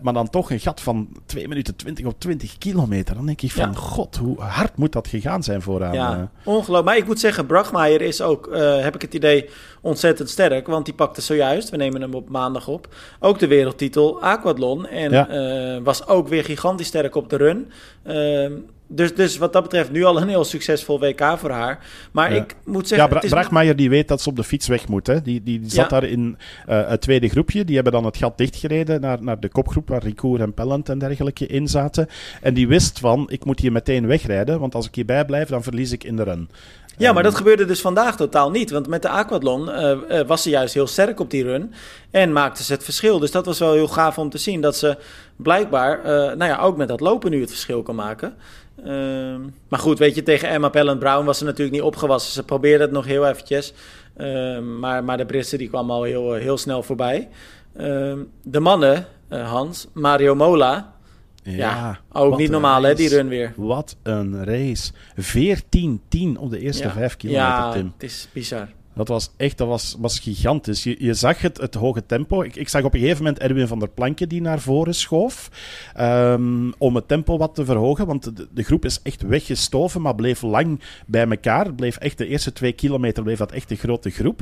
maar 0.00 0.12
dan 0.12 0.30
toch 0.30 0.50
een 0.50 0.60
gat 0.60 0.80
van 0.80 1.08
2 1.26 1.48
minuten 1.48 1.76
20 1.76 2.04
of 2.04 2.12
20 2.18 2.58
kilometer. 2.58 3.14
Dan 3.14 3.26
denk 3.26 3.42
ik 3.42 3.52
van, 3.52 3.76
god, 3.76 4.16
hoe 4.16 4.40
hard 4.40 4.76
moet 4.76 4.92
dat 4.92 5.08
gegaan 5.08 5.42
zijn 5.42 5.62
vooraan? 5.62 5.92
Ja, 5.92 6.30
ongelooflijk. 6.44 6.84
Maar 6.84 6.96
ik 6.96 7.06
moet 7.06 7.20
zeggen, 7.20 7.46
Brachma 7.46 7.75
Maier 7.76 8.00
is 8.00 8.20
ook, 8.20 8.46
uh, 8.46 8.80
heb 8.80 8.94
ik 8.94 9.02
het 9.02 9.14
idee, 9.14 9.48
ontzettend 9.80 10.30
sterk. 10.30 10.66
Want 10.66 10.84
die 10.84 10.94
pakte 10.94 11.20
zojuist, 11.20 11.70
we 11.70 11.76
nemen 11.76 12.00
hem 12.00 12.14
op 12.14 12.28
maandag 12.28 12.68
op, 12.68 12.88
ook 13.20 13.38
de 13.38 13.46
wereldtitel 13.46 14.22
Aquathlon. 14.22 14.86
En 14.86 15.12
uh, 15.12 15.84
was 15.84 16.06
ook 16.06 16.28
weer 16.28 16.44
gigantisch 16.44 16.86
sterk 16.86 17.14
op 17.14 17.30
de 17.30 17.36
run. 17.36 17.70
Uh, 18.06 18.50
dus, 18.88 19.14
dus 19.14 19.36
wat 19.36 19.52
dat 19.52 19.62
betreft 19.62 19.90
nu 19.90 20.04
al 20.04 20.20
een 20.20 20.28
heel 20.28 20.44
succesvol 20.44 21.00
WK 21.00 21.34
voor 21.38 21.50
haar. 21.50 21.86
Maar 22.12 22.32
ik 22.32 22.56
moet 22.64 22.88
zeggen... 22.88 23.20
Ja, 23.20 23.48
Bra 23.50 23.74
die 23.74 23.90
weet 23.90 24.08
dat 24.08 24.20
ze 24.20 24.28
op 24.28 24.36
de 24.36 24.44
fiets 24.44 24.68
weg 24.68 24.88
moet. 24.88 25.06
Hè. 25.06 25.22
Die, 25.22 25.42
die, 25.42 25.60
zat 25.66 25.90
daar 25.90 26.04
in 26.04 26.36
uh, 26.68 26.88
het 26.88 27.00
tweede 27.00 27.28
groepje. 27.28 27.64
Die 27.64 27.74
hebben 27.74 27.92
dan 27.92 28.04
het 28.04 28.16
gat 28.16 28.38
dichtgereden 28.38 29.00
naar, 29.00 29.22
naar 29.22 29.40
de 29.40 29.48
kopgroep 29.48 29.88
waar 29.88 30.02
Ricoeur 30.02 30.40
en 30.40 30.54
Pellant 30.54 30.88
en 30.88 30.98
dergelijke 30.98 31.46
in 31.46 31.68
zaten. 31.68 32.08
En 32.42 32.54
die 32.54 32.68
wist 32.68 32.98
van, 32.98 33.26
ik 33.30 33.44
moet 33.44 33.60
hier 33.60 33.72
meteen 33.72 34.06
wegrijden, 34.06 34.60
want 34.60 34.74
als 34.74 34.86
ik 34.86 34.94
hierbij 34.94 35.24
blijf, 35.24 35.48
dan 35.48 35.62
verlies 35.62 35.92
ik 35.92 36.04
in 36.04 36.16
de 36.16 36.22
run. 36.22 36.48
Ja, 36.98 37.12
maar 37.12 37.22
dat 37.22 37.34
gebeurde 37.34 37.64
dus 37.64 37.80
vandaag 37.80 38.16
totaal 38.16 38.50
niet. 38.50 38.70
Want 38.70 38.88
met 38.88 39.02
de 39.02 39.08
aquathlon 39.08 39.68
uh, 39.68 40.20
was 40.26 40.42
ze 40.42 40.50
juist 40.50 40.74
heel 40.74 40.86
sterk 40.86 41.20
op 41.20 41.30
die 41.30 41.42
run. 41.42 41.72
En 42.10 42.32
maakte 42.32 42.62
ze 42.62 42.72
het 42.72 42.84
verschil. 42.84 43.18
Dus 43.18 43.30
dat 43.30 43.46
was 43.46 43.58
wel 43.58 43.72
heel 43.72 43.88
gaaf 43.88 44.18
om 44.18 44.30
te 44.30 44.38
zien. 44.38 44.60
Dat 44.60 44.76
ze 44.76 44.96
blijkbaar, 45.36 45.98
uh, 45.98 46.04
nou 46.06 46.44
ja, 46.44 46.58
ook 46.58 46.76
met 46.76 46.88
dat 46.88 47.00
lopen 47.00 47.30
nu 47.30 47.40
het 47.40 47.50
verschil 47.50 47.82
kan 47.82 47.94
maken. 47.94 48.34
Ehm, 48.84 49.40
maar 49.68 49.78
goed, 49.78 49.98
weet 49.98 50.14
je, 50.14 50.22
tegen 50.22 50.48
Emma 50.48 50.68
Pellen 50.68 50.98
Brown 50.98 51.24
was 51.24 51.38
ze 51.38 51.44
natuurlijk 51.44 51.76
niet 51.76 51.86
opgewassen. 51.86 52.32
Ze 52.32 52.42
probeerde 52.42 52.84
het 52.84 52.92
nog 52.92 53.04
heel 53.04 53.26
eventjes. 53.26 53.72
Ehm, 54.16 54.78
maar, 54.78 55.04
maar 55.04 55.16
de 55.16 55.26
Britse 55.26 55.56
die 55.56 55.68
kwam 55.68 55.90
al 55.90 56.02
heel, 56.02 56.32
heel 56.32 56.58
snel 56.58 56.82
voorbij. 56.82 57.28
Ehm, 57.76 58.18
de 58.42 58.60
mannen, 58.60 59.06
Hans, 59.28 59.86
Mario 59.92 60.34
Mola, 60.34 60.95
ja, 61.54 62.00
ook 62.12 62.38
niet 62.38 62.50
normaal 62.50 62.82
hè, 62.82 62.94
die 62.94 63.08
run 63.08 63.28
weer. 63.28 63.52
Wat 63.56 63.96
een 64.02 64.44
race. 64.44 64.92
14-10 64.92 66.38
op 66.38 66.50
de 66.50 66.58
eerste 66.58 66.90
vijf 66.90 67.16
kilometer, 67.16 67.48
ja, 67.48 67.72
Tim. 67.72 67.92
het 67.92 68.02
is 68.02 68.28
bizar. 68.32 68.68
Dat 68.96 69.08
was 69.08 69.30
echt 69.36 69.58
dat 69.58 69.68
was, 69.68 69.96
was 69.98 70.18
gigantisch. 70.18 70.82
Je, 70.82 70.96
je 70.98 71.14
zag 71.14 71.40
het, 71.40 71.56
het 71.56 71.74
hoge 71.74 72.06
tempo. 72.06 72.42
Ik, 72.42 72.56
ik 72.56 72.68
zag 72.68 72.82
op 72.82 72.94
een 72.94 73.00
gegeven 73.00 73.24
moment 73.24 73.42
Erwin 73.42 73.66
van 73.66 73.78
der 73.78 73.88
Planken 73.88 74.28
die 74.28 74.40
naar 74.40 74.60
voren 74.60 74.94
schoof. 74.94 75.50
Um, 76.00 76.72
om 76.78 76.94
het 76.94 77.08
tempo 77.08 77.38
wat 77.38 77.54
te 77.54 77.64
verhogen. 77.64 78.06
Want 78.06 78.36
de, 78.36 78.48
de, 78.50 78.62
groep 78.62 78.84
is 78.84 79.00
echt 79.02 79.22
weggestoven, 79.22 80.02
maar 80.02 80.14
bleef 80.14 80.42
lang 80.42 80.80
bij 81.06 81.28
elkaar. 81.28 81.74
Bleef 81.74 81.96
echt 81.96 82.18
de 82.18 82.26
eerste 82.26 82.52
twee 82.52 82.72
kilometer 82.72 83.22
bleef 83.22 83.38
dat 83.38 83.52
echt 83.52 83.70
een 83.70 83.76
grote 83.76 84.10
groep. 84.10 84.40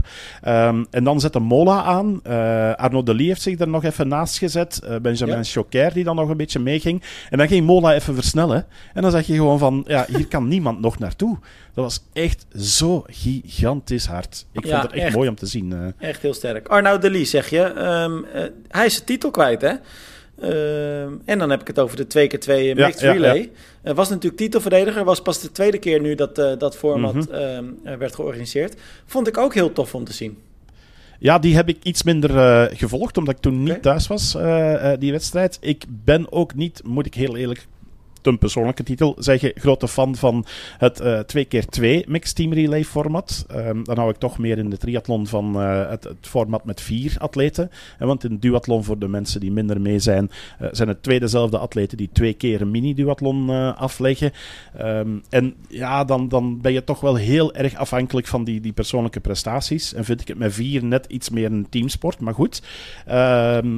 Um, 0.49 0.87
en 0.91 1.05
dan 1.05 1.21
zette 1.21 1.39
Mola 1.39 1.83
aan. 1.83 2.21
Uh, 2.27 2.75
Arno 2.75 3.03
Delis 3.03 3.27
heeft 3.27 3.43
zich 3.43 3.59
er 3.59 3.69
nog 3.69 3.85
even 3.85 4.09
naast 4.09 4.39
gezet. 4.39 4.81
Uh, 4.85 4.97
Benjamin 4.97 5.37
ja. 5.37 5.43
Choquer 5.43 5.93
die 5.93 6.05
dan 6.05 6.17
nog 6.17 6.29
een 6.29 6.37
beetje 6.37 6.59
meeging. 6.59 7.03
En 7.31 7.39
dan 7.39 7.49
ging 7.49 7.67
Mola 7.67 7.95
even 7.95 8.15
versnellen. 8.15 8.67
En 8.93 9.03
dan 9.03 9.11
zag 9.11 9.27
je 9.27 9.35
gewoon 9.35 9.59
van, 9.59 9.85
ja, 9.87 10.07
hier 10.09 10.27
kan 10.27 10.49
niemand 10.55 10.81
nog 10.81 10.99
naartoe. 10.99 11.39
Dat 11.75 11.85
was 11.85 12.05
echt 12.13 12.47
zo 12.59 13.05
gigantisch 13.07 14.07
hard. 14.07 14.47
Ik 14.53 14.67
vond 14.67 14.83
het 14.83 14.93
echt, 14.93 15.15
mooi 15.15 15.29
om 15.29 15.35
te 15.35 15.47
zien. 15.47 15.71
Uh. 15.71 16.09
Echt 16.09 16.23
heel 16.23 16.35
sterk. 16.35 16.69
Arnoud 16.69 17.03
Delis, 17.03 17.31
zeg 17.31 17.51
je. 17.51 17.61
Um, 17.61 18.25
uh, 18.35 18.43
hij 18.69 18.87
is 18.87 18.99
de 18.99 19.05
titel 19.05 19.31
kwijt, 19.31 19.61
hè? 19.61 19.73
Uh, 20.43 21.03
en 21.03 21.39
dan 21.39 21.51
heb 21.51 21.61
ik 21.61 21.67
het 21.67 21.79
over 21.79 21.97
de 21.97 22.05
2x2 22.05 22.77
mixed 22.77 23.01
ja, 23.01 23.13
relay. 23.13 23.51
Ja, 23.85 23.95
was 23.95 24.09
natuurlijk 24.09 24.37
titelverdediger. 24.37 25.05
Was 25.05 25.23
pas 25.23 25.41
de 25.41 25.53
tweede 25.53 25.79
keer 25.79 26.01
nu 26.01 26.15
dat 26.15 26.39
uh, 26.39 26.53
dat 26.59 26.77
format 26.77 27.15
mm 27.15 27.27
-hmm. 27.31 27.99
werd 27.99 28.15
georganiseerd. 28.15 28.81
Vond 29.07 29.27
ik 29.27 29.39
ook 29.39 29.55
heel 29.55 29.73
tof 29.73 29.95
om 29.95 30.05
te 30.05 30.13
zien. 30.13 30.39
Ja, 31.19 31.39
die 31.39 31.55
heb 31.55 31.69
ik 31.69 31.79
iets 31.83 32.03
minder 32.03 32.31
gevolgd, 32.77 33.17
omdat 33.17 33.35
ik 33.35 33.41
toen 33.41 33.63
niet 33.63 33.83
thuis 33.83 34.07
was, 34.07 34.37
die 34.99 35.13
wedstrijd. 35.13 35.59
Ik 35.61 35.85
ben 35.89 36.33
ook 36.33 36.55
niet, 36.55 36.81
moet 36.85 37.07
ik 37.07 37.15
heel 37.15 37.37
eerlijk 37.37 37.67
een 38.27 38.39
persoonlijke 38.39 38.83
titel, 38.83 39.17
zeg 39.19 39.41
je 39.41 39.53
grote 39.55 39.89
fan 39.89 40.17
van 40.17 40.45
het 40.79 41.01
uh, 41.01 41.19
2x2 41.19 41.81
mixed 42.07 42.35
team 42.35 42.53
relay 42.53 42.85
format. 42.85 43.47
Um, 43.57 43.85
dan 43.85 43.99
hou 43.99 44.11
ik 44.11 44.17
toch 44.17 44.39
meer 44.39 44.59
in 44.59 44.71
de 44.71 44.77
triathlon 44.77 45.27
van 45.27 45.61
uh, 45.61 45.89
het, 45.89 46.05
het, 46.05 46.17
format 46.21 46.65
met 46.65 46.81
vier 46.81 47.15
atleten. 47.19 47.71
En 47.99 48.07
want 48.07 48.25
in 48.25 48.39
duathlon, 48.39 48.85
voor 48.85 48.99
de 48.99 49.09
mensen 49.09 49.41
die 49.41 49.53
minder 49.53 49.81
mee 49.81 49.99
zijn, 49.99 50.31
uh, 50.61 50.69
zijn 50.73 50.89
het 50.89 51.03
twee 51.03 51.21
dezelfde 51.21 51.59
atleten 51.59 51.97
die 51.97 52.11
twee 52.13 52.33
keer 52.33 52.61
een 52.61 52.71
mini-duathlon 52.71 53.51
afleggen. 53.77 54.33
Um, 54.81 55.23
en 55.29 55.55
ja, 55.69 56.05
dan, 56.05 56.29
dan 56.29 56.61
ben 56.61 56.73
je 56.73 56.85
toch 56.85 57.01
wel 57.01 57.15
heel 57.15 57.55
erg 57.55 57.75
afhankelijk 57.75 58.27
van 58.27 58.45
die, 58.45 58.61
die 58.61 58.73
persoonlijke 58.73 59.21
prestaties. 59.21 59.95
En 59.95 60.05
vind 60.05 60.21
ik 60.21 60.29
het 60.29 60.39
met 60.39 60.53
vier 60.53 60.85
net 60.85 61.07
iets 61.07 61.31
meer 61.31 61.53
een 61.53 61.67
teamsport, 61.71 62.21
maar 62.21 62.35
goed. 62.35 62.63
Um, 63.09 63.13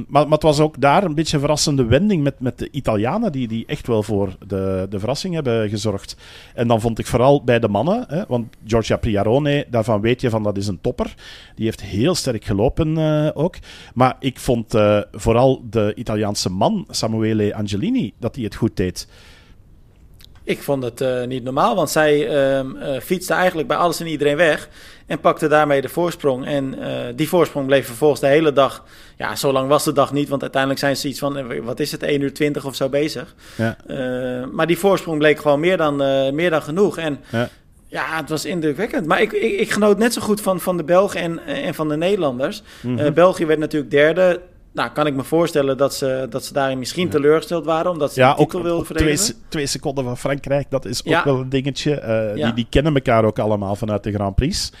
maar, 0.07 0.23
maar 0.23 0.25
het 0.27 0.43
was 0.43 0.59
ook 0.59 0.81
daar 0.81 1.03
een 1.03 1.15
beetje 1.15 1.33
een 1.33 1.41
verrassende 1.41 1.85
wending 1.85 2.23
met, 2.23 2.39
met 2.39 2.57
de 2.57 2.69
Italianen, 2.71 3.31
die, 3.31 3.47
die 3.47 3.65
echt 3.65 3.87
wel 3.87 4.03
voor 4.03 4.36
de, 4.47 4.85
de 4.89 4.99
verrassing 4.99 5.33
hebben 5.33 5.69
gezorgd. 5.69 6.15
En 6.53 6.67
dan 6.67 6.81
vond 6.81 6.99
ik 6.99 7.05
vooral 7.05 7.43
bij 7.43 7.59
de 7.59 7.67
mannen, 7.67 8.05
hè, 8.07 8.23
want 8.27 8.55
Giorgia 8.65 8.97
Priarone, 8.97 9.65
daarvan 9.69 10.01
weet 10.01 10.21
je 10.21 10.29
van 10.29 10.43
dat 10.43 10.57
is 10.57 10.67
een 10.67 10.81
topper. 10.81 11.13
Die 11.55 11.65
heeft 11.65 11.81
heel 11.81 12.15
sterk 12.15 12.45
gelopen 12.45 12.97
uh, 12.97 13.29
ook. 13.33 13.55
Maar 13.93 14.15
ik 14.19 14.39
vond 14.39 14.75
uh, 14.75 15.01
vooral 15.11 15.63
de 15.69 15.93
Italiaanse 15.95 16.49
man, 16.49 16.85
Samuele 16.89 17.55
Angelini, 17.55 18.13
dat 18.19 18.35
hij 18.35 18.43
het 18.43 18.55
goed 18.55 18.77
deed. 18.77 19.07
ik 20.43 20.61
vond 20.61 20.83
het 20.83 21.27
niet 21.27 21.43
normaal, 21.43 21.75
want 21.75 21.89
zij 21.89 22.29
uh, 22.53 22.99
fietste 22.99 23.33
eigenlijk 23.33 23.67
bij 23.67 23.77
alles 23.77 23.99
en 23.99 24.07
iedereen 24.07 24.37
weg. 24.37 24.69
En 25.07 25.19
pakte 25.19 25.47
daarmee 25.47 25.81
de 25.81 25.89
voorsprong. 25.89 26.45
En 26.45 26.75
die 27.15 27.29
voorsprong 27.29 27.65
bleef 27.65 27.85
vervolgens 27.85 28.21
de 28.21 28.27
hele 28.27 28.53
dag. 28.53 28.85
Ja, 29.17 29.35
zo 29.35 29.51
lang 29.51 29.67
was 29.69 29.83
de 29.83 29.91
dag 29.91 30.13
niet, 30.13 30.29
want 30.29 30.41
uiteindelijk 30.41 30.81
zijn 30.81 30.97
ze 30.97 31.07
iets 31.07 31.19
van, 31.19 31.63
wat 31.63 31.79
is 31.79 31.91
het, 31.91 32.03
1 32.03 32.21
uur 32.21 32.33
20 32.33 32.65
of 32.65 32.75
zo 32.75 32.89
bezig. 32.89 33.35
Ja. 33.55 33.77
maar 34.51 34.67
die 34.67 34.77
voorsprong 34.77 35.17
bleek 35.17 35.39
gewoon 35.39 35.59
meer 35.59 35.77
dan, 35.77 35.95
meer 36.35 36.49
dan 36.49 36.61
genoeg. 36.61 36.97
En 36.97 37.19
ja. 37.29 37.49
Ja, 37.89 38.17
het 38.17 38.29
was 38.29 38.45
indrukwekkend. 38.45 39.05
Maar 39.05 39.21
ik, 39.21 39.31
ik, 39.31 39.59
ik, 39.59 39.71
genoot 39.71 39.97
net 39.97 40.13
zo 40.13 40.21
goed 40.21 40.41
van, 40.41 40.59
van 40.59 40.77
de 40.77 40.83
Belgen 40.83 41.21
en, 41.21 41.45
en 41.45 41.73
van 41.73 41.89
de 41.89 41.97
Nederlanders. 41.97 42.61
Mm 42.81 43.13
België 43.13 43.45
werd 43.45 43.59
natuurlijk 43.59 43.91
derde. 43.91 44.41
Nou, 44.77 44.89
kan 44.89 45.07
ik 45.07 45.15
me 45.15 45.23
voorstellen 45.23 45.77
dat 45.77 45.93
ze, 45.93 46.27
dat 46.29 46.45
ze 46.45 46.53
daarin 46.53 46.79
misschien 46.79 47.09
teleurgesteld 47.09 47.65
waren, 47.65 47.91
omdat 47.91 48.13
ze 48.13 48.19
ja, 48.19 48.31
de 48.31 48.37
titel 48.37 48.63
wilden 48.63 48.85
verdedigen. 48.85 49.25
Twee, 49.25 49.35
twee 49.49 49.65
seconden 49.65 50.03
van 50.03 50.17
Frankrijk, 50.17 50.69
dat 50.69 50.85
is 50.85 51.05
ook 51.05 51.23
wel 51.23 51.39
een 51.39 51.49
dingetje. 51.49 52.01
Uh, 52.35 52.43
die, 52.43 52.53
die 52.53 52.67
kennen 52.69 52.93
elkaar 52.93 53.25
ook 53.25 53.39
allemaal 53.39 53.75
vanuit 53.75 54.03
de 54.03 54.11
Grand 54.11 54.35
Prix. 54.35 54.71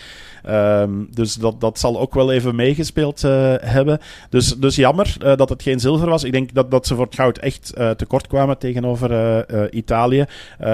Ehm, 0.43 0.91
dus 1.09 1.33
dat, 1.33 1.61
dat 1.61 1.79
zal 1.79 1.99
ook 1.99 2.13
wel 2.13 2.31
even 2.31 2.55
meegespeeld 2.55 3.23
uh, 3.23 3.53
hebben. 3.59 3.99
Dus, 4.29 4.55
dus 4.55 4.75
jammer 4.75 5.15
uh, 5.23 5.35
dat 5.35 5.49
het 5.49 5.63
geen 5.63 5.79
zilver 5.79 6.09
was. 6.09 6.23
Ik 6.23 6.31
denk 6.31 6.53
dat, 6.53 6.71
dat 6.71 6.87
ze 6.87 6.95
voor 6.95 7.05
het 7.05 7.15
goud 7.15 7.37
echt 7.37 7.73
uh, 7.77 7.89
tekort 7.89 8.27
kwamen 8.27 8.57
tegenover 8.57 9.05
Italië. 9.73 10.25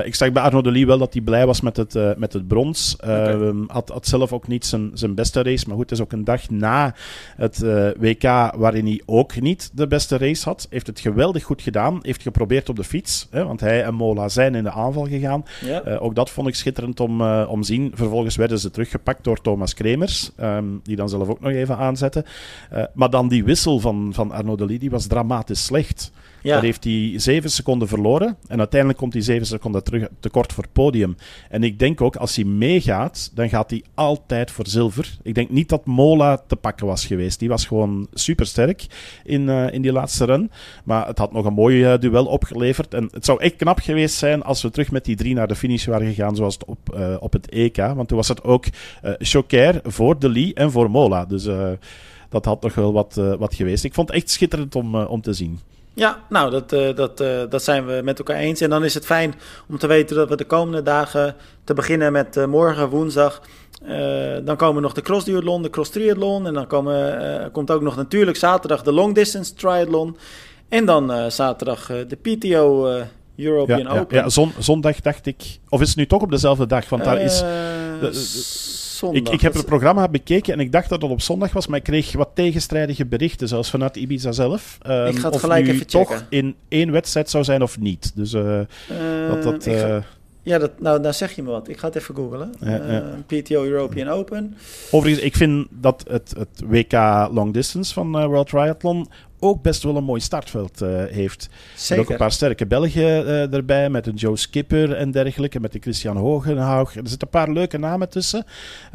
ik 0.04 0.16
zag 0.16 0.32
bij 0.32 0.44
Arno 0.44 0.62
de 0.62 0.72
Lee 0.72 0.86
wel 0.86 0.98
dat 0.98 1.14
hij 1.14 1.22
blij 1.22 1.46
was 1.46 1.62
met 1.62 1.78
het, 1.78 2.18
met 2.18 2.34
het 2.34 2.48
brons. 2.48 2.96
Okay. 2.96 3.34
Ehm, 3.34 3.64
had, 3.68 3.90
had 3.90 4.08
zelf 4.08 4.34
ook 4.34 4.48
niet 4.48 4.66
zijn, 4.66 4.92
zijn 4.94 5.16
beste 5.16 5.44
race. 5.44 5.68
Maar 5.68 5.76
goed, 5.76 5.90
het 5.90 6.00
is 6.00 6.06
ook 6.06 6.12
een 6.12 6.24
dag 6.24 6.50
na 6.50 6.96
het 7.36 7.60
WK 8.00 8.24
waarin 8.56 8.86
hij 8.86 9.02
ook 9.06 9.42
niet 9.42 9.72
de 9.74 9.88
beste 9.88 10.18
race 10.18 10.50
had. 10.50 10.68
Heeft 10.70 10.88
het 10.88 11.00
geweldig 11.00 11.44
goed 11.44 11.62
gedaan. 11.62 12.00
Heeft 12.02 12.22
geprobeerd 12.22 12.70
op 12.70 12.76
de 12.76 12.84
fiets. 12.84 13.28
Hè, 13.32 13.46
want 13.46 13.60
hij 13.60 13.84
en 13.84 13.94
Mola 13.94 14.30
zijn 14.30 14.56
in 14.56 14.64
de 14.64 14.72
aanval 14.72 15.06
gegaan. 15.06 15.46
Ja. 15.66 15.98
ook 15.98 16.16
dat 16.16 16.30
vond 16.30 16.48
ik 16.48 16.56
schitterend 16.56 17.00
om, 17.00 17.22
om 17.26 17.64
zien. 17.64 17.92
Vervolgens 17.96 18.36
werden 18.36 18.60
ze 18.60 18.72
teruggepakt 18.72 19.24
door 19.24 19.42
Thomas 19.42 19.63
Thomas 19.64 19.74
Kremers, 19.74 20.32
ehm, 20.36 20.66
die 20.84 20.96
dan 20.96 21.10
zelf 21.10 21.28
ook 21.28 21.40
nog 21.40 21.52
even 21.52 21.78
aanzetten. 21.78 22.26
Uh, 22.74 22.84
maar 22.94 23.10
dan 23.10 23.28
die 23.28 23.44
wissel 23.44 23.80
van, 23.80 24.12
van 24.14 24.32
Arnaud 24.32 24.58
Delis, 24.58 24.80
die 24.80 24.90
was 24.90 25.08
dramatisch 25.08 25.66
slecht. 25.66 26.12
Daar 26.52 26.62
heeft 26.62 26.84
hij 26.84 27.14
zeven 27.16 27.52
seconden 27.52 27.88
verloren. 27.88 28.38
En 28.48 28.58
uiteindelijk 28.60 29.00
komt 29.00 29.14
hij 29.14 29.22
zeven 29.22 29.46
seconden 29.46 29.84
terug 29.84 30.08
tekort 30.20 30.54
voor 30.54 30.64
het 30.64 30.74
podium. 30.74 31.18
En 31.50 31.64
ik 31.64 31.80
denk 31.80 32.02
ook, 32.02 32.16
als 32.16 32.36
hij 32.36 32.46
meegaat, 32.46 33.32
dan 33.34 33.50
gaat 33.50 33.70
hij 33.70 33.84
altijd 33.94 34.52
voor 34.52 34.68
zilver. 34.68 35.18
Ik 35.22 35.36
denk 35.36 35.50
niet 35.50 35.70
dat 35.70 35.86
Mola 35.86 36.38
te 36.48 36.56
pakken 36.56 36.86
was 36.86 37.06
geweest. 37.06 37.40
Die 37.40 37.50
was 37.50 37.66
gewoon 37.66 38.08
supersterk 38.14 38.86
in, 39.24 39.42
uh, 39.42 39.74
in 39.74 39.82
die 39.82 39.92
laatste 39.92 40.26
run. 40.26 40.52
Maar 40.84 41.08
het 41.08 41.18
had 41.18 41.32
nog 41.32 41.46
een 41.46 41.54
mooi 41.54 41.94
uh, 41.94 42.00
duel 42.00 42.26
opgeleverd. 42.26 42.94
En 42.94 43.10
het 43.12 43.26
zou 43.26 43.40
echt 43.42 43.56
knap 43.56 43.80
geweest 43.80 44.16
zijn 44.16 44.44
als 44.44 44.62
we 44.62 44.70
terug 44.70 44.92
met 44.92 45.06
die 45.06 45.16
drie 45.16 45.34
naar 45.34 45.48
de 45.48 45.56
finish 45.56 45.86
waren 45.86 46.08
gegaan, 46.08 46.36
zoals 46.36 46.58
op, 46.66 46.96
uh, 46.98 47.16
op 47.20 47.34
het 47.34 47.50
EK. 47.50 47.78
Want 47.78 48.08
toen 48.08 48.18
was 48.18 48.28
het 48.28 48.44
ook 48.44 48.66
Choquer 49.18 49.80
voor 49.84 50.20
De 50.20 50.30
Lee 50.30 50.54
en 50.54 50.72
voor 50.72 50.92
Mola. 50.92 51.26
Dus 51.26 51.48
dat 52.30 52.46
had 52.46 52.62
nog 52.62 52.76
wel 52.76 52.94
wat, 52.94 53.14
wat 53.40 53.56
geweest. 53.56 53.84
Ik 53.84 53.94
vond 53.94 54.08
het 54.08 54.18
echt 54.18 54.30
schitterend 54.30 54.76
om, 54.76 54.96
om 54.96 55.22
te 55.22 55.34
zien. 55.34 55.60
Ja, 55.96 56.24
nou, 56.30 56.52
dat, 56.52 56.74
uh, 56.74 56.96
dat, 56.96 57.22
uh, 57.22 57.42
dat 57.50 57.64
zijn 57.64 57.86
we 57.86 58.02
met 58.04 58.18
elkaar 58.18 58.38
eens. 58.38 58.62
En 58.62 58.70
dan 58.70 58.84
is 58.84 58.94
het 58.94 59.06
fijn 59.06 59.34
om 59.70 59.78
te 59.78 59.88
weten 59.88 60.16
dat 60.16 60.30
we 60.30 60.36
de 60.36 60.46
komende 60.46 60.84
dagen, 60.84 61.36
te 61.64 61.74
beginnen 61.74 62.12
met 62.12 62.38
uh, 62.38 62.46
morgen 62.46 62.90
woensdag, 62.90 63.42
dan 64.44 64.56
komen 64.56 64.82
nog 64.82 64.94
de 64.94 65.02
cross 65.02 65.26
duathlon, 65.26 65.62
de 65.62 65.70
cross 65.70 65.90
triathlon. 65.90 66.48
En 66.48 66.54
dan 66.54 66.68
komen, 66.68 67.52
komt 67.52 67.72
ook 67.72 67.82
nog 67.82 67.96
natuurlijk 67.96 68.38
zaterdag 68.38 68.84
de 68.84 68.92
long 68.92 69.16
distance 69.16 69.54
triathlon. 69.54 70.18
En 70.70 70.86
dan 70.86 71.32
zaterdag 71.32 71.86
de 71.86 72.18
PTO 72.22 72.90
European 73.38 73.88
Open. 73.88 74.18
Ja, 74.18 74.30
zon, 74.30 74.52
zondag 74.60 75.02
dacht 75.02 75.26
ik, 75.26 75.60
of 75.70 75.82
is 75.82 75.88
het 75.88 75.98
nu 75.98 76.06
toch 76.06 76.22
op 76.22 76.32
dezelfde 76.32 76.66
dag? 76.66 76.90
Want 76.90 77.04
daar 77.04 77.22
is... 77.22 77.44
Ik, 79.12 79.30
ik 79.30 79.42
heb 79.42 79.54
het 79.54 79.66
programma 79.66 80.08
bekeken 80.08 80.54
en 80.54 80.60
ik 80.60 80.72
dacht 80.72 80.90
dat 80.90 81.02
het 81.02 81.12
op 81.12 81.22
zondag 81.22 81.54
was, 81.54 81.68
maar 81.68 81.78
ik 81.78 81.84
kreeg 81.84 82.14
wat 82.14 82.30
tegenstrijdige 82.34 83.06
berichten, 83.06 83.48
zelfs 83.48 83.70
vanuit 83.70 83.96
Ibiza 83.96 84.32
zelf. 84.32 84.78
Um, 84.88 85.06
ik 85.06 85.20
ga 85.20 85.30
het 85.30 85.40
gelijk 85.40 85.68
even 85.68 85.90
checken. 85.90 86.16
toch 86.18 86.26
in 86.30 86.56
één 86.68 86.92
wedstrijd 86.92 87.30
zou 87.30 87.44
zijn 87.44 87.62
of 87.62 87.80
niet. 87.80 88.12
Dus 88.16 88.34
uh, 88.34 88.60
dat... 89.28 89.44
dat 89.44 89.68
uh, 89.68 89.98
ja, 90.44 90.58
dat, 90.58 90.80
nou, 90.80 91.02
daar 91.02 91.14
zeg 91.14 91.32
je 91.32 91.44
me 91.44 91.50
wat. 91.50 91.68
Ik 91.68 91.78
ga 91.78 91.88
het 91.88 91.96
even 91.96 92.16
googlen. 92.16 92.54
Ja, 92.60 92.70
ja. 92.70 93.04
Uh, 93.30 93.42
PTO 93.42 93.64
European 93.64 94.08
Open. 94.08 94.58
Overigens, 94.92 95.26
ik 95.26 95.36
vind 95.36 95.68
dat 95.70 96.06
het, 96.08 96.34
het 96.38 96.64
WK 96.66 96.94
Long 97.32 97.54
Distance 97.54 97.94
van 97.94 98.20
uh, 98.20 98.26
World 98.26 98.48
Triathlon 98.48 99.08
ook 99.44 99.62
best 99.62 99.84
wel 99.84 99.96
een 99.96 100.04
mooi 100.04 100.22
startveld 100.22 100.82
uh, 100.82 101.04
heeft. 101.10 101.50
Zeker. 101.76 102.04
ook 102.04 102.10
een 102.10 102.18
paar 102.18 102.32
sterke 102.32 102.66
Belgen 102.66 103.02
uh, 103.02 103.54
erbij, 103.54 103.90
met 103.90 104.08
een 104.08 104.16
Joe 104.16 104.38
Skipper 104.38 104.94
en 104.94 105.12
dergelijke, 105.12 105.60
met 105.60 105.72
de 105.72 105.80
Christian 105.80 106.18
Hogenhaug. 106.18 106.96
Er 106.96 107.08
zitten 107.08 107.28
een 107.32 107.40
paar 107.40 107.52
leuke 107.52 107.78
namen 107.78 108.10
tussen, 108.10 108.46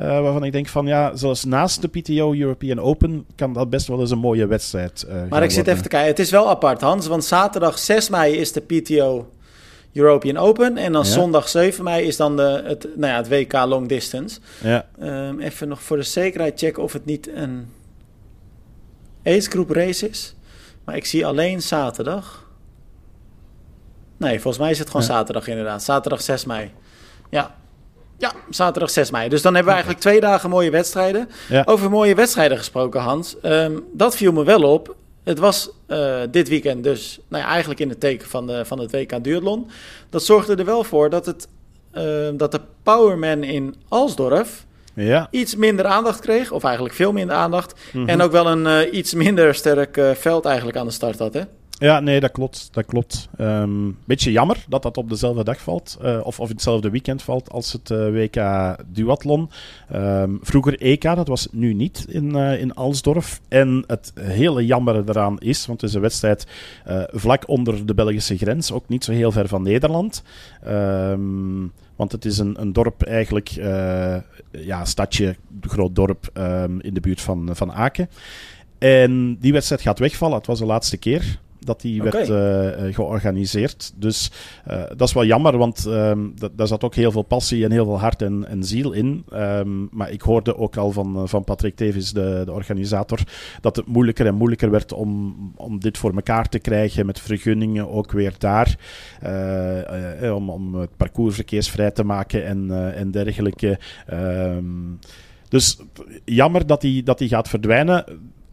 uh, 0.01 0.07
waarvan 0.07 0.44
ik 0.44 0.53
denk 0.53 0.68
van 0.68 0.86
ja, 0.86 1.16
zelfs 1.16 1.44
naast 1.44 1.80
de 1.80 1.88
PTO 1.88 2.34
European 2.34 2.80
Open 2.80 3.26
kan 3.34 3.53
dat 3.53 3.70
best 3.70 3.86
wel 3.86 4.01
eens 4.01 4.11
een 4.11 4.18
mooie 4.18 4.46
wedstrijd 4.46 5.07
Maar 5.28 5.42
ik 5.42 5.51
zit 5.51 5.66
even 5.66 5.82
te 5.82 5.88
kijken, 5.88 6.09
het 6.09 6.18
is 6.18 6.30
wel 6.30 6.49
apart 6.49 6.80
Hans, 6.80 7.07
want 7.07 7.24
zaterdag 7.24 7.78
6 7.78 8.09
mei 8.09 8.36
is 8.36 8.53
de 8.53 8.61
PTO 8.61 9.28
European 9.92 10.36
Open. 10.36 10.76
En 10.76 10.92
dan 10.92 11.07
zondag 11.07 11.49
7 11.49 11.84
mei 11.84 12.07
is 12.07 12.16
dan 12.16 12.36
de, 12.36 12.62
het, 12.64 12.88
nou 12.96 13.12
ja, 13.12 13.16
het 13.16 13.28
WK 13.28 13.53
Long 13.53 13.88
Distance. 13.88 14.40
Ja. 14.62 14.86
Um, 15.03 15.40
even 15.40 15.68
nog 15.68 15.82
voor 15.82 15.96
de 15.96 16.03
zekerheid 16.03 16.59
checken 16.59 16.82
of 16.82 16.92
het 16.92 17.05
niet 17.05 17.28
een 17.34 17.66
ace 19.24 19.51
group 19.51 19.70
race 19.70 20.09
is. 20.09 20.34
Maar 20.89 20.97
ik 20.97 21.07
zie 21.07 21.26
alleen 21.26 21.62
zaterdag. 21.62 22.47
Nee, 24.16 24.41
volgens 24.41 24.62
mij 24.62 24.70
is 24.70 24.78
het 24.78 24.91
gewoon 24.91 25.03
zaterdag 25.03 25.47
inderdaad. 25.47 25.82
Zaterdag 25.82 26.22
6 26.22 26.45
mei. 26.45 26.72
Ja. 27.30 27.55
Ja, 28.18 28.32
zaterdag 28.51 28.91
6 28.91 29.11
mei. 29.11 29.28
Dus 29.28 29.43
dan 29.43 29.55
hebben 29.55 29.72
we 29.72 29.78
eigenlijk 29.78 30.09
twee 30.09 30.20
dagen 30.20 30.51
mooie 30.51 30.70
wedstrijden. 30.70 31.28
Over 31.64 31.91
mooie 31.91 32.14
wedstrijden 32.14 32.59
gesproken, 32.59 33.01
Hans. 33.01 33.36
Um, 33.43 33.84
dat 33.93 34.16
viel 34.16 34.32
me 34.32 34.45
wel 34.45 34.62
op. 34.62 34.97
Het 35.24 35.39
was 35.39 35.70
uh, 35.89 36.20
dit 36.30 36.49
weekend 36.49 36.84
dus 36.84 37.20
nou 37.28 37.43
ja, 37.43 37.49
eigenlijk 37.49 37.80
in 37.80 37.89
het 37.89 38.01
teken 38.01 38.28
van, 38.28 38.47
de, 38.47 38.64
van 38.64 38.78
het 38.78 38.93
WK 38.93 39.24
Duurlon. 39.24 39.70
Dat 40.11 40.24
zorgde 40.24 40.55
er 40.55 40.64
wel 40.64 40.84
voor 40.84 41.11
dat, 41.11 41.26
het, 41.26 41.49
uh, 41.93 42.28
dat 42.34 42.53
de 42.53 42.61
Powerman 42.82 43.43
in 43.43 43.74
Alsdorf 43.89 44.66
ja. 45.05 45.28
iets 45.30 45.57
minder 45.57 45.84
aandacht 45.84 46.20
kreeg. 46.20 46.51
Of 46.51 46.64
eigenlijk 46.64 46.94
veel 46.94 47.12
minder 47.12 47.36
aandacht. 47.36 47.80
Mhm. 47.92 48.09
En 48.09 48.20
ook 48.20 48.32
wel 48.32 48.46
een 48.46 48.86
uh, 48.86 48.99
iets 48.99 49.14
minder 49.14 49.55
sterk 49.55 49.96
uh, 49.96 50.11
veld 50.11 50.44
eigenlijk 50.44 50.76
aan 50.76 50.86
de 50.86 50.92
start 50.92 51.18
had, 51.18 51.34
hè? 51.34 51.42
Ja, 51.78 52.01
nee, 52.01 52.20
dat 52.20 52.30
klopt. 52.30 52.68
Dat 52.72 52.86
klopt. 52.86 53.28
Um, 53.40 53.99
beetje 54.05 54.32
jammer 54.32 54.64
dat 54.68 54.82
dat 54.82 54.96
op 54.96 55.09
dezelfde 55.09 55.44
dag 55.44 55.61
valt. 55.61 55.99
Uh, 56.03 56.20
of, 56.22 56.40
of 56.40 56.49
hetzelfde 56.49 56.90
weekend 56.90 57.22
valt 57.22 57.51
als 57.51 57.72
het 57.72 57.90
uh, 57.90 58.11
WK 58.11 58.36
Duathlon. 58.86 59.51
Um, 59.94 60.38
vroeger 60.42 60.80
EK, 60.80 61.03
dat 61.03 61.28
was 61.28 61.49
nu 61.53 61.74
niet 61.74 62.07
in, 62.09 62.36
uh, 62.36 62.61
in 62.61 62.74
Alsdorf. 62.74 63.40
En 63.49 63.84
het 63.86 64.12
hele 64.20 64.66
jammer 64.66 65.09
eraan 65.09 65.38
is, 65.38 65.66
want 65.66 65.80
het 65.80 65.90
is 65.90 65.96
een 65.96 66.03
wedstrijd 66.03 66.46
vlak 67.11 67.49
onder 67.49 67.86
de 67.86 67.94
Belgische 67.94 68.36
grens. 68.36 68.72
Ook 68.72 68.88
niet 68.88 69.05
zo 69.05 69.12
heel 69.12 69.32
ver 69.32 69.49
van 69.49 69.62
Nederland. 69.62 70.22
Um, 70.68 71.72
want 71.99 72.12
het 72.12 72.24
is 72.24 72.38
een, 72.38 72.61
een 72.61 72.72
dorp 72.72 73.03
eigenlijk, 73.03 73.57
uh, 73.57 74.16
ja, 74.51 74.84
stadje, 74.84 75.36
groot 75.61 75.94
dorp 75.94 76.30
um, 76.34 76.80
in 76.80 76.94
de 76.94 77.01
buurt 77.01 77.20
van, 77.20 77.51
van 77.53 77.72
Aken. 77.72 78.09
En 78.78 79.36
die 79.40 79.53
wedstrijd 79.53 79.82
gaat 79.82 79.99
wegvallen. 79.99 80.36
Het 80.36 80.46
was 80.46 80.59
de 80.59 80.64
laatste 80.64 80.96
keer 80.96 81.40
dat 81.61 81.80
die 81.80 82.02
werd 82.02 82.28
uh, 82.28 82.94
georganiseerd. 82.94 83.92
Dus 83.96 84.30
uh, 84.70 84.82
dat 84.96 85.09
is 85.09 85.14
wel 85.14 85.24
jammer, 85.24 85.56
want 85.56 85.86
um, 85.86 86.34
daar 86.52 86.66
zat 86.66 86.84
ook 86.84 86.94
heel 86.94 87.12
veel 87.12 87.22
passie 87.22 87.64
en 87.64 87.70
heel 87.70 87.84
veel 87.84 87.98
hart 87.98 88.22
en, 88.22 88.48
en 88.48 88.64
ziel 88.64 88.92
in. 88.92 89.24
Um, 89.32 89.88
maar 89.92 90.11
ik 90.11 90.20
hoorde 90.20 90.56
ook 90.56 90.76
al 90.76 90.92
van, 90.92 91.28
van 91.28 91.44
Patrick 91.44 91.76
Tevis, 91.76 92.12
de, 92.12 92.42
de 92.44 92.52
organisator, 92.52 93.18
dat 93.61 93.76
het 93.76 93.86
moeilijker 93.86 94.26
en 94.26 94.34
moeilijker 94.34 94.70
werd 94.70 94.92
om, 94.92 95.36
om 95.56 95.80
dit 95.80 95.98
voor 95.98 96.14
elkaar 96.14 96.48
te 96.48 96.59
krijgen 96.59 97.06
met 97.06 97.20
vergunningen 97.20 97.88
ook 97.88 98.12
weer 98.12 98.34
daar. 98.38 98.76
Uh, 100.22 100.34
om, 100.34 100.50
om 100.50 100.74
het 100.74 100.96
parcours 100.96 101.34
verkeersvrij 101.34 101.90
te 101.90 102.04
maken 102.04 102.46
en, 102.46 102.94
en 102.94 103.11
dergelijke. 103.11 103.78
Um, 104.12 104.98
dus 105.48 105.78
jammer 106.24 106.66
dat 106.66 106.80
die, 106.80 107.02
dat 107.02 107.18
die 107.18 107.28
gaat 107.28 107.48
verdwijnen 107.48 108.04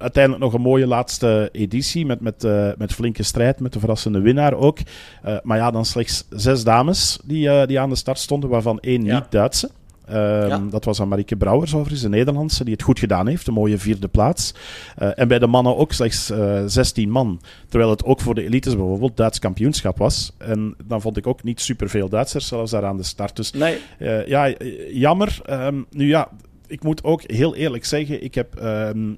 uiteindelijk 0.06 0.44
nog 0.44 0.54
een 0.54 0.62
mooie 0.62 0.88
laatste 0.88 1.50
editie 1.52 2.06
met, 2.06 2.22
met, 2.22 2.44
uh, 2.44 2.70
met 2.78 2.94
flinke 2.94 3.24
strijd, 3.24 3.60
met 3.60 3.74
de 3.74 3.80
verrassende 3.80 4.20
winnaar 4.20 4.54
ook. 4.54 4.80
Uh, 5.26 5.38
maar 5.44 5.58
ja, 5.58 5.72
dan 5.72 5.86
slechts 5.86 6.26
zes 6.30 6.64
dames 6.64 7.20
die, 7.24 7.48
uh, 7.48 7.66
die 7.66 7.80
aan 7.80 7.90
de 7.90 7.96
start 7.96 8.20
stonden, 8.20 8.50
waarvan 8.50 8.80
één 8.80 9.04
niet 9.04 9.24
Duitse. 9.30 9.70
Um, 10.10 10.16
ja. 10.48 10.62
Dat 10.70 10.86
was 10.86 11.02
aan 11.02 11.08
Marieke 11.08 11.36
Brouwers 11.36 11.74
overigens, 11.74 12.04
een 12.04 12.10
Nederlandse, 12.10 12.64
die 12.64 12.74
het 12.74 12.82
goed 12.82 13.00
gedaan 13.00 13.28
heeft. 13.28 13.48
Een 13.48 13.54
mooie 13.54 13.78
vierde 13.78 14.08
plaats. 14.08 14.54
Uh, 15.02 15.20
en 15.20 15.28
bij 15.28 15.40
de 15.40 15.48
mannen 15.48 15.78
ook 15.78 15.94
slechts 15.94 16.32
uh, 16.32 16.64
16 16.66 17.10
man. 17.10 17.42
Terwijl 17.70 17.90
het 17.90 18.04
ook 18.04 18.22
voor 18.22 18.36
de 18.36 18.44
elites 18.44 18.76
bijvoorbeeld 18.76 19.18
Duits 19.18 19.40
kampioenschap 19.40 19.98
was. 19.98 20.32
En 20.38 20.76
dan 20.84 21.02
vond 21.02 21.18
ik 21.18 21.28
ook 21.28 21.44
niet 21.44 21.62
superveel 21.62 22.10
Duitsers 22.10 22.48
zelfs 22.48 22.72
daar 22.72 22.86
aan 22.86 22.98
de 22.98 23.04
start. 23.04 23.36
Dus 23.36 23.52
nee. 23.52 23.78
uh, 24.00 24.28
ja, 24.28 24.54
jammer. 24.92 25.42
Um, 25.50 25.86
nu 25.92 26.08
ja, 26.08 26.30
ik 26.68 26.84
moet 26.84 27.04
ook 27.04 27.22
heel 27.26 27.56
eerlijk 27.56 27.86
zeggen, 27.86 28.24
ik 28.24 28.36
heb 28.36 28.62
um, 28.64 29.18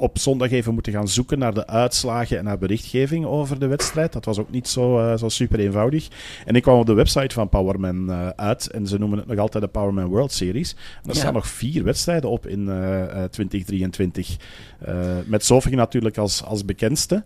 op 0.00 0.18
zondag 0.18 0.50
even 0.50 0.74
moeten 0.74 0.92
gaan 0.92 1.08
zoeken 1.08 1.38
naar 1.38 1.54
de 1.54 1.66
uitslagen 1.66 2.38
en 2.38 2.44
naar 2.44 2.58
berichtgeving 2.58 3.24
over 3.24 3.58
de 3.58 3.66
wedstrijd. 3.66 4.12
Dat 4.12 4.24
was 4.24 4.38
ook 4.38 4.50
niet 4.50 4.68
zo, 4.68 5.16
zo 5.16 5.28
super 5.28 5.60
eenvoudig. 5.60 6.08
En 6.44 6.54
ik 6.54 6.62
kwam 6.62 6.78
op 6.78 6.86
de 6.86 6.92
website 6.92 7.34
van 7.34 7.48
Powerman 7.48 8.12
uit 8.36 8.70
en 8.70 8.86
ze 8.86 8.98
noemen 8.98 9.18
het 9.18 9.26
nog 9.26 9.38
altijd 9.38 9.64
de 9.64 9.70
Powerman 9.70 10.06
World 10.06 10.32
Series. 10.32 10.76
En 11.02 11.10
er 11.10 11.16
staan 11.16 11.32
nog 11.32 11.48
vier 11.48 11.84
wedstrijden 11.84 12.30
op 12.30 12.46
in 12.46 12.64
2023. 13.30 14.36
met 15.26 15.44
Sofie 15.44 15.76
natuurlijk 15.76 16.18
als, 16.18 16.44
als 16.44 16.64
bekendste. 16.64 17.24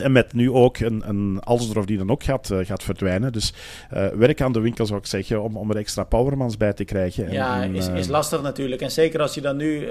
En 0.00 0.12
met 0.12 0.32
nu 0.32 0.50
ook 0.50 0.78
een, 0.78 1.02
een 1.08 1.40
Alsdorf 1.40 1.84
die 1.84 1.98
dan 1.98 2.10
ook 2.10 2.22
gaat, 2.22 2.50
uh, 2.50 2.66
gaat 2.66 2.82
verdwijnen. 2.82 3.32
Dus 3.32 3.52
uh, 3.94 4.08
werk 4.08 4.40
aan 4.40 4.52
de 4.52 4.60
winkel 4.60 4.86
zou 4.86 4.98
ik 4.98 5.06
zeggen 5.06 5.42
om, 5.42 5.56
om 5.56 5.70
er 5.70 5.76
extra 5.76 6.04
powermans 6.04 6.56
bij 6.56 6.72
te 6.72 6.84
krijgen. 6.84 7.26
En, 7.26 7.32
ja, 7.32 7.62
is, 7.62 7.88
is 7.88 8.06
eh, 8.06 8.10
lastig 8.10 8.42
natuurlijk. 8.42 8.80
En 8.80 8.90
zeker 8.90 9.20
als 9.20 9.34
je 9.34 9.40
dan 9.40 9.56
nu 9.56 9.88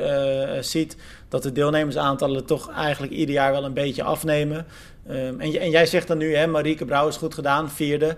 ziet 0.60 0.98
dat 1.30 1.44
de 1.44 1.52
deelnemersaantallen 1.52 2.46
toch 2.46 2.72
eigenlijk 2.72 3.14
ieder 3.14 3.36
jaar 3.36 3.52
wel 3.52 3.66
een 3.66 3.74
beetje 3.74 4.04
afnemen. 4.04 4.66
Um, 5.10 5.40
en, 5.40 5.60
en, 5.60 5.70
jij 5.70 5.86
zegt 5.86 6.08
dan 6.08 6.18
nu, 6.18 6.36
hè, 6.36 6.48
Marieke 6.48 6.86
Brouw 6.86 7.08
is 7.08 7.18
goed 7.18 7.34
gedaan, 7.34 7.70
vierde. 7.72 8.18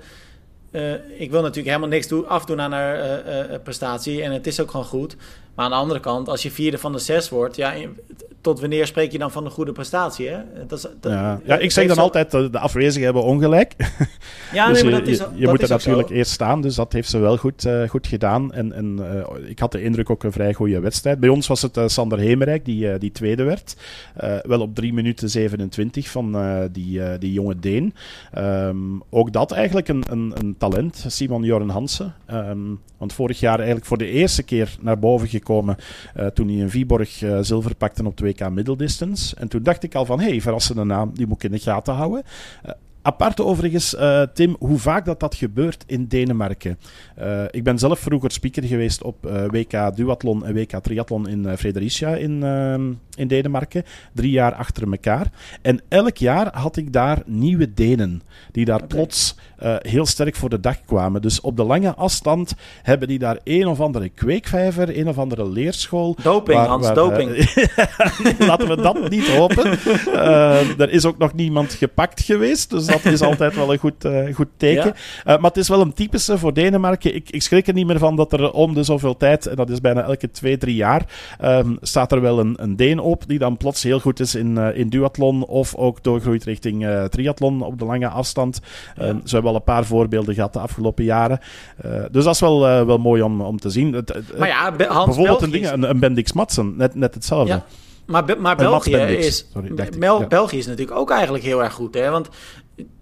ik 1.18 1.32
wil 1.32 1.42
natuurlijk 1.42 1.68
helemaal 1.68 1.88
niks 1.88 2.08
doen, 2.08 2.28
afdoen 2.28 2.62
aan 2.62 2.72
haar 2.72 3.60
prestatie. 3.64 4.24
En 4.24 4.32
het 4.32 4.48
is 4.48 4.60
ook 4.60 4.72
gewoon 4.72 4.86
goed. 4.86 5.16
Maar 5.56 5.66
aan 5.66 5.72
de 5.72 5.78
andere 5.78 6.00
kant, 6.00 6.28
als 6.28 6.44
je 6.44 6.52
vierde 6.52 6.78
van 6.78 6.92
de 6.92 7.00
zes 7.00 7.30
wordt, 7.30 7.56
ja, 7.56 7.74
tot 8.42 8.60
wanneer 8.60 8.88
spreek 8.88 9.12
je 9.12 9.18
dan 9.18 9.32
van 9.32 9.46
een 9.46 9.52
goede 9.52 9.72
prestatie? 9.72 10.28
Hè? 10.28 10.38
Dat 10.68 10.78
is, 10.78 10.88
dat, 11.00 11.12
ja. 11.12 11.42
ja, 11.46 11.58
ik 11.58 11.72
zeg 11.72 11.88
dan 11.88 11.98
altijd, 11.98 12.32
de 12.32 12.60
afwezigen 12.60 13.04
hebben 13.04 13.24
ongelijk. 13.24 13.74
Ja, 14.54 14.68
dus 14.68 14.82
nee, 14.82 14.92
maar 14.92 15.00
dat 15.00 15.10
is, 15.10 15.18
je, 15.18 15.28
je 15.36 15.48
moet 15.48 15.62
er 15.62 15.70
natuurlijk 15.70 16.10
eerst 16.10 16.32
staan, 16.32 16.62
dus 16.62 16.76
dat 16.76 16.94
heeft 16.94 17.10
ze 17.10 17.18
wel 17.18 17.38
goed, 17.38 17.66
uh, 17.66 17.90
goed 17.90 18.08
gedaan. 18.08 18.54
En, 18.54 18.74
en 18.74 19.00
uh, 19.00 19.50
ik 19.50 19.60
had 19.60 19.72
de 19.72 19.84
indruk 19.84 20.10
ook 20.10 20.24
een 20.24 20.32
vrij 20.32 20.54
goede 20.54 20.80
wedstrijd. 20.80 21.20
Bij 21.20 21.30
ons 21.30 21.48
was 21.48 21.62
het 21.62 21.78
uh, 21.78 21.88
Sander 21.88 22.20
Hemerijk 22.20 22.66
die, 22.66 22.98
die 22.98 23.12
tweede 23.12 23.44
werd. 23.44 23.76
wel 24.44 24.62
op 24.62 24.76
3 24.76 24.94
minuten 24.94 25.30
27 25.30 26.10
van 26.10 26.38
die, 26.72 27.18
die 27.18 27.34
jonge 27.34 27.60
Deen. 27.60 27.94
Um, 28.38 29.04
ook 29.10 29.34
dat 29.34 29.52
eigenlijk 29.52 29.88
een, 29.88 30.04
een, 30.10 30.34
een 30.38 30.56
talent, 30.58 31.06
Simon 31.08 31.44
Joren 31.44 31.70
Hansen. 31.70 32.16
Um, 32.32 32.80
want 32.98 33.14
vorig 33.14 33.40
jaar 33.40 33.58
eigenlijk 33.58 33.86
voor 33.86 33.98
de 33.98 34.08
eerste 34.08 34.44
keer 34.44 34.76
naar 34.80 35.00
boven 35.00 35.28
gekomen 35.28 35.41
toen 36.34 36.48
hij 36.48 36.58
in 36.58 36.70
Viborg 36.70 37.24
zilver 37.42 37.76
pakte 37.76 38.06
op 38.06 38.22
2K 38.24 38.52
middeldistance. 38.52 39.36
En 39.36 39.48
toen 39.48 39.64
dacht 39.64 39.84
ik 39.84 39.96
al 39.96 40.06
van, 40.06 40.20
hé, 40.20 40.30
hey, 40.30 40.42
verrassende 40.42 40.84
naam, 40.84 41.12
die 41.14 41.28
moet 41.28 41.44
ik 41.44 41.44
in 41.44 41.58
de 41.58 41.64
gaten 41.64 41.94
houden. 41.94 42.24
Apart 43.04 43.42
overigens, 43.42 43.94
uh, 43.94 44.22
Tim, 44.34 44.56
hoe 44.60 44.78
vaak 44.78 45.06
dat, 45.06 45.20
dat 45.20 45.36
gebeurt 45.36 45.84
in 45.88 46.08
Denemarken. 46.08 46.78
Uh, 47.20 47.44
ik 47.52 47.64
ben 47.64 47.80
zelf 47.80 48.00
vroeger 48.00 48.32
speaker 48.32 48.64
geweest 48.64 49.04
op 49.04 49.26
uh, 49.26 49.44
eh, 49.44 49.52
WK 49.52 49.96
Duathlon 49.96 50.46
en 50.46 50.54
WK 50.54 50.80
Triathlon 50.82 51.28
in 51.28 51.58
Fredericia 51.58 52.16
in, 52.16 52.44
ehm, 52.44 52.94
in 53.16 53.28
Denemarken. 53.28 53.84
Drie 54.14 54.32
jaar 54.32 54.54
achter 54.54 54.92
elkaar. 54.92 55.32
En 55.62 55.82
elk 55.88 56.18
jaar 56.18 56.58
had 56.58 56.78
ik 56.78 56.94
daar 56.94 57.22
nieuwe 57.26 57.74
Denen. 57.74 58.22
Die 58.52 58.66
daar 58.66 58.88
plots 58.88 59.36
heel 59.82 60.06
sterk 60.06 60.36
voor 60.36 60.50
de 60.50 60.60
dag 60.60 60.86
kwamen. 60.86 61.22
Dus 61.22 61.42
op 61.42 61.58
de 61.58 61.64
lange 61.64 61.96
afstand 61.96 62.54
hebben 62.82 63.08
die 63.08 63.20
daar 63.20 63.38
een 63.44 63.68
of 63.68 63.80
andere 63.80 64.10
kweekvijver, 64.10 64.98
een 64.98 65.08
of 65.08 65.18
andere 65.18 65.50
leerschool. 65.50 66.16
Doping, 66.24 66.58
waar, 66.58 66.68
Hans, 66.68 66.94
doping. 66.94 67.30
laten 68.50 68.68
we 68.68 68.82
dat 68.82 69.10
niet 69.10 69.28
hopen. 69.28 69.80
er 70.78 70.90
is 70.90 71.06
ook 71.06 71.18
nog 71.18 71.34
niemand 71.34 71.74
gepakt 71.74 72.22
geweest. 72.22 72.70
Dus 72.70 72.86
dat 72.86 73.06
is 73.06 73.22
altijd 73.22 73.56
wel 73.56 73.74
een 73.74 73.80
goed, 73.80 74.06
uh, 74.06 74.36
goed 74.36 74.48
teken. 74.58 74.94
Uh, 74.96 75.24
maar 75.24 75.50
het 75.52 75.58
is 75.58 75.68
wel 75.68 75.82
een 75.82 75.94
typische 75.94 76.38
voor 76.38 76.54
Denemarken. 76.54 77.16
Ik, 77.16 77.30
ik 77.30 77.42
schrik 77.42 77.68
er 77.68 77.74
niet 77.74 77.88
meer 77.88 77.98
van 77.98 78.16
dat 78.16 78.34
er 78.34 78.52
om 78.52 78.74
de 78.74 78.84
zoveel 78.84 79.18
tijd, 79.18 79.46
en 79.46 79.56
dat 79.56 79.70
is 79.70 79.82
bijna 79.82 80.02
elke 80.02 80.32
twee, 80.32 80.58
drie 80.58 80.76
jaar, 80.76 81.06
um, 81.44 81.78
staat 81.82 82.12
er 82.12 82.22
wel 82.22 82.40
een, 82.40 82.54
een 82.58 82.76
Deen 82.76 83.00
op 83.00 83.24
die 83.28 83.40
dan 83.40 83.58
plots 83.58 83.84
heel 83.84 84.00
goed 84.00 84.20
is 84.20 84.36
in, 84.36 84.56
uh, 84.58 84.78
in 84.78 84.90
duathlon 84.90 85.46
of 85.46 85.76
ook 85.76 86.04
doorgroeit 86.04 86.44
richting 86.44 86.88
triathlon 87.10 87.62
op 87.62 87.80
de 87.80 87.86
lange 87.86 88.08
afstand. 88.08 88.60
Ja. 88.96 89.08
Um, 89.08 89.22
ze 89.24 89.34
hebben 89.34 89.51
wel 89.52 89.60
een 89.60 89.74
paar 89.74 89.86
voorbeelden 89.86 90.34
gehad 90.34 90.54
de 90.54 90.60
afgelopen 90.60 91.04
jaren. 91.04 91.40
dus 92.12 92.24
dat 92.24 92.34
is 92.34 92.40
wel, 92.40 92.86
wel 92.86 92.98
mooi 92.98 93.22
om, 93.22 93.42
om 93.42 93.60
te 93.60 93.70
zien. 93.70 94.06
maar 94.38 94.48
ja, 94.48 94.74
Hans 94.88 95.06
bijvoorbeeld 95.06 95.42
een, 95.42 95.52
ding, 95.52 95.72
een, 95.72 95.90
een 95.90 96.00
Bendix 96.00 96.34
Matsen, 96.34 96.74
net, 96.78 96.96
net 96.96 97.14
hetzelfde. 97.14 97.54
Ja. 97.54 97.66
Maar, 98.06 98.24
maar 98.40 98.56
België, 98.56 98.96
is, 98.96 99.46
Sorry, 99.54 100.28
België 100.28 100.58
is 100.58 100.68
natuurlijk 100.68 100.98
ook 100.98 101.12
eigenlijk 101.12 101.44
heel 101.44 101.64
erg 101.64 101.74
goed. 101.74 101.94
Hè? 101.94 102.10
Want 102.10 102.30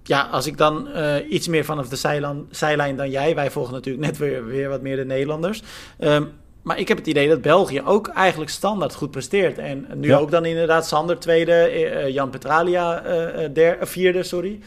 ja, 0.03 0.21
als 0.31 0.47
ik 0.47 0.57
dan 0.57 0.87
uh, 0.95 1.15
iets 1.29 1.47
meer 1.47 1.65
vanaf 1.65 1.87
de 1.87 1.95
zijlijn, 1.95 2.45
zijlijn 2.49 2.95
dan 2.95 3.09
jij, 3.09 3.35
wij 3.35 3.51
volgen 3.51 3.73
natuurlijk 3.73 4.05
net 4.05 4.17
weer, 4.17 4.45
weer 4.45 4.69
wat 4.69 4.81
meer 4.81 4.95
de 4.95 5.05
Nederlanders. 5.05 5.63
Um, 5.99 6.31
maar 6.61 6.79
ik 6.79 6.87
heb 6.87 6.97
het 6.97 7.07
idee 7.07 7.27
dat 7.27 7.41
België 7.41 7.81
ook 7.81 8.07
eigenlijk 8.07 8.51
standaard 8.51 8.95
goed 8.95 9.11
presteert. 9.11 9.57
En 9.57 9.87
nu 9.95 10.07
ja. 10.07 10.17
ook 10.17 10.31
dan 10.31 10.45
inderdaad 10.45 10.87
Sander 10.87 11.19
tweede, 11.19 11.71
uh, 11.73 12.09
Jan 12.09 12.29
Petralia 12.29 13.05
uh, 13.05 13.49
der, 13.53 13.77
vierde, 13.81 14.23
sorry. 14.23 14.59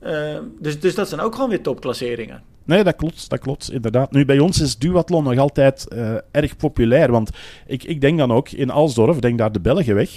Ehm, 0.00 0.42
dus, 0.60 0.80
dus 0.80 0.94
dat 0.94 1.08
zijn 1.08 1.20
ook 1.20 1.34
gewoon 1.34 1.50
weer 1.50 1.62
topklasseringen. 1.62 2.42
Nee, 2.64 2.84
dat 2.84 2.96
klopt, 2.96 3.30
dat 3.30 3.38
klopt, 3.38 3.72
inderdaad. 3.72 4.12
Nu, 4.12 4.24
bij 4.24 4.38
ons 4.38 4.60
is 4.60 4.78
duathlon 4.78 5.24
nog 5.24 5.38
altijd 5.38 5.88
erg 6.30 6.56
populair. 6.56 7.10
Want 7.10 7.30
ik, 7.66 7.84
ik 7.84 8.00
denk 8.00 8.18
dan 8.18 8.32
ook, 8.32 8.48
in 8.48 8.70
Alsdorf, 8.70 9.18
denk 9.18 9.38
daar 9.38 9.52
de 9.52 9.60
Belgen 9.60 9.94
weg 9.94 10.10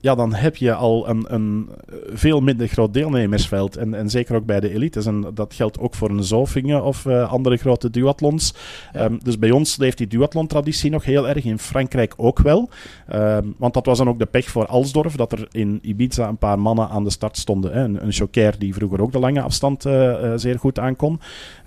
ja, 0.00 0.14
dan 0.14 0.34
heb 0.34 0.56
je 0.56 0.74
al 0.74 1.08
een, 1.08 1.24
een 1.28 1.68
veel 2.12 2.40
minder 2.40 2.68
groot 2.68 2.94
deelnemersveld. 2.94 3.76
En, 3.76 3.94
en 3.94 4.10
zeker 4.10 4.34
ook 4.36 4.46
bij 4.46 4.60
de 4.60 4.74
elites. 4.74 5.06
En 5.06 5.26
dat 5.34 5.54
geldt 5.54 5.78
ook 5.78 5.94
voor 5.94 6.10
een 6.10 6.24
Zofingen 6.24 6.84
of 6.84 7.04
uh, 7.04 7.30
andere 7.30 7.56
grote 7.56 7.90
duathlons. 7.90 8.54
Ja. 8.92 9.04
Um, 9.04 9.18
dus 9.22 9.38
bij 9.38 9.50
ons 9.50 9.76
leeft 9.76 9.98
die 9.98 10.06
duathlon-traditie 10.06 10.90
nog 10.90 11.04
heel 11.04 11.28
erg. 11.28 11.44
In 11.44 11.58
Frankrijk 11.58 12.14
ook 12.16 12.38
wel. 12.38 12.68
Um, 13.14 13.54
want 13.58 13.74
dat 13.74 13.86
was 13.86 13.98
dan 13.98 14.08
ook 14.08 14.18
de 14.18 14.26
pech 14.26 14.44
voor 14.44 14.66
Alsdorf. 14.66 15.16
Dat 15.16 15.32
er 15.32 15.48
in 15.50 15.78
Ibiza 15.82 16.28
een 16.28 16.38
paar 16.38 16.58
mannen 16.58 16.88
aan 16.88 17.04
de 17.04 17.10
start 17.10 17.36
stonden. 17.36 17.72
Hè. 17.72 17.84
Een, 17.84 18.06
een 18.06 18.54
die 18.58 18.74
vroeger 18.74 19.02
ook 19.02 19.12
de 19.12 19.18
lange 19.18 19.42
afstand 19.42 19.86
uh, 19.86 19.92
uh, 19.92 20.32
zeer 20.36 20.58
goed 20.58 20.78
aankon. 20.78 21.20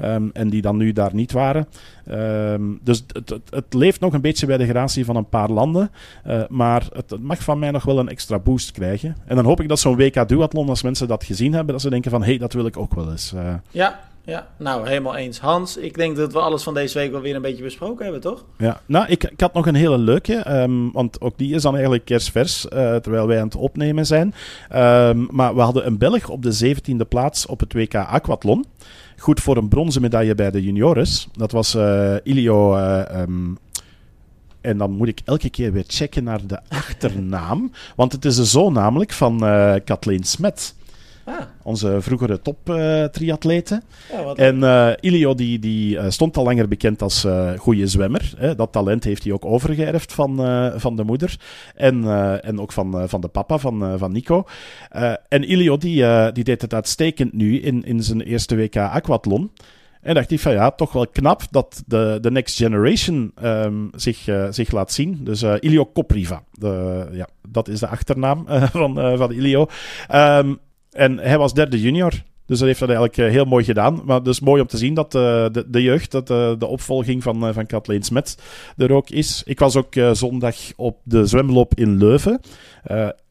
Um, 0.03 0.29
en 0.33 0.49
die 0.49 0.61
dan 0.61 0.77
nu 0.77 0.91
daar 0.91 1.13
niet 1.13 1.31
waren. 1.31 1.67
dus 2.81 3.03
het, 3.07 3.29
het, 3.29 3.41
het, 3.49 3.73
leeft 3.73 3.99
nog 3.99 4.13
een 4.13 4.21
beetje 4.21 4.45
bij 4.45 4.57
de 4.57 4.67
gratie 4.67 5.05
van 5.05 5.15
een 5.15 5.29
paar 5.29 5.49
landen. 5.49 5.91
maar 6.49 6.87
het, 6.93 7.09
het 7.09 7.23
mag 7.23 7.43
van 7.43 7.59
mij 7.59 7.71
nog 7.71 7.83
wel 7.83 7.99
een 7.99 8.09
extra 8.09 8.22
boost 8.43 8.71
krijgen. 8.71 9.15
En 9.25 9.35
dan 9.35 9.45
hoop 9.45 9.61
ik 9.61 9.67
dat 9.67 9.79
zo'n 9.79 9.95
WK 9.95 10.27
Duathlon, 10.27 10.69
als 10.69 10.81
mensen 10.81 11.07
dat 11.07 11.23
gezien 11.23 11.53
hebben, 11.53 11.73
dat 11.73 11.81
ze 11.81 11.89
denken 11.89 12.11
van, 12.11 12.21
hé, 12.21 12.27
hey, 12.27 12.37
dat 12.37 12.53
wil 12.53 12.65
ik 12.65 12.77
ook 12.77 12.95
wel 12.95 13.11
eens. 13.11 13.33
Uh... 13.35 13.53
Ja, 13.71 13.99
ja, 14.25 14.47
nou, 14.57 14.87
helemaal 14.87 15.15
eens. 15.15 15.39
Hans, 15.39 15.77
ik 15.77 15.97
denk 15.97 16.15
dat 16.15 16.33
we 16.33 16.39
alles 16.39 16.63
van 16.63 16.73
deze 16.73 16.97
week 16.97 17.11
wel 17.11 17.21
weer 17.21 17.35
een 17.35 17.41
beetje 17.41 17.63
besproken 17.63 18.03
hebben, 18.03 18.21
toch? 18.21 18.45
Ja, 18.57 18.81
nou, 18.85 19.05
ik, 19.07 19.23
ik 19.23 19.39
had 19.39 19.53
nog 19.53 19.67
een 19.67 19.75
hele 19.75 19.97
leuke, 19.97 20.61
um, 20.61 20.91
want 20.91 21.21
ook 21.21 21.37
die 21.37 21.55
is 21.55 21.61
dan 21.61 21.73
eigenlijk 21.73 22.05
kerstvers, 22.05 22.65
uh, 22.65 22.69
terwijl 22.95 23.27
wij 23.27 23.39
aan 23.39 23.45
het 23.45 23.55
opnemen 23.55 24.05
zijn. 24.05 24.33
Um, 24.75 25.27
maar 25.31 25.55
we 25.55 25.61
hadden 25.61 25.85
een 25.85 25.97
Belg 25.97 26.29
op 26.29 26.43
de 26.43 26.75
17e 26.75 27.07
plaats 27.09 27.45
op 27.45 27.59
het 27.59 27.73
WK 27.73 27.95
Aquathlon. 27.95 28.65
Goed 29.17 29.39
voor 29.39 29.57
een 29.57 29.67
bronzen 29.67 30.01
medaille 30.01 30.35
bij 30.35 30.51
de 30.51 30.63
juniores. 30.63 31.27
Dat 31.33 31.51
was 31.51 31.75
uh, 31.75 32.15
Ilio 32.23 32.77
um, 32.77 33.57
en 34.63 34.77
dan 34.77 34.91
moet 34.91 35.07
ik 35.07 35.21
elke 35.25 35.49
keer 35.49 35.71
weer 35.71 35.83
checken 35.87 36.23
naar 36.23 36.47
de 36.47 36.59
achternaam. 36.67 37.71
Want 37.95 38.11
het 38.11 38.25
is 38.25 38.35
de 38.35 38.45
zoon 38.45 38.73
namelijk 38.73 39.11
van 39.11 39.43
uh, 39.43 39.75
Kathleen 39.85 40.23
Smet. 40.23 40.75
Ah. 41.25 41.35
Onze 41.63 41.97
vroegere 42.01 42.41
top-triatlete. 42.41 43.81
Uh, 44.11 44.19
ja, 44.19 44.33
en 44.33 44.57
uh, 44.57 44.91
Ilio 44.99 45.35
die, 45.35 45.59
die 45.59 45.95
uh, 45.95 46.05
stond 46.09 46.37
al 46.37 46.43
langer 46.43 46.67
bekend 46.67 47.01
als 47.01 47.27
goede 47.57 47.87
zwemmer. 47.87 48.33
Hè. 48.37 48.55
Dat 48.55 48.71
talent 48.71 49.03
heeft 49.03 49.23
hij 49.23 49.33
ook 49.33 49.45
overgeërfd 49.45 50.13
van, 50.13 50.35
van 50.75 50.95
de 50.95 51.03
moeder. 51.03 51.39
En, 51.75 52.03
en 52.41 52.59
ook 52.59 52.71
van, 52.71 53.09
van 53.09 53.21
de 53.21 53.27
papa, 53.27 53.57
van, 53.57 53.97
van 53.97 54.11
Nico. 54.11 54.45
en 55.27 55.43
Ilio 55.43 55.77
die, 55.77 56.31
die 56.31 56.43
deed 56.43 56.61
het 56.61 56.73
uitstekend 56.73 57.33
nu 57.33 57.59
in, 57.59 57.83
in 57.83 58.03
zijn 58.03 58.21
eerste 58.21 58.55
WK 58.55 58.77
aquathlon. 58.77 59.51
En 60.03 60.13
dacht 60.13 60.31
ik 60.31 60.39
van 60.39 60.51
ja, 60.51 60.71
toch 60.71 60.91
wel 60.91 61.07
knap 61.07 61.41
dat 61.51 61.83
de, 61.85 62.17
de 62.21 62.31
next 62.31 62.57
generation 62.57 63.31
um, 63.43 63.89
zich, 63.95 64.27
uh, 64.27 64.47
zich 64.49 64.71
laat 64.71 64.91
zien. 64.91 65.19
Dus 65.21 65.43
uh, 65.43 65.53
Ilio 65.59 65.85
Kopriva, 65.85 66.43
de, 66.51 67.05
ja, 67.11 67.27
dat 67.49 67.67
is 67.67 67.79
de 67.79 67.87
achternaam 67.87 68.45
uh, 68.49 68.63
van, 68.71 69.17
van 69.17 69.31
Ilio. 69.31 69.67
Um, 70.13 70.59
en 70.91 71.17
hij 71.17 71.37
was 71.37 71.53
derde 71.53 71.81
junior. 71.81 72.11
Dus 72.45 72.59
dat 72.59 72.67
heeft 72.67 72.79
dat 72.79 72.89
eigenlijk 72.89 73.31
heel 73.31 73.45
mooi 73.45 73.63
gedaan. 73.63 74.01
Maar 74.05 74.23
dus 74.23 74.39
mooi 74.39 74.61
om 74.61 74.67
te 74.67 74.77
zien 74.77 74.93
dat 74.93 75.11
de, 75.11 75.65
de 75.67 75.81
jeugd, 75.81 76.11
dat 76.11 76.27
de 76.27 76.65
opvolging 76.65 77.23
van, 77.23 77.53
van 77.53 77.65
Kathleen 77.65 78.03
Smet 78.03 78.37
er 78.77 78.91
ook 78.91 79.09
is. 79.09 79.43
Ik 79.45 79.59
was 79.59 79.75
ook 79.75 79.93
zondag 80.11 80.55
op 80.75 80.97
de 81.03 81.25
zwemloop 81.25 81.73
in 81.75 81.97
Leuven. 81.97 82.39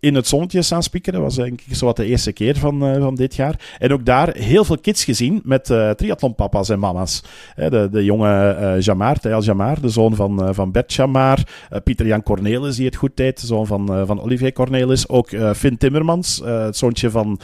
In 0.01 0.15
het 0.15 0.29
zonnetje 0.29 0.63
staan 0.63 0.83
spieken. 0.83 1.13
Dat 1.13 1.23
was 1.23 1.35
denk 1.35 1.61
ik 1.67 1.75
zo 1.75 1.87
wat 1.87 1.97
de 1.97 2.05
eerste 2.05 2.33
keer 2.33 2.57
van, 2.57 2.85
uh, 2.85 3.03
van 3.03 3.15
dit 3.15 3.35
jaar. 3.35 3.77
En 3.79 3.93
ook 3.93 4.05
daar 4.05 4.37
heel 4.37 4.65
veel 4.65 4.79
kids 4.79 5.05
gezien 5.05 5.41
met 5.45 5.71
uh, 5.71 5.91
triathlonpapa's 5.91 6.69
en 6.69 6.79
mama's. 6.79 7.23
de, 7.57 7.89
de 7.91 8.05
jonge 8.05 8.57
uh, 8.61 8.81
Jamar, 8.81 9.19
Thijl 9.19 9.43
Jamar, 9.43 9.81
de 9.81 9.89
zoon 9.89 10.15
van, 10.15 10.55
van 10.55 10.73
Bert 10.73 10.93
Jamar. 10.93 11.39
Pieter-Jan 11.85 12.23
Cornelis, 12.23 12.77
die 12.77 12.87
het 12.87 12.97
goed 12.97 13.17
deed, 13.17 13.41
de 13.41 13.47
zoon 13.47 13.67
van, 13.67 14.07
van 14.07 14.23
Olivier 14.23 14.53
Cornelis. 14.53 15.09
Ook 15.09 15.29
Finn 15.55 15.77
Timmermans, 15.77 16.41
het 16.45 16.77
zoontje 16.77 17.11
van 17.11 17.41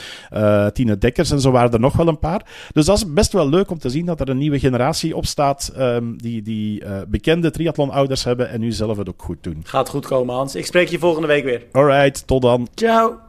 Tine 0.73 0.99
Dekkers. 0.99 1.31
En 1.31 1.41
zo 1.41 1.51
waren 1.51 1.73
er 1.73 1.81
nog 1.81 1.97
wel 1.97 2.09
een 2.09 2.19
paar. 2.19 2.47
Dus 2.73 2.85
dat 2.85 2.97
is 2.97 3.13
best 3.13 3.33
wel 3.33 3.49
leuk 3.49 3.71
om 3.71 3.79
te 3.79 3.91
zien 3.91 4.07
dat 4.07 4.21
er 4.21 4.29
een 4.29 4.39
nieuwe 4.39 4.59
generatie 4.59 5.17
opstaat 5.17 5.73
um, 5.79 6.17
die, 6.17 6.43
die 6.43 6.83
bekende 7.09 7.51
triathlonouders 7.51 8.25
hebben 8.25 8.51
en 8.51 8.61
nu 8.61 8.73
zelf 8.73 8.97
het 8.97 9.09
ook 9.09 9.23
goed 9.23 9.43
doen. 9.43 9.61
Gaat 9.65 9.89
goed 9.89 10.07
komen, 10.07 10.35
Hans. 10.35 10.55
Ik 10.55 10.67
spreek 10.67 10.89
je 10.89 10.99
volgende 10.99 11.29
week 11.29 11.45
weer. 11.45 11.63
Tot 12.27 12.43
dan. 12.43 12.69
Ciao. 12.75 13.19